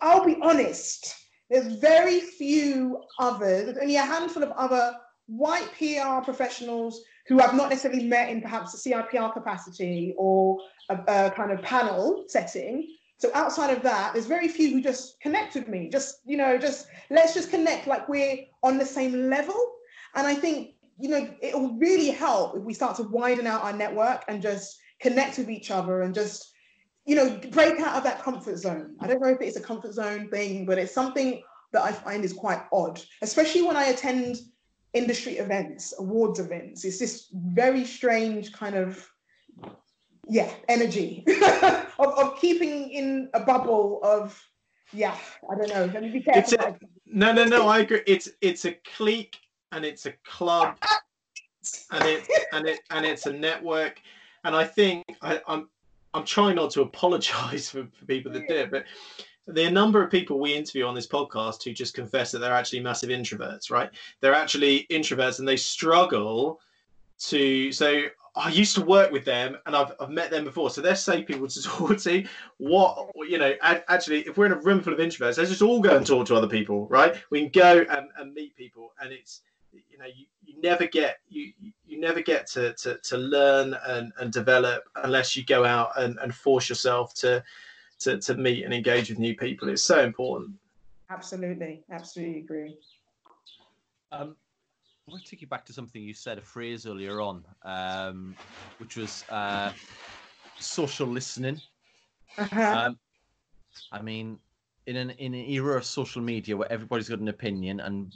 I'll 0.00 0.24
be 0.24 0.36
honest, 0.42 1.14
there's 1.48 1.74
very 1.80 2.20
few 2.20 3.02
others, 3.18 3.64
there's 3.66 3.78
only 3.78 3.96
a 3.96 4.02
handful 4.02 4.42
of 4.42 4.50
other 4.52 4.96
white 5.26 5.68
PR 5.78 6.24
professionals 6.24 7.02
who 7.26 7.40
I've 7.40 7.54
not 7.54 7.70
necessarily 7.70 8.04
met 8.04 8.30
in 8.30 8.40
perhaps 8.40 8.74
a 8.74 8.88
CIPR 8.88 9.32
capacity 9.32 10.14
or 10.18 10.58
a, 10.88 10.94
a, 11.06 11.30
kind 11.30 11.52
of 11.52 11.62
panel 11.62 12.24
setting. 12.28 12.96
So 13.18 13.30
outside 13.34 13.76
of 13.76 13.82
that, 13.82 14.12
there's 14.12 14.26
very 14.26 14.48
few 14.48 14.70
who 14.70 14.80
just 14.80 15.20
connect 15.20 15.54
with 15.54 15.68
me. 15.68 15.88
Just, 15.88 16.20
you 16.24 16.36
know, 16.36 16.58
just 16.58 16.88
let's 17.10 17.34
just 17.34 17.50
connect 17.50 17.86
like 17.86 18.08
we're 18.08 18.38
on 18.62 18.78
the 18.78 18.84
same 18.84 19.30
level. 19.30 19.54
And 20.16 20.26
I 20.26 20.34
think, 20.34 20.74
you 20.98 21.08
know, 21.08 21.32
it 21.40 21.54
will 21.54 21.74
really 21.78 22.10
help 22.10 22.56
if 22.56 22.62
we 22.62 22.74
start 22.74 22.96
to 22.96 23.04
widen 23.04 23.46
out 23.46 23.62
our 23.62 23.72
network 23.72 24.24
and 24.26 24.42
just 24.42 24.76
connect 25.00 25.38
with 25.38 25.50
each 25.50 25.70
other 25.70 26.02
and 26.02 26.14
just 26.14 26.50
you 27.10 27.16
know, 27.16 27.40
break 27.50 27.80
out 27.80 27.96
of 27.96 28.04
that 28.04 28.22
comfort 28.22 28.56
zone. 28.56 28.94
I 29.00 29.08
don't 29.08 29.20
know 29.20 29.30
if 29.30 29.40
it's 29.40 29.56
a 29.56 29.60
comfort 29.60 29.94
zone 29.94 30.28
thing, 30.28 30.64
but 30.64 30.78
it's 30.78 30.94
something 30.94 31.42
that 31.72 31.82
I 31.82 31.90
find 31.90 32.24
is 32.24 32.32
quite 32.32 32.62
odd, 32.72 33.02
especially 33.20 33.62
when 33.62 33.76
I 33.76 33.86
attend 33.86 34.36
industry 34.92 35.38
events, 35.38 35.92
awards 35.98 36.38
events. 36.38 36.84
It's 36.84 37.00
this 37.00 37.26
very 37.32 37.84
strange 37.84 38.52
kind 38.52 38.76
of, 38.76 39.10
yeah, 40.28 40.52
energy 40.68 41.24
of, 41.98 42.16
of 42.16 42.40
keeping 42.40 42.92
in 42.92 43.28
a 43.34 43.40
bubble 43.40 43.98
of, 44.04 44.40
yeah, 44.92 45.16
I 45.50 45.56
don't 45.56 45.68
know. 45.68 45.90
Let 45.92 46.04
me 46.04 46.10
be 46.10 46.20
careful. 46.20 46.60
A, 46.60 46.76
no, 47.06 47.32
no, 47.32 47.42
no. 47.42 47.66
I 47.66 47.80
agree. 47.80 48.02
It's 48.06 48.28
it's 48.40 48.66
a 48.66 48.76
clique 48.96 49.36
and 49.72 49.84
it's 49.84 50.06
a 50.06 50.12
club, 50.24 50.76
and 51.90 52.04
it 52.04 52.28
and 52.52 52.68
it 52.68 52.78
and 52.90 53.04
it's 53.04 53.26
a 53.26 53.32
network. 53.32 54.00
And 54.44 54.54
I 54.54 54.64
think 54.64 55.04
I, 55.22 55.40
I'm 55.46 55.68
I'm 56.14 56.24
trying 56.24 56.56
not 56.56 56.70
to 56.72 56.82
apologize 56.82 57.70
for, 57.70 57.86
for 57.92 58.04
people 58.06 58.32
that 58.32 58.48
did, 58.48 58.70
but 58.70 58.84
the 59.46 59.70
number 59.70 60.02
of 60.02 60.10
people 60.10 60.38
we 60.38 60.54
interview 60.54 60.86
on 60.86 60.94
this 60.94 61.06
podcast 61.06 61.62
who 61.64 61.72
just 61.72 61.94
confess 61.94 62.32
that 62.32 62.38
they're 62.38 62.52
actually 62.52 62.80
massive 62.80 63.10
introverts, 63.10 63.70
right? 63.70 63.90
They're 64.20 64.34
actually 64.34 64.86
introverts 64.90 65.38
and 65.38 65.48
they 65.48 65.56
struggle 65.56 66.60
to. 67.20 67.72
So 67.72 68.04
I 68.36 68.50
used 68.50 68.74
to 68.76 68.82
work 68.82 69.10
with 69.10 69.24
them 69.24 69.56
and 69.66 69.74
I've, 69.74 69.92
I've 69.98 70.10
met 70.10 70.30
them 70.30 70.44
before. 70.44 70.70
So 70.70 70.80
they're 70.80 70.94
safe 70.94 71.26
people 71.26 71.48
to 71.48 71.62
talk 71.64 71.98
to. 71.98 72.24
What, 72.58 73.08
you 73.28 73.38
know, 73.38 73.54
actually, 73.62 74.20
if 74.20 74.36
we're 74.36 74.46
in 74.46 74.52
a 74.52 74.60
room 74.60 74.80
full 74.80 74.92
of 74.92 75.00
introverts, 75.00 75.38
let's 75.38 75.50
just 75.50 75.62
all 75.62 75.80
go 75.80 75.96
and 75.96 76.06
talk 76.06 76.26
to 76.26 76.36
other 76.36 76.48
people, 76.48 76.86
right? 76.88 77.16
We 77.30 77.40
can 77.40 77.50
go 77.50 77.84
and, 77.90 78.08
and 78.18 78.34
meet 78.34 78.54
people. 78.56 78.92
And 79.00 79.12
it's, 79.12 79.42
you 79.72 79.98
know, 79.98 80.06
you, 80.06 80.26
you 80.44 80.60
never 80.60 80.86
get, 80.86 81.18
you, 81.28 81.52
you 81.86 82.00
never 82.00 82.20
get 82.20 82.46
to, 82.48 82.72
to, 82.74 82.98
to 82.98 83.16
learn 83.16 83.76
and, 83.86 84.12
and 84.18 84.32
develop 84.32 84.84
unless 84.96 85.36
you 85.36 85.44
go 85.44 85.64
out 85.64 85.90
and, 85.96 86.18
and 86.22 86.34
force 86.34 86.68
yourself 86.68 87.14
to, 87.14 87.42
to, 88.00 88.18
to 88.18 88.34
meet 88.34 88.64
and 88.64 88.74
engage 88.74 89.10
with 89.10 89.18
new 89.18 89.36
people. 89.36 89.68
It's 89.68 89.82
so 89.82 90.02
important. 90.02 90.52
Absolutely. 91.10 91.82
Absolutely 91.90 92.38
agree. 92.38 92.76
Um, 94.12 94.36
I 95.08 95.12
want 95.12 95.24
to 95.24 95.30
take 95.30 95.40
you 95.40 95.48
back 95.48 95.64
to 95.66 95.72
something 95.72 96.02
you 96.02 96.14
said, 96.14 96.38
a 96.38 96.40
phrase 96.42 96.86
earlier 96.86 97.20
on, 97.20 97.44
um, 97.64 98.36
which 98.78 98.96
was 98.96 99.24
uh, 99.28 99.72
social 100.58 101.06
listening. 101.06 101.60
Uh-huh. 102.38 102.86
Um, 102.86 102.98
I 103.90 104.02
mean, 104.02 104.38
in 104.86 104.96
an 104.96 105.10
in 105.10 105.34
an 105.34 105.44
era 105.48 105.76
of 105.76 105.84
social 105.84 106.22
media 106.22 106.56
where 106.56 106.70
everybody's 106.70 107.08
got 107.08 107.18
an 107.18 107.28
opinion, 107.28 107.80
and 107.80 108.14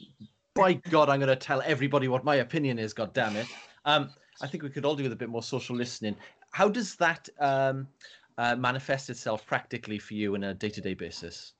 by 0.55 0.75
God, 0.75 1.09
I'm 1.09 1.19
going 1.21 1.29
to 1.29 1.37
tell 1.37 1.63
everybody 1.63 2.09
what 2.09 2.25
my 2.25 2.37
opinion 2.37 2.79
is. 2.79 2.93
God 2.95 3.13
damn 3.13 3.37
it! 3.37 3.47
Um, 3.85 4.11
I 4.41 4.47
think 4.47 4.63
we 4.63 4.71
could 4.71 4.85
all 4.85 4.97
do 4.97 5.03
with 5.03 5.13
a 5.13 5.17
bit 5.17 5.29
more 5.29 5.43
social 5.43 5.77
listening. 5.77 6.17
How 6.53 6.69
does 6.69 6.97
that 6.97 7.29
um, 7.41 7.89
uh, 8.39 8.57
manifest 8.57 9.11
itself 9.11 9.45
practically 9.47 9.99
for 9.99 10.15
you 10.15 10.35
on 10.35 10.45
a 10.45 10.55
day-to-day 10.55 10.95
basis? 10.95 11.55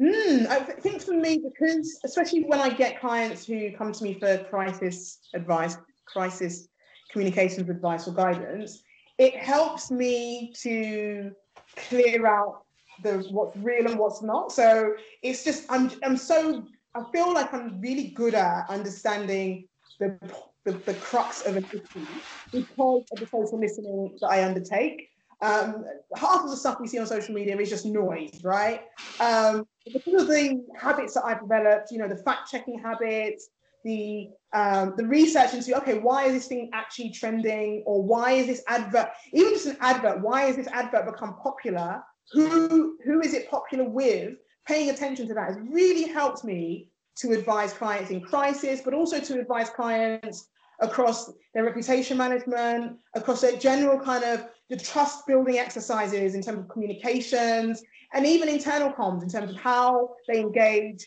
Mm, 0.00 0.46
I 0.46 0.60
think 0.60 1.02
for 1.02 1.12
me, 1.12 1.38
because 1.38 2.00
especially 2.04 2.44
when 2.44 2.60
I 2.60 2.70
get 2.70 3.00
clients 3.00 3.46
who 3.46 3.72
come 3.72 3.92
to 3.92 4.04
me 4.04 4.14
for 4.14 4.38
crisis 4.44 5.18
advice, 5.34 5.76
crisis 6.06 6.68
communications 7.10 7.68
advice 7.68 8.06
or 8.06 8.14
guidance, 8.14 8.82
it 9.18 9.36
helps 9.36 9.90
me 9.90 10.52
to 10.62 11.32
clear 11.76 12.26
out 12.26 12.62
the 13.02 13.26
what's 13.30 13.56
real 13.56 13.86
and 13.86 13.98
what's 13.98 14.22
not. 14.22 14.52
So 14.52 14.94
it's 15.22 15.44
just 15.44 15.66
I'm 15.68 15.90
I'm 16.02 16.16
so 16.16 16.64
I 16.98 17.04
feel 17.12 17.32
like 17.32 17.54
I'm 17.54 17.80
really 17.80 18.08
good 18.08 18.34
at 18.34 18.68
understanding 18.68 19.68
the 20.00 20.18
the, 20.64 20.72
the 20.72 20.94
crux 20.94 21.46
of 21.46 21.56
an 21.56 21.64
issue 21.64 22.06
because 22.52 23.04
of 23.12 23.20
the 23.20 23.26
social 23.26 23.58
listening 23.58 24.16
that 24.20 24.26
I 24.26 24.44
undertake. 24.44 25.08
Um, 25.40 25.84
half 26.16 26.42
of 26.42 26.50
the 26.50 26.56
stuff 26.56 26.78
we 26.80 26.88
see 26.88 26.98
on 26.98 27.06
social 27.06 27.34
media 27.34 27.56
is 27.56 27.70
just 27.70 27.86
noise, 27.86 28.40
right? 28.42 28.82
Um, 29.20 29.66
because 29.86 30.22
of 30.22 30.28
the 30.28 30.60
habits 30.76 31.14
that 31.14 31.24
I've 31.24 31.40
developed, 31.40 31.92
you 31.92 31.98
know, 31.98 32.08
the 32.08 32.16
fact 32.16 32.50
checking 32.50 32.78
habits, 32.78 33.48
the 33.84 34.30
um, 34.52 34.94
the 34.96 35.06
research 35.06 35.54
into 35.54 35.76
okay, 35.78 35.98
why 35.98 36.24
is 36.24 36.32
this 36.32 36.48
thing 36.48 36.70
actually 36.74 37.10
trending, 37.10 37.84
or 37.86 38.02
why 38.02 38.32
is 38.32 38.46
this 38.48 38.62
advert, 38.66 39.10
even 39.32 39.52
just 39.52 39.66
an 39.66 39.76
advert, 39.80 40.20
why 40.20 40.46
is 40.46 40.56
this 40.56 40.66
advert 40.68 41.06
become 41.06 41.36
popular? 41.36 42.02
Who 42.32 42.98
who 43.04 43.20
is 43.20 43.32
it 43.32 43.48
popular 43.48 43.88
with? 43.88 44.34
Paying 44.68 44.90
attention 44.90 45.26
to 45.28 45.34
that 45.34 45.48
has 45.48 45.56
really 45.70 46.06
helped 46.08 46.44
me 46.44 46.90
to 47.16 47.32
advise 47.32 47.72
clients 47.72 48.10
in 48.10 48.20
crisis, 48.20 48.82
but 48.84 48.92
also 48.92 49.18
to 49.18 49.40
advise 49.40 49.70
clients 49.70 50.48
across 50.80 51.32
their 51.54 51.64
reputation 51.64 52.18
management, 52.18 52.98
across 53.14 53.40
their 53.40 53.56
general 53.56 53.98
kind 53.98 54.22
of 54.24 54.46
the 54.68 54.76
trust 54.76 55.26
building 55.26 55.58
exercises 55.58 56.34
in 56.34 56.42
terms 56.42 56.58
of 56.58 56.68
communications 56.68 57.82
and 58.12 58.26
even 58.26 58.48
internal 58.48 58.92
comms 58.92 59.22
in 59.22 59.28
terms 59.28 59.50
of 59.50 59.56
how 59.56 60.10
they 60.28 60.40
engage 60.40 61.06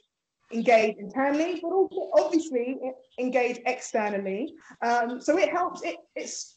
engage 0.51 0.97
internally, 0.97 1.59
but 1.61 1.69
also 1.69 2.09
obviously 2.17 2.77
engage 3.19 3.59
externally. 3.65 4.53
Um, 4.81 5.21
so 5.21 5.37
it 5.37 5.49
helps. 5.49 5.81
It, 5.83 5.97
it's 6.15 6.55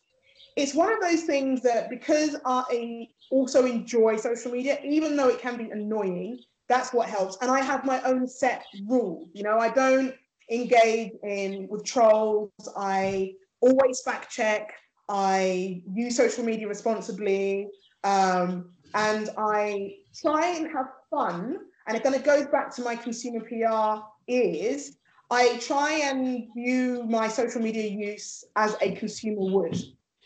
it's 0.56 0.74
one 0.74 0.92
of 0.92 1.00
those 1.00 1.22
things 1.22 1.62
that 1.62 1.90
because 1.90 2.36
I 2.44 3.08
also 3.30 3.66
enjoy 3.66 4.16
social 4.16 4.52
media, 4.52 4.78
even 4.84 5.16
though 5.16 5.28
it 5.28 5.40
can 5.40 5.56
be 5.56 5.70
annoying, 5.70 6.40
that's 6.68 6.92
what 6.92 7.08
helps. 7.08 7.36
And 7.40 7.50
I 7.50 7.60
have 7.60 7.84
my 7.84 8.00
own 8.02 8.26
set 8.26 8.64
rule. 8.86 9.28
You 9.32 9.42
know, 9.42 9.58
I 9.58 9.68
don't 9.68 10.14
engage 10.50 11.12
in 11.22 11.68
with 11.68 11.84
trolls. 11.84 12.50
I 12.76 13.32
always 13.60 14.00
fact 14.02 14.30
check. 14.30 14.72
I 15.08 15.82
use 15.92 16.16
social 16.16 16.44
media 16.44 16.66
responsibly, 16.66 17.68
um, 18.04 18.70
and 18.94 19.28
I 19.36 19.96
try 20.18 20.56
and 20.56 20.66
have 20.72 20.86
fun. 21.10 21.58
And 21.86 21.96
it 21.96 22.02
kind 22.02 22.14
of 22.14 22.24
goes 22.24 22.46
back 22.46 22.74
to 22.76 22.82
my 22.82 22.96
consumer 22.96 23.40
PR 23.40 24.02
is 24.26 24.96
I 25.30 25.58
try 25.58 25.92
and 26.04 26.48
view 26.54 27.04
my 27.04 27.28
social 27.28 27.60
media 27.60 27.88
use 27.90 28.44
as 28.56 28.76
a 28.80 28.94
consumer 28.94 29.50
would. 29.52 29.76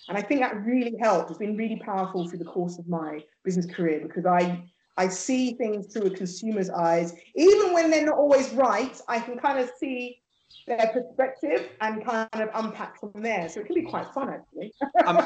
And 0.08 0.16
I 0.16 0.22
think 0.22 0.40
that 0.40 0.64
really 0.64 0.96
helped. 1.00 1.30
It's 1.30 1.38
been 1.38 1.56
really 1.56 1.80
powerful 1.84 2.28
through 2.28 2.38
the 2.38 2.44
course 2.44 2.78
of 2.78 2.88
my 2.88 3.22
business 3.44 3.66
career 3.66 4.00
because 4.00 4.26
I 4.26 4.64
I 4.98 5.08
see 5.08 5.54
things 5.54 5.92
through 5.92 6.06
a 6.06 6.10
consumer's 6.10 6.70
eyes. 6.70 7.14
Even 7.36 7.72
when 7.72 7.90
they're 7.90 8.04
not 8.04 8.18
always 8.18 8.50
right, 8.50 9.00
I 9.08 9.20
can 9.20 9.38
kind 9.38 9.58
of 9.60 9.70
see 9.78 10.20
their 10.66 10.88
perspective 10.88 11.70
and 11.80 12.04
kind 12.04 12.28
of 12.34 12.50
unpack 12.54 13.00
from 13.00 13.12
there. 13.14 13.48
So 13.48 13.60
it 13.60 13.66
can 13.66 13.74
be 13.74 13.82
quite 13.82 14.12
fun, 14.12 14.28
actually. 14.28 14.72
um, 15.06 15.18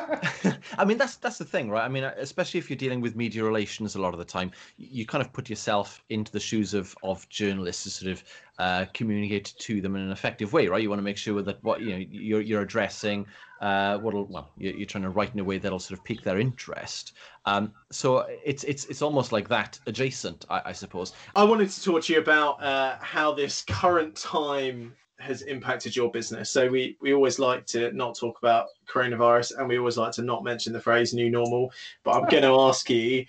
I 0.78 0.84
mean, 0.84 0.98
that's 0.98 1.16
that's 1.16 1.38
the 1.38 1.44
thing, 1.44 1.70
right? 1.70 1.84
I 1.84 1.88
mean, 1.88 2.04
especially 2.04 2.58
if 2.58 2.70
you're 2.70 2.76
dealing 2.76 3.00
with 3.00 3.16
media 3.16 3.42
relations 3.42 3.96
a 3.96 4.00
lot 4.00 4.12
of 4.12 4.18
the 4.18 4.24
time, 4.24 4.52
you 4.76 5.06
kind 5.06 5.24
of 5.24 5.32
put 5.32 5.50
yourself 5.50 6.04
into 6.10 6.30
the 6.30 6.40
shoes 6.40 6.74
of 6.74 6.94
of 7.02 7.28
journalists 7.28 7.84
to 7.84 7.90
sort 7.90 8.12
of 8.12 8.24
uh, 8.58 8.84
communicate 8.94 9.54
to 9.58 9.80
them 9.80 9.96
in 9.96 10.02
an 10.02 10.12
effective 10.12 10.52
way, 10.52 10.68
right? 10.68 10.82
You 10.82 10.90
want 10.90 11.00
to 11.00 11.04
make 11.04 11.16
sure 11.16 11.42
that 11.42 11.62
what 11.64 11.80
you 11.80 11.90
know 11.90 12.04
you're 12.10 12.42
you're 12.42 12.62
addressing 12.62 13.26
uh, 13.62 13.96
what'll 13.98 14.26
well 14.26 14.50
you're, 14.56 14.74
you're 14.74 14.86
trying 14.86 15.04
to 15.04 15.10
write 15.10 15.32
in 15.32 15.40
a 15.40 15.44
way 15.44 15.56
that'll 15.56 15.78
sort 15.78 15.98
of 15.98 16.04
pique 16.04 16.22
their 16.22 16.38
interest. 16.38 17.12
Um, 17.46 17.72
so 17.90 18.26
it's 18.44 18.64
it's 18.64 18.84
it's 18.86 19.00
almost 19.00 19.30
like 19.32 19.48
that 19.48 19.78
adjacent, 19.86 20.44
I, 20.50 20.62
I 20.66 20.72
suppose. 20.72 21.14
I 21.36 21.44
wanted 21.44 21.70
to 21.70 21.82
talk 21.82 22.02
to 22.02 22.12
you 22.12 22.18
about 22.18 22.62
uh, 22.62 22.96
how 23.00 23.32
this 23.32 23.62
current 23.62 24.16
time 24.16 24.94
has 25.20 25.42
impacted 25.42 25.94
your 25.94 26.10
business. 26.10 26.50
So 26.50 26.68
we 26.68 26.96
we 27.00 27.14
always 27.14 27.38
like 27.38 27.64
to 27.66 27.92
not 27.92 28.18
talk 28.18 28.36
about 28.42 28.66
coronavirus, 28.92 29.58
and 29.58 29.68
we 29.68 29.78
always 29.78 29.96
like 29.96 30.12
to 30.14 30.22
not 30.22 30.42
mention 30.42 30.72
the 30.72 30.80
phrase 30.80 31.14
"new 31.14 31.30
normal." 31.30 31.72
But 32.02 32.16
I'm 32.16 32.28
going 32.28 32.42
to 32.50 32.60
ask 32.60 32.90
you, 32.90 33.24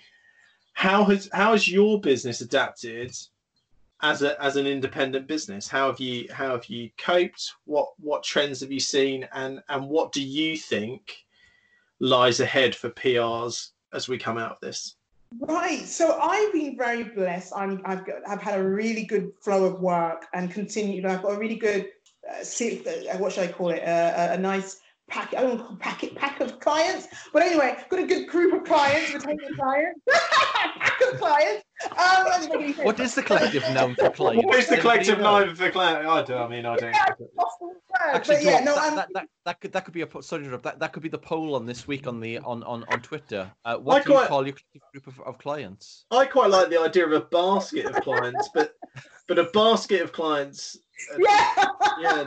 how 0.72 1.04
has 1.04 1.30
how 1.32 1.52
has 1.52 1.68
your 1.68 2.00
business 2.00 2.40
adapted 2.40 3.16
as 4.04 4.20
a 4.22 4.40
as 4.40 4.56
an 4.56 4.66
independent 4.66 5.26
business? 5.26 5.66
How 5.66 5.86
have 5.86 5.98
you 5.98 6.28
how 6.30 6.50
have 6.50 6.66
you 6.66 6.90
coped? 6.98 7.52
What 7.64 7.88
what 7.98 8.22
trends 8.22 8.60
have 8.60 8.70
you 8.70 8.78
seen, 8.78 9.26
and 9.32 9.62
and 9.68 9.88
what 9.88 10.12
do 10.12 10.22
you 10.22 10.56
think 10.56 11.24
lies 12.00 12.40
ahead 12.40 12.74
for 12.74 12.90
PRs 12.90 13.70
as 13.92 14.08
we 14.08 14.18
come 14.18 14.36
out 14.36 14.52
of 14.52 14.60
this? 14.60 14.96
Right. 15.40 15.84
So 15.86 16.20
I've 16.20 16.52
been 16.52 16.76
very 16.76 17.04
blessed. 17.04 17.52
I'm, 17.56 17.80
I've 17.84 18.06
got, 18.06 18.16
I've 18.28 18.42
had 18.42 18.60
a 18.60 18.62
really 18.62 19.04
good 19.04 19.32
flow 19.40 19.64
of 19.64 19.80
work 19.80 20.26
and 20.32 20.48
continued. 20.48 21.06
I've 21.06 21.22
got 21.22 21.32
a 21.32 21.38
really 21.38 21.56
good, 21.56 21.88
uh, 22.28 22.36
uh 22.36 23.18
what 23.18 23.32
should 23.32 23.48
I 23.48 23.52
call 23.52 23.70
it? 23.70 23.82
Uh, 23.82 24.12
a, 24.16 24.34
a 24.34 24.38
nice 24.38 24.80
packet. 25.08 25.38
I 25.38 25.42
don't 25.42 25.58
call 25.58 25.68
to 25.68 25.76
packet 25.76 26.14
pack 26.14 26.40
of 26.40 26.58
clients, 26.60 27.08
but 27.32 27.42
anyway, 27.42 27.76
got 27.88 28.00
a 28.00 28.06
good 28.06 28.28
group 28.28 28.54
of 28.54 28.64
clients, 28.64 29.12
retaining 29.12 29.54
clients, 29.54 30.00
pack 30.10 31.00
of 31.12 31.18
clients. 31.18 31.64
Um, 31.84 32.84
what 32.84 32.98
is 33.00 33.14
the 33.14 33.22
collective 33.22 33.62
noun 33.74 33.94
for 33.94 34.10
client? 34.10 34.44
What 34.46 34.58
is 34.58 34.68
the 34.68 34.78
collective 34.78 35.18
noun 35.20 35.54
for 35.54 35.70
client? 35.70 36.06
I 36.06 36.22
do. 36.22 36.34
I 36.34 36.48
mean, 36.48 36.66
I 36.66 36.76
don't. 36.76 36.92
Yeah, 36.92 38.14
Actually, 38.14 38.44
yeah, 38.44 38.60
no, 38.60 38.74
that, 38.74 38.96
that, 38.96 39.08
that, 39.14 39.26
that, 39.44 39.60
could 39.60 39.72
that 39.72 39.84
could 39.84 39.94
be 39.94 40.02
a 40.02 40.22
sorry 40.22 40.46
that 40.46 40.78
that 40.78 40.92
could 40.92 41.02
be 41.02 41.08
the 41.08 41.18
poll 41.18 41.54
on 41.54 41.64
this 41.64 41.86
week 41.86 42.06
on 42.06 42.20
the 42.20 42.38
on 42.38 42.62
on 42.64 42.84
on 42.88 43.00
Twitter. 43.00 43.50
Uh, 43.64 43.76
what 43.76 44.00
I 44.00 44.04
do 44.04 44.10
quite, 44.10 44.22
you 44.22 44.28
call 44.28 44.46
your 44.46 44.54
group 44.92 45.06
of, 45.06 45.20
of 45.20 45.38
clients? 45.38 46.04
I 46.10 46.26
quite 46.26 46.50
like 46.50 46.70
the 46.70 46.80
idea 46.80 47.06
of 47.06 47.12
a 47.12 47.20
basket 47.20 47.86
of 47.86 48.02
clients, 48.02 48.50
but 48.52 48.74
but 49.28 49.38
a 49.38 49.44
basket 49.44 50.02
of 50.02 50.12
clients. 50.12 50.76
Uh, 51.12 51.18
yeah. 51.20 51.64
Yeah. 52.00 52.26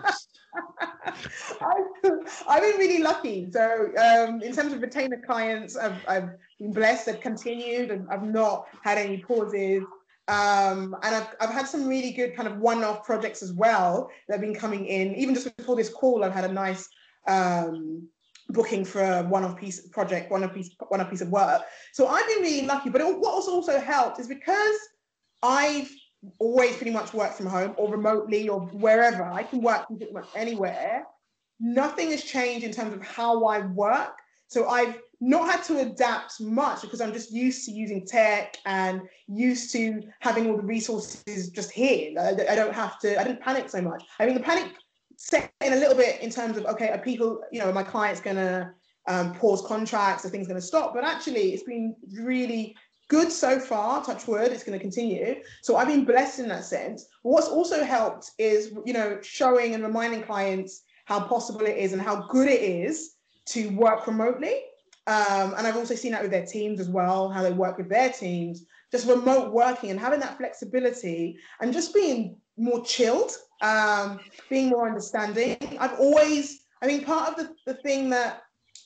I've, 1.06 1.87
I've 2.48 2.62
been 2.62 2.78
really 2.78 3.02
lucky. 3.02 3.50
So 3.52 3.92
um, 3.98 4.42
in 4.42 4.54
terms 4.54 4.74
of 4.74 4.82
retainer 4.82 5.22
clients, 5.26 5.76
I've, 5.76 5.98
I've 6.08 6.30
been 6.60 6.72
blessed. 6.72 7.08
I've 7.08 7.22
continued. 7.22 7.92
and 7.92 8.08
I've 8.10 8.24
not 8.24 8.68
had 8.84 8.98
any 8.98 9.18
pauses. 9.18 9.84
Um, 10.28 10.96
and 11.04 11.16
I've, 11.16 11.36
I've 11.40 11.50
had 11.52 11.68
some 11.68 11.88
really 11.88 12.12
good 12.12 12.36
kind 12.36 12.50
of 12.50 12.58
one-off 12.58 13.06
projects 13.06 13.42
as 13.42 13.54
well 13.54 14.10
that 14.28 14.36
have 14.36 14.42
been 14.42 14.56
coming 14.56 14.86
in. 14.86 15.16
Even 15.16 15.34
just 15.34 15.56
before 15.56 15.76
this 15.76 15.90
call, 15.90 16.24
I've 16.24 16.34
had 16.34 16.44
a 16.44 16.52
nice 16.52 16.90
um, 17.28 18.08
booking 18.50 18.84
for 18.84 19.02
a 19.02 19.24
one-off 19.24 19.58
piece 19.58 19.88
project, 19.88 20.30
one-off 20.30 20.54
piece, 20.54 20.70
one-off 20.90 21.10
piece 21.10 21.22
of 21.22 21.30
work. 21.30 21.62
So 21.94 22.08
I've 22.08 22.28
been 22.28 22.42
really 22.42 22.66
lucky. 22.68 22.90
But 22.90 23.02
it, 23.02 23.06
what 23.06 23.34
also 23.34 23.52
also 23.52 23.80
helped 23.80 24.20
is 24.20 24.28
because 24.28 24.76
I've 25.42 25.90
always 26.40 26.76
pretty 26.76 26.92
much 26.92 27.14
work 27.14 27.34
from 27.34 27.46
home 27.46 27.74
or 27.78 27.90
remotely 27.90 28.50
or 28.50 28.62
wherever. 28.62 29.24
I 29.24 29.44
can 29.44 29.62
work 29.62 29.88
pretty 29.88 30.12
much 30.12 30.28
anywhere. 30.36 31.06
Nothing 31.60 32.12
has 32.12 32.24
changed 32.24 32.66
in 32.66 32.72
terms 32.72 32.94
of 32.94 33.02
how 33.02 33.46
I 33.46 33.66
work. 33.68 34.18
So 34.48 34.70
I've 34.70 35.00
not 35.20 35.52
had 35.52 35.64
to 35.64 35.80
adapt 35.80 36.40
much 36.40 36.82
because 36.82 37.02
I'm 37.02 37.12
just 37.12 37.32
used 37.32 37.66
to 37.66 37.72
using 37.72 38.06
tech 38.06 38.58
and 38.66 39.02
used 39.28 39.72
to 39.74 40.02
having 40.20 40.50
all 40.50 40.58
the 40.58 40.64
resources 40.64 41.50
just 41.50 41.72
here. 41.72 42.14
I, 42.20 42.56
don't 42.56 42.74
have 42.74 43.00
to, 43.00 43.20
I 43.20 43.24
didn't 43.24 43.42
panic 43.42 43.70
so 43.70 43.82
much. 43.82 44.04
I 44.20 44.26
mean, 44.26 44.36
the 44.36 44.42
panic 44.42 44.74
set 45.18 45.52
in 45.62 45.74
a 45.74 45.76
little 45.76 45.96
bit 45.96 46.22
in 46.22 46.30
terms 46.30 46.58
of, 46.58 46.66
okay, 46.66 46.90
are 46.90 47.00
people, 47.00 47.42
you 47.52 47.60
know, 47.60 47.72
my 47.72 47.84
clients 47.84 48.22
going 48.22 48.36
to 48.36 48.70
um, 49.08 49.34
pause 49.34 49.64
contracts, 49.66 50.24
are 50.26 50.30
things 50.30 50.48
going 50.48 50.60
to 50.60 50.66
stop? 50.66 50.94
But 50.94 51.04
actually, 51.04 51.54
it's 51.54 51.64
been 51.64 51.96
really 52.14 52.76
good 53.10 53.32
so 53.32 53.60
far, 53.60 54.04
touch 54.04 54.28
wood, 54.28 54.52
it's 54.52 54.64
going 54.64 54.78
to 54.78 54.82
continue. 54.82 55.36
So 55.64 55.78
I've 55.78 55.88
been 55.88 56.06
blessed 56.06 56.40
in 56.40 56.48
that 56.50 56.66
sense. 56.66 57.06
What's 57.24 57.48
also 57.48 57.84
helped 57.84 58.32
is, 58.38 58.74
you 58.86 58.94
know, 58.94 59.20
showing 59.22 59.74
and 59.74 59.84
reminding 59.84 60.24
clients 60.24 60.84
how 61.08 61.20
possible 61.20 61.66
it 61.66 61.78
is 61.78 61.94
and 61.94 62.02
how 62.02 62.28
good 62.28 62.48
it 62.48 62.62
is 62.62 63.16
to 63.48 63.70
work 63.70 64.06
remotely. 64.08 64.62
Um, 65.08 65.54
and 65.58 65.66
I've 65.66 65.78
also 65.78 65.96
seen 65.96 66.12
that 66.12 66.22
with 66.22 66.32
their 66.32 66.46
teams 66.46 66.80
as 66.80 66.90
well, 66.90 67.30
how 67.30 67.42
they 67.42 67.52
work 67.52 67.78
with 67.78 67.90
their 67.90 68.10
teams, 68.10 68.66
just 68.92 69.08
remote 69.08 69.54
working 69.54 69.90
and 69.90 70.00
having 70.00 70.20
that 70.20 70.38
flexibility 70.38 71.38
and 71.62 71.72
just 71.72 71.94
being 71.94 72.38
more 72.58 72.84
chilled, 72.84 73.32
um, 73.62 74.20
being 74.50 74.70
more 74.70 74.88
understanding. 74.88 75.58
I've 75.80 75.98
always, 76.00 76.66
I 76.82 76.88
mean, 76.88 77.04
part 77.04 77.30
of 77.30 77.36
the, 77.38 77.56
the 77.66 77.80
thing 77.82 78.10
that 78.10 78.42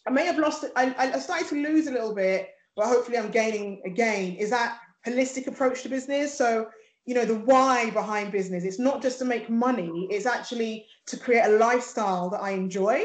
I 0.08 0.12
may 0.12 0.26
have 0.26 0.38
lost, 0.38 0.66
I, 0.76 0.94
I 0.98 1.20
started 1.20 1.48
to 1.50 1.56
lose 1.56 1.88
a 1.88 1.92
little 1.92 2.14
bit 2.14 2.50
but 2.76 2.88
hopefully 2.88 3.18
I'm 3.18 3.32
gaining 3.32 3.82
again, 3.86 4.36
is 4.36 4.50
that 4.52 4.80
holistic 5.06 5.48
approach 5.48 5.84
to 5.84 5.90
business. 5.90 6.36
So, 6.38 6.68
you 7.06 7.16
know, 7.16 7.26
the 7.26 7.36
why 7.36 7.90
behind 7.90 8.32
business, 8.32 8.64
it's 8.64 8.80
not 8.80 9.02
just 9.02 9.20
to 9.20 9.26
make 9.26 9.50
money, 9.50 10.08
it's 10.10 10.26
actually 10.26 10.86
to 11.08 11.18
create 11.18 11.46
a 11.46 11.58
lifestyle 11.58 12.30
that 12.30 12.42
I 12.42 12.52
enjoy 12.52 13.02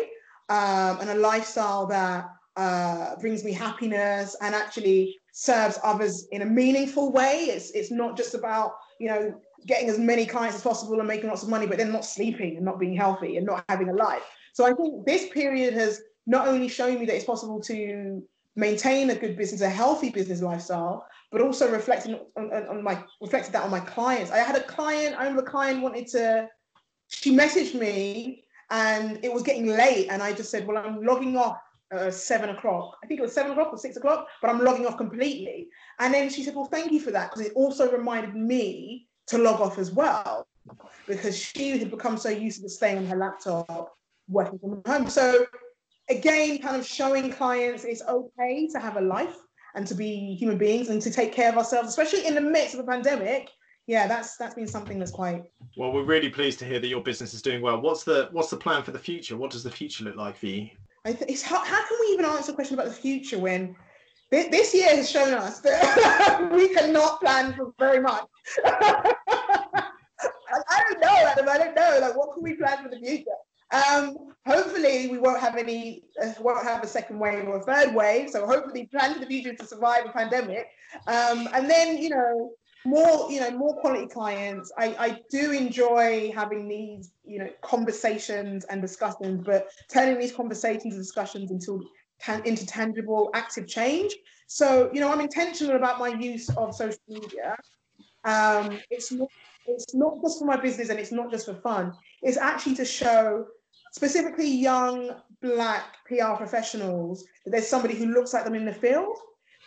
um, 0.49 1.01
and 1.01 1.11
a 1.11 1.15
lifestyle 1.15 1.87
that 1.87 2.29
uh, 2.57 3.17
brings 3.17 3.45
me 3.45 3.53
happiness 3.53 4.37
and 4.41 4.55
actually 4.55 5.17
serves 5.33 5.79
others 5.83 6.27
in 6.33 6.43
a 6.43 6.47
meaningful 6.47 7.13
way. 7.13 7.47
It's, 7.51 7.71
it's 7.71 7.91
not 7.91 8.17
just 8.17 8.35
about, 8.35 8.73
you 9.01 9.09
know, 9.09 9.41
getting 9.67 9.89
as 9.89 9.99
many 9.99 10.27
clients 10.27 10.57
as 10.57 10.63
possible 10.63 10.99
and 10.99 11.09
making 11.09 11.29
lots 11.29 11.43
of 11.43 11.49
money, 11.49 11.67
but 11.67 11.79
then 11.79 11.93
not 11.93 12.05
sleeping 12.05 12.57
and 12.57 12.65
not 12.65 12.79
being 12.79 12.97
healthy 12.97 13.37
and 13.37 13.47
not 13.47 13.65
having 13.69 13.89
a 13.89 13.95
life. 13.95 14.23
So 14.53 14.65
I 14.65 14.73
think 14.73 15.05
this 15.07 15.29
period 15.31 15.75
has 15.75 16.01
not 16.27 16.49
only 16.49 16.69
shown 16.69 16.99
me 16.99 17.07
that 17.07 17.15
it's 17.15 17.25
possible 17.25 17.61
to 17.63 18.23
maintain 18.55 19.11
a 19.11 19.15
good 19.15 19.37
business, 19.37 19.61
a 19.61 19.69
healthy 19.69 20.11
business 20.11 20.41
lifestyle, 20.41 21.07
but 21.33 21.41
also 21.41 21.71
reflecting 21.71 22.15
on, 22.37 22.53
on, 22.53 22.67
on, 22.69 22.83
my 22.83 23.03
reflected 23.21 23.53
that 23.53 23.65
on 23.65 23.71
my 23.71 23.81
clients. 23.81 24.31
I 24.31 24.39
had 24.39 24.57
a 24.57 24.63
client, 24.63 25.17
I 25.17 25.21
remember 25.21 25.43
a 25.43 25.51
client 25.51 25.83
wanted 25.83 26.07
to, 26.09 26.49
she 27.09 27.37
messaged 27.37 27.79
me 27.79 28.45
and 28.71 29.19
it 29.23 29.33
was 29.33 29.43
getting 29.43 29.67
late, 29.67 30.09
and 30.11 30.23
I 30.23 30.33
just 30.33 30.51
said, 30.51 30.67
Well, 30.67 30.79
I'm 30.79 31.03
logging 31.03 31.37
off 31.37 31.59
uh, 31.93 32.11
seven 32.11 32.51
o'clock. 32.51 32.97
I 33.03 33.07
think 33.07 33.21
it 33.21 33.23
was 33.23 33.33
seven 33.33 33.53
o'clock 33.53 33.73
or 33.73 33.79
six 33.79 33.97
o'clock, 33.97 34.27
but 34.43 34.51
I'm 34.51 34.65
logging 34.65 34.87
off 34.87 34.97
completely. 34.97 35.69
And 36.01 36.13
then 36.13 36.31
she 36.31 36.43
said, 36.43 36.55
Well, 36.55 36.65
thank 36.65 36.91
you 36.91 37.01
for 37.01 37.11
that, 37.13 37.31
because 37.31 37.47
it 37.47 37.53
also 37.55 37.91
reminded 37.91 38.35
me 38.35 39.09
to 39.29 39.39
log 39.39 39.61
off 39.61 39.79
as 39.79 39.93
well, 39.93 40.47
because 41.07 41.39
she 41.39 41.79
had 41.79 41.91
become 41.91 42.17
so 42.17 42.29
used 42.29 42.63
to 42.63 42.69
staying 42.69 42.99
on 42.99 43.07
her 43.07 43.17
laptop 43.17 43.97
working 44.29 44.59
from 44.59 44.83
home. 44.87 45.09
So 45.09 45.47
again, 46.09 46.59
kind 46.59 46.77
of 46.77 46.87
showing 46.87 47.33
clients 47.33 47.85
it's 47.85 48.03
okay 48.03 48.69
to 48.73 48.81
have 48.81 48.97
a 48.97 49.01
life 49.01 49.37
and 49.77 49.87
to 49.87 49.95
be 49.95 50.35
human 50.35 50.59
beings 50.59 50.89
and 50.89 51.01
to 51.03 51.11
take 51.11 51.33
care 51.33 51.51
of 51.51 51.57
ourselves, 51.57 51.89
especially 51.91 52.27
in 52.27 52.35
the 52.35 52.41
midst 52.41 52.75
of 52.75 52.81
a 52.81 52.85
pandemic. 52.85 53.51
Yeah, 53.87 54.09
that's 54.09 54.37
that's 54.37 54.55
been 54.55 54.67
something 54.67 54.99
that's 54.99 55.13
quite. 55.13 55.45
Well, 55.77 55.93
we're 55.93 56.03
really 56.03 56.31
pleased 56.31 56.59
to 56.61 56.65
hear 56.65 56.81
that 56.81 56.89
your 56.89 57.03
business 57.03 57.35
is 57.35 57.43
doing 57.43 57.63
well. 57.63 57.81
What's 57.81 58.03
the 58.03 58.29
what's 58.33 58.51
the 58.51 58.57
plan 58.57 58.83
for 58.83 58.91
the 58.91 58.99
future? 58.99 59.37
What 59.37 59.53
does 59.53 59.63
the 59.63 59.71
future 59.71 60.03
look 60.03 60.17
like 60.17 60.37
for 60.37 60.47
you? 60.47 60.71
I 61.05 61.13
th- 61.13 61.31
it's 61.31 61.43
how, 61.43 61.63
how 61.63 61.87
can 61.87 61.97
we 62.01 62.07
even 62.09 62.25
answer 62.25 62.51
a 62.51 62.55
question 62.57 62.75
about 62.75 62.89
the 62.89 62.93
future 62.93 63.39
when 63.39 63.77
this, 64.33 64.49
this 64.49 64.75
year 64.75 64.89
has 64.89 65.09
shown 65.09 65.33
us 65.35 65.61
that 65.61 66.51
we 66.53 66.75
cannot 66.75 67.21
plan 67.21 67.55
for 67.55 67.73
very 67.79 68.01
much. 68.01 68.27
I, 68.65 70.63
I 70.69 70.83
don't 70.89 71.01
know, 71.01 71.09
Adam. 71.09 71.49
I 71.49 71.59
don't 71.59 71.77
know. 71.77 71.99
Like, 72.01 72.17
what 72.17 72.35
can 72.35 72.43
we 72.43 72.55
plan 72.55 72.83
for 72.83 72.89
the 72.89 72.99
future? 72.99 73.31
Um, 73.71 74.26
hopefully, 74.47 75.09
we 75.09 75.19
won't 75.19 75.41
have 75.41 75.57
any, 75.57 76.05
uh, 76.23 76.33
won't 76.41 76.65
have 76.65 76.83
a 76.83 76.87
second 76.87 77.19
wave 77.19 77.47
or 77.47 77.57
a 77.57 77.63
third 77.63 77.95
wave. 77.95 78.31
So 78.31 78.47
hopefully, 78.47 78.87
plan 78.87 79.15
for 79.15 79.21
the 79.21 79.27
future 79.27 79.55
to 79.55 79.67
survive 79.67 80.07
a 80.07 80.11
pandemic. 80.11 80.69
Um, 81.07 81.49
and 81.53 81.69
then, 81.69 81.99
you 81.99 82.11
know, 82.11 82.53
more, 82.85 83.31
you 83.31 83.41
know, 83.41 83.51
more 83.51 83.75
quality 83.81 84.07
clients. 84.07 84.73
I, 84.79 84.87
I 84.99 85.21
do 85.31 85.51
enjoy 85.51 86.33
having 86.35 86.69
these, 86.69 87.11
you 87.25 87.39
know, 87.41 87.51
conversations 87.63 88.65
and 88.67 88.81
discussions, 88.81 89.43
but 89.45 89.69
turning 89.93 90.19
these 90.19 90.33
conversations 90.33 90.95
and 90.95 91.03
discussions 91.03 91.51
into 91.51 91.85
into 92.45 92.65
tangible, 92.65 93.31
active 93.35 93.67
change. 93.67 94.17
So, 94.47 94.89
you 94.93 95.01
know, 95.01 95.13
I'm 95.13 95.21
intentional 95.21 95.77
about 95.77 95.99
my 95.99 96.09
use 96.09 96.49
of 96.57 96.75
social 96.75 96.99
media. 97.09 97.57
Um, 98.25 98.79
it's 98.91 99.13
not 99.13 99.29
it's 99.67 99.95
not 99.95 100.23
just 100.23 100.39
for 100.39 100.45
my 100.45 100.57
business 100.57 100.89
and 100.89 100.99
it's 100.99 101.13
not 101.13 101.31
just 101.31 101.47
for 101.47 101.55
fun. 101.55 101.93
It's 102.23 102.37
actually 102.37 102.77
to 102.77 102.85
show 102.85 103.47
specifically 103.97 104.47
young 104.47 105.11
black 105.41 105.85
PR 106.07 106.35
professionals 106.37 107.25
that 107.45 107.53
there's 107.53 107.67
somebody 107.67 107.95
who 107.95 108.13
looks 108.13 108.35
like 108.35 108.45
them 108.45 108.55
in 108.55 108.67
the 108.67 108.75
field. 108.75 109.17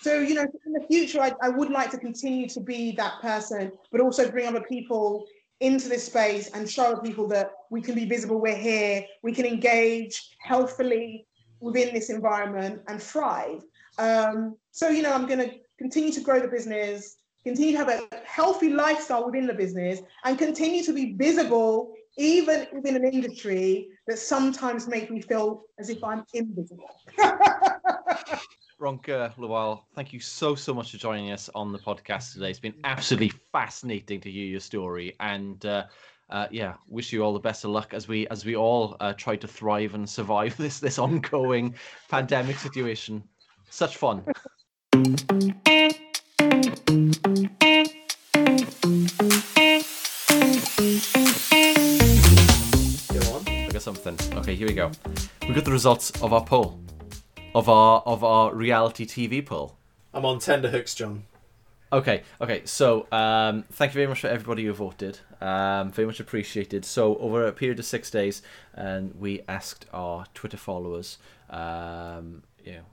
So, 0.02 0.20
you 0.20 0.36
know, 0.36 0.46
in 0.68 0.74
the 0.74 0.86
future, 0.88 1.20
I, 1.20 1.32
I 1.42 1.50
would 1.50 1.72
like 1.72 1.90
to 1.92 1.98
continue 1.98 2.48
to 2.50 2.60
be 2.60 2.92
that 2.92 3.14
person, 3.24 3.72
but 3.92 4.02
also 4.02 4.30
bring 4.30 4.48
other 4.48 4.62
people 4.62 5.26
into 5.62 5.90
this 5.90 6.06
space 6.06 6.52
and 6.54 6.70
show 6.70 6.98
people 6.98 7.28
that 7.30 7.52
we 7.72 7.82
can 7.82 7.96
be 7.96 8.06
visible, 8.06 8.40
we're 8.40 8.56
here, 8.56 9.04
we 9.24 9.34
can 9.34 9.48
engage 9.48 10.30
healthily 10.40 11.26
within 11.60 11.92
this 11.92 12.12
environment 12.12 12.82
and 12.88 13.02
thrive. 13.02 13.64
Um, 13.98 14.56
so, 14.72 14.90
you 14.90 15.02
know, 15.02 15.12
I'm 15.12 15.26
going 15.26 15.40
to 15.40 15.56
continue 15.80 16.14
to 16.14 16.22
grow 16.22 16.40
the 16.40 16.48
business, 16.48 17.18
continue 17.44 17.72
to 17.72 17.80
have 17.80 17.90
a 17.90 18.08
healthy 18.26 18.70
lifestyle 18.70 19.26
within 19.26 19.48
the 19.48 19.56
business, 19.56 20.02
and 20.24 20.38
continue 20.38 20.84
to 20.84 20.94
be 20.94 21.14
visible 21.14 21.94
even 22.20 22.68
within 22.74 22.98
an 22.98 23.06
industry 23.06 23.88
that 24.06 24.20
sometimes 24.20 24.88
make 24.88 25.10
me 25.10 25.22
feel 25.22 25.64
as 25.80 25.90
if 25.90 26.04
I'm 26.04 26.26
invisible. 26.34 26.90
Ronke 28.80 29.36
Lawal, 29.38 29.82
thank 29.96 30.14
you 30.14 30.20
so 30.20 30.54
so 30.54 30.74
much 30.74 30.92
for 30.92 30.98
joining 30.98 31.32
us 31.32 31.50
on 31.56 31.72
the 31.72 31.80
podcast 31.80 32.34
today. 32.34 32.50
It's 32.50 32.60
been 32.60 32.80
absolutely 32.84 33.32
fascinating 33.52 34.22
to 34.22 34.32
hear 34.32 34.46
your 34.46 34.60
story, 34.60 35.16
and 35.20 35.66
uh, 35.66 35.86
uh, 36.30 36.48
yeah, 36.52 36.76
wish 36.88 37.12
you 37.12 37.24
all 37.24 37.34
the 37.34 37.40
best 37.40 37.64
of 37.64 37.72
luck 37.72 37.94
as 37.94 38.08
we 38.08 38.28
as 38.28 38.46
we 38.46 38.56
all 38.56 38.96
uh, 39.00 39.14
try 39.14 39.36
to 39.38 39.48
thrive 39.48 39.96
and 39.96 40.10
survive 40.10 40.56
this 40.58 40.80
this 40.80 41.00
ongoing 41.00 41.74
pandemic 42.10 42.58
situation. 42.58 43.24
Such 43.70 43.98
fun. 43.98 44.26
something. 54.18 54.38
Okay, 54.40 54.56
here 54.56 54.68
we 54.68 54.74
go. 54.74 54.92
We 55.48 55.54
got 55.54 55.66
the 55.66 55.72
results 55.72 56.12
of 56.22 56.34
our 56.34 56.44
poll, 56.44 56.80
of 57.54 57.70
our 57.70 58.02
of 58.06 58.24
our 58.24 58.54
reality 58.54 59.06
TV 59.06 59.46
poll. 59.46 59.76
I'm 60.14 60.26
on 60.26 60.40
tender 60.40 60.70
hooks, 60.70 60.96
Jon. 60.96 61.24
Okay, 61.92 62.24
okay. 62.40 62.62
So, 62.66 63.08
um, 63.12 63.64
thank 63.72 63.92
you 63.92 63.96
very 63.96 64.08
much 64.08 64.22
for 64.22 64.28
everybody 64.28 64.66
who 64.66 64.74
voted. 64.74 65.20
Um, 65.42 65.92
very 65.92 66.06
much 66.06 66.20
appreciated. 66.20 66.86
So, 66.86 67.18
over 67.18 67.48
a 67.48 67.52
period 67.52 67.80
of 67.80 67.86
six 67.86 68.12
days, 68.12 68.42
and 68.74 69.16
we 69.16 69.42
asked 69.48 69.86
our 69.92 70.26
Twitter 70.34 70.58
followers, 70.58 71.18
um, 71.50 72.44
you 72.64 72.74
know, 72.74 72.86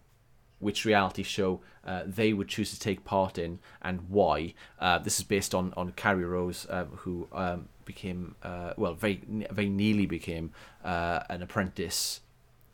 which 0.66 0.84
reality 0.84 1.22
show 1.22 1.60
uh, 1.86 2.02
they 2.04 2.32
would 2.32 2.48
choose 2.48 2.72
to 2.72 2.80
take 2.88 3.04
part 3.04 3.38
in 3.38 3.60
and 3.82 4.00
why. 4.08 4.52
Uh, 4.80 4.98
this 4.98 5.20
is 5.20 5.24
based 5.24 5.54
on 5.54 5.72
on 5.76 5.92
Carrie 5.92 6.24
Rose, 6.24 6.66
uh, 6.68 6.86
who 7.02 7.28
um, 7.32 7.68
became 7.84 8.34
uh, 8.42 8.72
well, 8.76 8.94
very 8.94 9.20
very 9.52 9.68
nearly 9.68 10.06
became 10.06 10.50
uh, 10.84 11.20
an 11.30 11.40
apprentice 11.40 12.20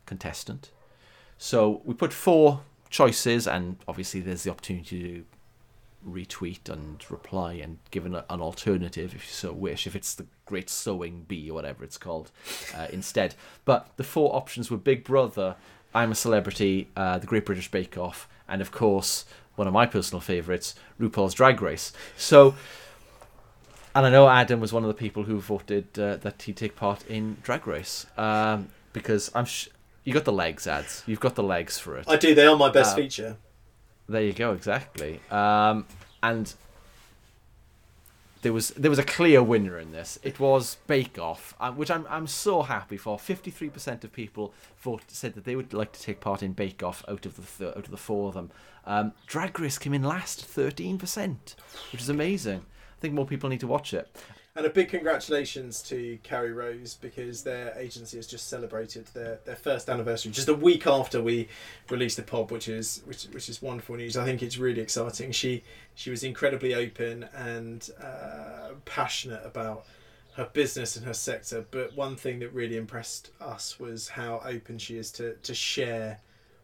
contestant. 0.07 0.71
So 1.37 1.83
we 1.85 1.93
put 1.93 2.15
four 2.15 2.63
choices, 2.89 3.47
and 3.47 3.77
obviously 3.87 4.21
there's 4.21 4.45
the 4.45 4.51
opportunity 4.51 4.89
to 4.97 5.25
retweet 6.09 6.69
and 6.69 7.05
reply 7.11 7.53
and 7.65 7.79
give 7.91 8.07
an, 8.07 8.15
an 8.15 8.41
alternative 8.41 9.15
if 9.15 9.23
you 9.27 9.33
so 9.33 9.53
wish, 9.53 9.87
if 9.87 9.95
it's 9.95 10.15
the 10.15 10.27
Great 10.47 10.71
Sewing 10.71 11.25
Bee 11.29 11.51
or 11.51 11.55
whatever 11.55 11.85
it's 11.85 11.99
called 11.99 12.31
uh, 12.75 12.87
instead. 12.91 13.35
But 13.67 13.81
the 13.97 14.05
four 14.05 14.35
options 14.35 14.71
were 14.71 14.79
Big 14.79 15.05
Brother, 15.05 15.57
I'm 15.95 16.13
a 16.13 16.15
Celebrity, 16.15 16.89
uh, 16.97 17.19
The 17.19 17.27
Great 17.27 17.45
British 17.47 17.71
Bake 17.71 17.97
Off, 17.99 18.29
and 18.49 18.61
of 18.63 18.71
course, 18.73 19.25
one 19.57 19.67
of 19.67 19.75
my 19.75 19.87
personal 19.87 20.21
favourites, 20.21 20.75
RuPaul's 21.01 21.35
Drag 21.35 21.61
Race. 21.61 21.93
So, 22.17 22.55
and 23.95 24.07
I 24.07 24.11
know 24.11 24.29
Adam 24.29 24.61
was 24.61 24.73
one 24.73 24.83
of 24.85 24.89
the 24.89 24.95
people 24.95 25.25
who 25.25 25.39
voted 25.41 25.99
uh, 25.99 26.17
that 26.17 26.43
he'd 26.43 26.57
take 26.57 26.77
part 26.77 27.05
in 27.09 27.37
Drag 27.43 27.67
Race 27.67 28.07
um, 28.17 28.69
because 28.93 29.31
I'm. 29.35 29.45
Sh- 29.45 29.69
you 30.05 30.13
got 30.13 30.25
the 30.25 30.33
legs, 30.33 30.67
ads. 30.67 31.05
You've 31.07 31.21
got 31.21 31.37
the 31.37 31.45
legs 31.45 31.79
for 31.79 31.97
it. 31.97 32.09
I 32.09 32.17
do. 32.17 32.35
They 32.35 32.47
are 32.47 32.57
my 32.57 32.71
best 32.71 32.95
Uh, 32.95 32.97
feature. 32.97 33.37
There 34.09 34.23
you 34.23 34.33
go, 34.33 34.53
exactly. 34.53 35.21
Um, 35.31 35.87
and 36.25 36.53
there 38.43 38.53
was 38.53 38.71
there 38.71 38.91
was 38.91 38.99
a 38.99 39.05
clear 39.05 39.43
winner 39.43 39.79
in 39.79 39.93
this. 39.93 40.19
It 40.23 40.39
was 40.39 40.77
Bake 40.87 41.19
Off, 41.19 41.55
uh, 41.61 41.73
which 41.73 41.91
I'm 41.91 42.07
I'm 42.11 42.27
so 42.27 42.63
happy 42.63 42.97
for. 42.97 43.19
Fifty 43.19 43.51
three 43.51 43.71
percent 43.71 44.05
of 44.05 44.13
people 44.13 44.53
voted 44.79 45.11
said 45.11 45.35
that 45.35 45.45
they 45.45 45.57
would 45.57 45.73
like 45.73 45.93
to 45.93 46.03
take 46.03 46.21
part 46.21 46.43
in 46.43 46.53
Bake 46.53 46.83
Off 46.83 47.05
out 47.09 47.25
of 47.25 47.37
the 47.37 47.43
th- 47.43 47.77
out 47.77 47.85
of 47.85 47.91
the 47.91 47.97
four 47.97 48.29
of 48.29 48.35
them. 48.35 48.51
Um, 48.85 49.13
Drag 49.27 49.59
Race 49.59 49.79
came 49.79 49.95
in 49.95 50.03
last, 50.03 50.45
thirteen 50.45 50.99
percent, 50.99 51.55
which 51.93 52.03
is 52.03 52.09
amazing. 52.09 52.59
I 52.99 53.01
think 53.01 53.15
more 53.15 53.27
people 53.27 53.49
need 53.49 53.61
to 53.61 53.67
watch 53.67 53.95
it. 53.95 54.15
And 54.55 54.67
a 54.67 54.71
big 54.71 54.91
congratulations 54.91 55.81
to 55.85 56.19
Carrie 56.23 56.53
Rose 56.53 56.95
because 56.95 57.43
their 57.43 57.75
agency 57.79 58.19
has 58.19 58.27
just 58.27 58.49
celebrated 58.49 59.07
their, 59.15 59.41
their 59.47 59.57
first 59.57 59.89
anniversary 59.89 60.31
just 60.31 60.49
a 60.49 60.55
week 60.55 60.87
after 60.87 61.23
we 61.23 61.49
released 61.89 62.19
the 62.19 62.23
pod, 62.23 62.51
which 62.51 62.69
is 62.69 63.01
which 63.07 63.25
which 63.33 63.49
is 63.49 63.63
wonderful 63.63 63.97
news. 63.97 64.15
I 64.15 64.27
think 64.27 64.43
it's 64.43 64.59
really 64.59 64.83
exciting. 64.83 65.33
She 65.33 65.65
she 65.95 66.11
was 66.11 66.23
incredibly 66.23 66.75
open 66.75 67.27
and 67.35 67.89
uh, 67.99 68.75
passionate 68.85 69.41
about 69.43 69.87
her 70.37 70.51
business 70.53 70.97
and 70.97 71.07
her 71.07 71.15
sector. 71.15 71.65
But 71.71 71.97
one 71.97 72.17
thing 72.17 72.39
that 72.41 72.53
really 72.53 72.77
impressed 72.77 73.31
us 73.41 73.81
was 73.81 74.11
how 74.11 74.43
open 74.45 74.77
she 74.77 74.99
is 74.99 75.11
to 75.13 75.33
to 75.35 75.55
share 75.55 76.21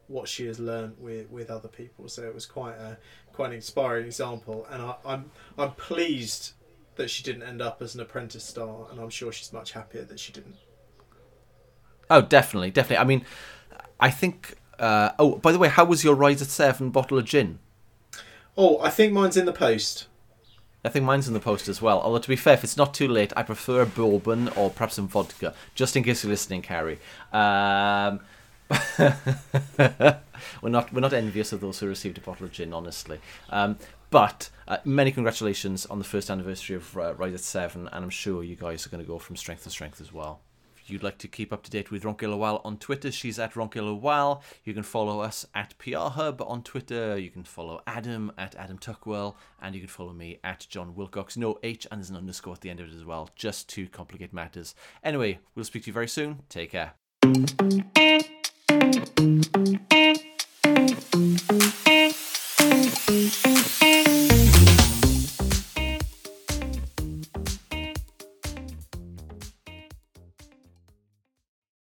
what 0.08 0.28
she 0.28 0.44
has 0.46 0.58
learned 0.58 0.96
with, 0.98 1.30
with 1.30 1.50
other 1.50 1.68
people. 1.68 2.08
So 2.08 2.22
it 2.22 2.34
was 2.34 2.44
quite 2.44 2.76
a 2.76 2.98
quite 3.32 3.48
an 3.48 3.56
inspiring 3.56 4.04
example, 4.04 4.66
and 4.70 4.82
I, 4.82 4.94
I'm 5.06 5.30
I'm 5.56 5.72
pleased 5.72 6.52
that 6.98 7.08
she 7.10 7.22
didn't 7.22 7.42
end 7.42 7.62
up 7.62 7.80
as 7.80 7.94
an 7.94 8.00
apprentice 8.00 8.44
star, 8.44 8.86
and 8.90 9.00
I'm 9.00 9.10
sure 9.10 9.32
she's 9.32 9.52
much 9.52 9.72
happier 9.72 10.04
that 10.04 10.20
she 10.20 10.32
didn't. 10.32 10.56
Oh, 12.10 12.20
definitely, 12.20 12.70
definitely. 12.70 12.98
I 12.98 13.04
mean, 13.04 13.24
I 13.98 14.10
think. 14.10 14.56
Uh, 14.78 15.10
oh, 15.18 15.36
by 15.36 15.50
the 15.50 15.58
way, 15.58 15.68
how 15.68 15.84
was 15.84 16.04
your 16.04 16.14
Rise 16.14 16.40
at 16.40 16.48
Seven 16.48 16.90
bottle 16.90 17.18
of 17.18 17.24
gin? 17.24 17.58
Oh, 18.56 18.78
I 18.80 18.90
think 18.90 19.12
mine's 19.12 19.36
in 19.36 19.44
the 19.44 19.52
post. 19.52 20.06
I 20.84 20.88
think 20.88 21.04
mine's 21.04 21.26
in 21.26 21.34
the 21.34 21.40
post 21.40 21.68
as 21.68 21.82
well. 21.82 22.00
Although 22.00 22.20
to 22.20 22.28
be 22.28 22.36
fair, 22.36 22.54
if 22.54 22.62
it's 22.64 22.76
not 22.76 22.94
too 22.94 23.08
late, 23.08 23.32
I 23.36 23.42
prefer 23.42 23.84
bourbon 23.84 24.48
or 24.50 24.70
perhaps 24.70 24.94
some 24.94 25.08
vodka, 25.08 25.54
just 25.74 25.96
in 25.96 26.04
case 26.04 26.22
you're 26.22 26.30
listening, 26.30 26.62
Carrie. 26.62 26.98
Um, 27.32 28.20
we're 30.62 30.70
not 30.70 30.92
we're 30.92 31.00
not 31.00 31.12
envious 31.12 31.52
of 31.52 31.60
those 31.60 31.80
who 31.80 31.88
received 31.88 32.18
a 32.18 32.20
bottle 32.20 32.46
of 32.46 32.52
gin, 32.52 32.72
honestly. 32.72 33.18
Um, 33.50 33.76
but 34.10 34.50
uh, 34.66 34.78
many 34.84 35.10
congratulations 35.10 35.86
on 35.86 35.98
the 35.98 36.04
first 36.04 36.30
anniversary 36.30 36.76
of 36.76 36.96
uh, 36.96 37.14
Rise 37.14 37.34
at 37.34 37.40
Seven, 37.40 37.88
and 37.92 38.04
I'm 38.04 38.10
sure 38.10 38.42
you 38.42 38.56
guys 38.56 38.86
are 38.86 38.90
going 38.90 39.02
to 39.02 39.08
go 39.08 39.18
from 39.18 39.36
strength 39.36 39.64
to 39.64 39.70
strength 39.70 40.00
as 40.00 40.12
well. 40.12 40.40
If 40.76 40.92
you'd 40.92 41.02
like 41.02 41.18
to 41.18 41.28
keep 41.28 41.52
up 41.52 41.62
to 41.64 41.70
date 41.70 41.90
with 41.90 42.04
Ronke 42.04 42.22
Lawal 42.22 42.62
on 42.64 42.78
Twitter, 42.78 43.12
she's 43.12 43.38
at 43.38 43.52
Ronke 43.52 43.74
Lawal. 43.74 44.40
You 44.64 44.72
can 44.72 44.82
follow 44.82 45.20
us 45.20 45.44
at 45.54 45.76
PR 45.76 45.96
Hub 45.98 46.40
on 46.40 46.62
Twitter. 46.62 47.18
You 47.18 47.28
can 47.28 47.44
follow 47.44 47.82
Adam 47.86 48.32
at 48.38 48.54
Adam 48.54 48.78
Tuckwell, 48.78 49.36
and 49.60 49.74
you 49.74 49.82
can 49.82 49.88
follow 49.90 50.14
me 50.14 50.38
at 50.42 50.66
Jon 50.70 50.94
Wilcox. 50.94 51.36
No 51.36 51.58
H, 51.62 51.86
and 51.90 52.00
there's 52.00 52.08
an 52.08 52.16
underscore 52.16 52.54
at 52.54 52.62
the 52.62 52.70
end 52.70 52.80
of 52.80 52.88
it 52.88 52.94
as 52.94 53.04
well, 53.04 53.28
just 53.36 53.68
to 53.70 53.86
complicate 53.88 54.32
matters. 54.32 54.74
Anyway, 55.04 55.40
we'll 55.54 55.66
speak 55.66 55.82
to 55.82 55.88
you 55.88 55.92
very 55.92 56.08
soon. 56.08 56.40
Take 56.48 56.70
care. 56.70 56.94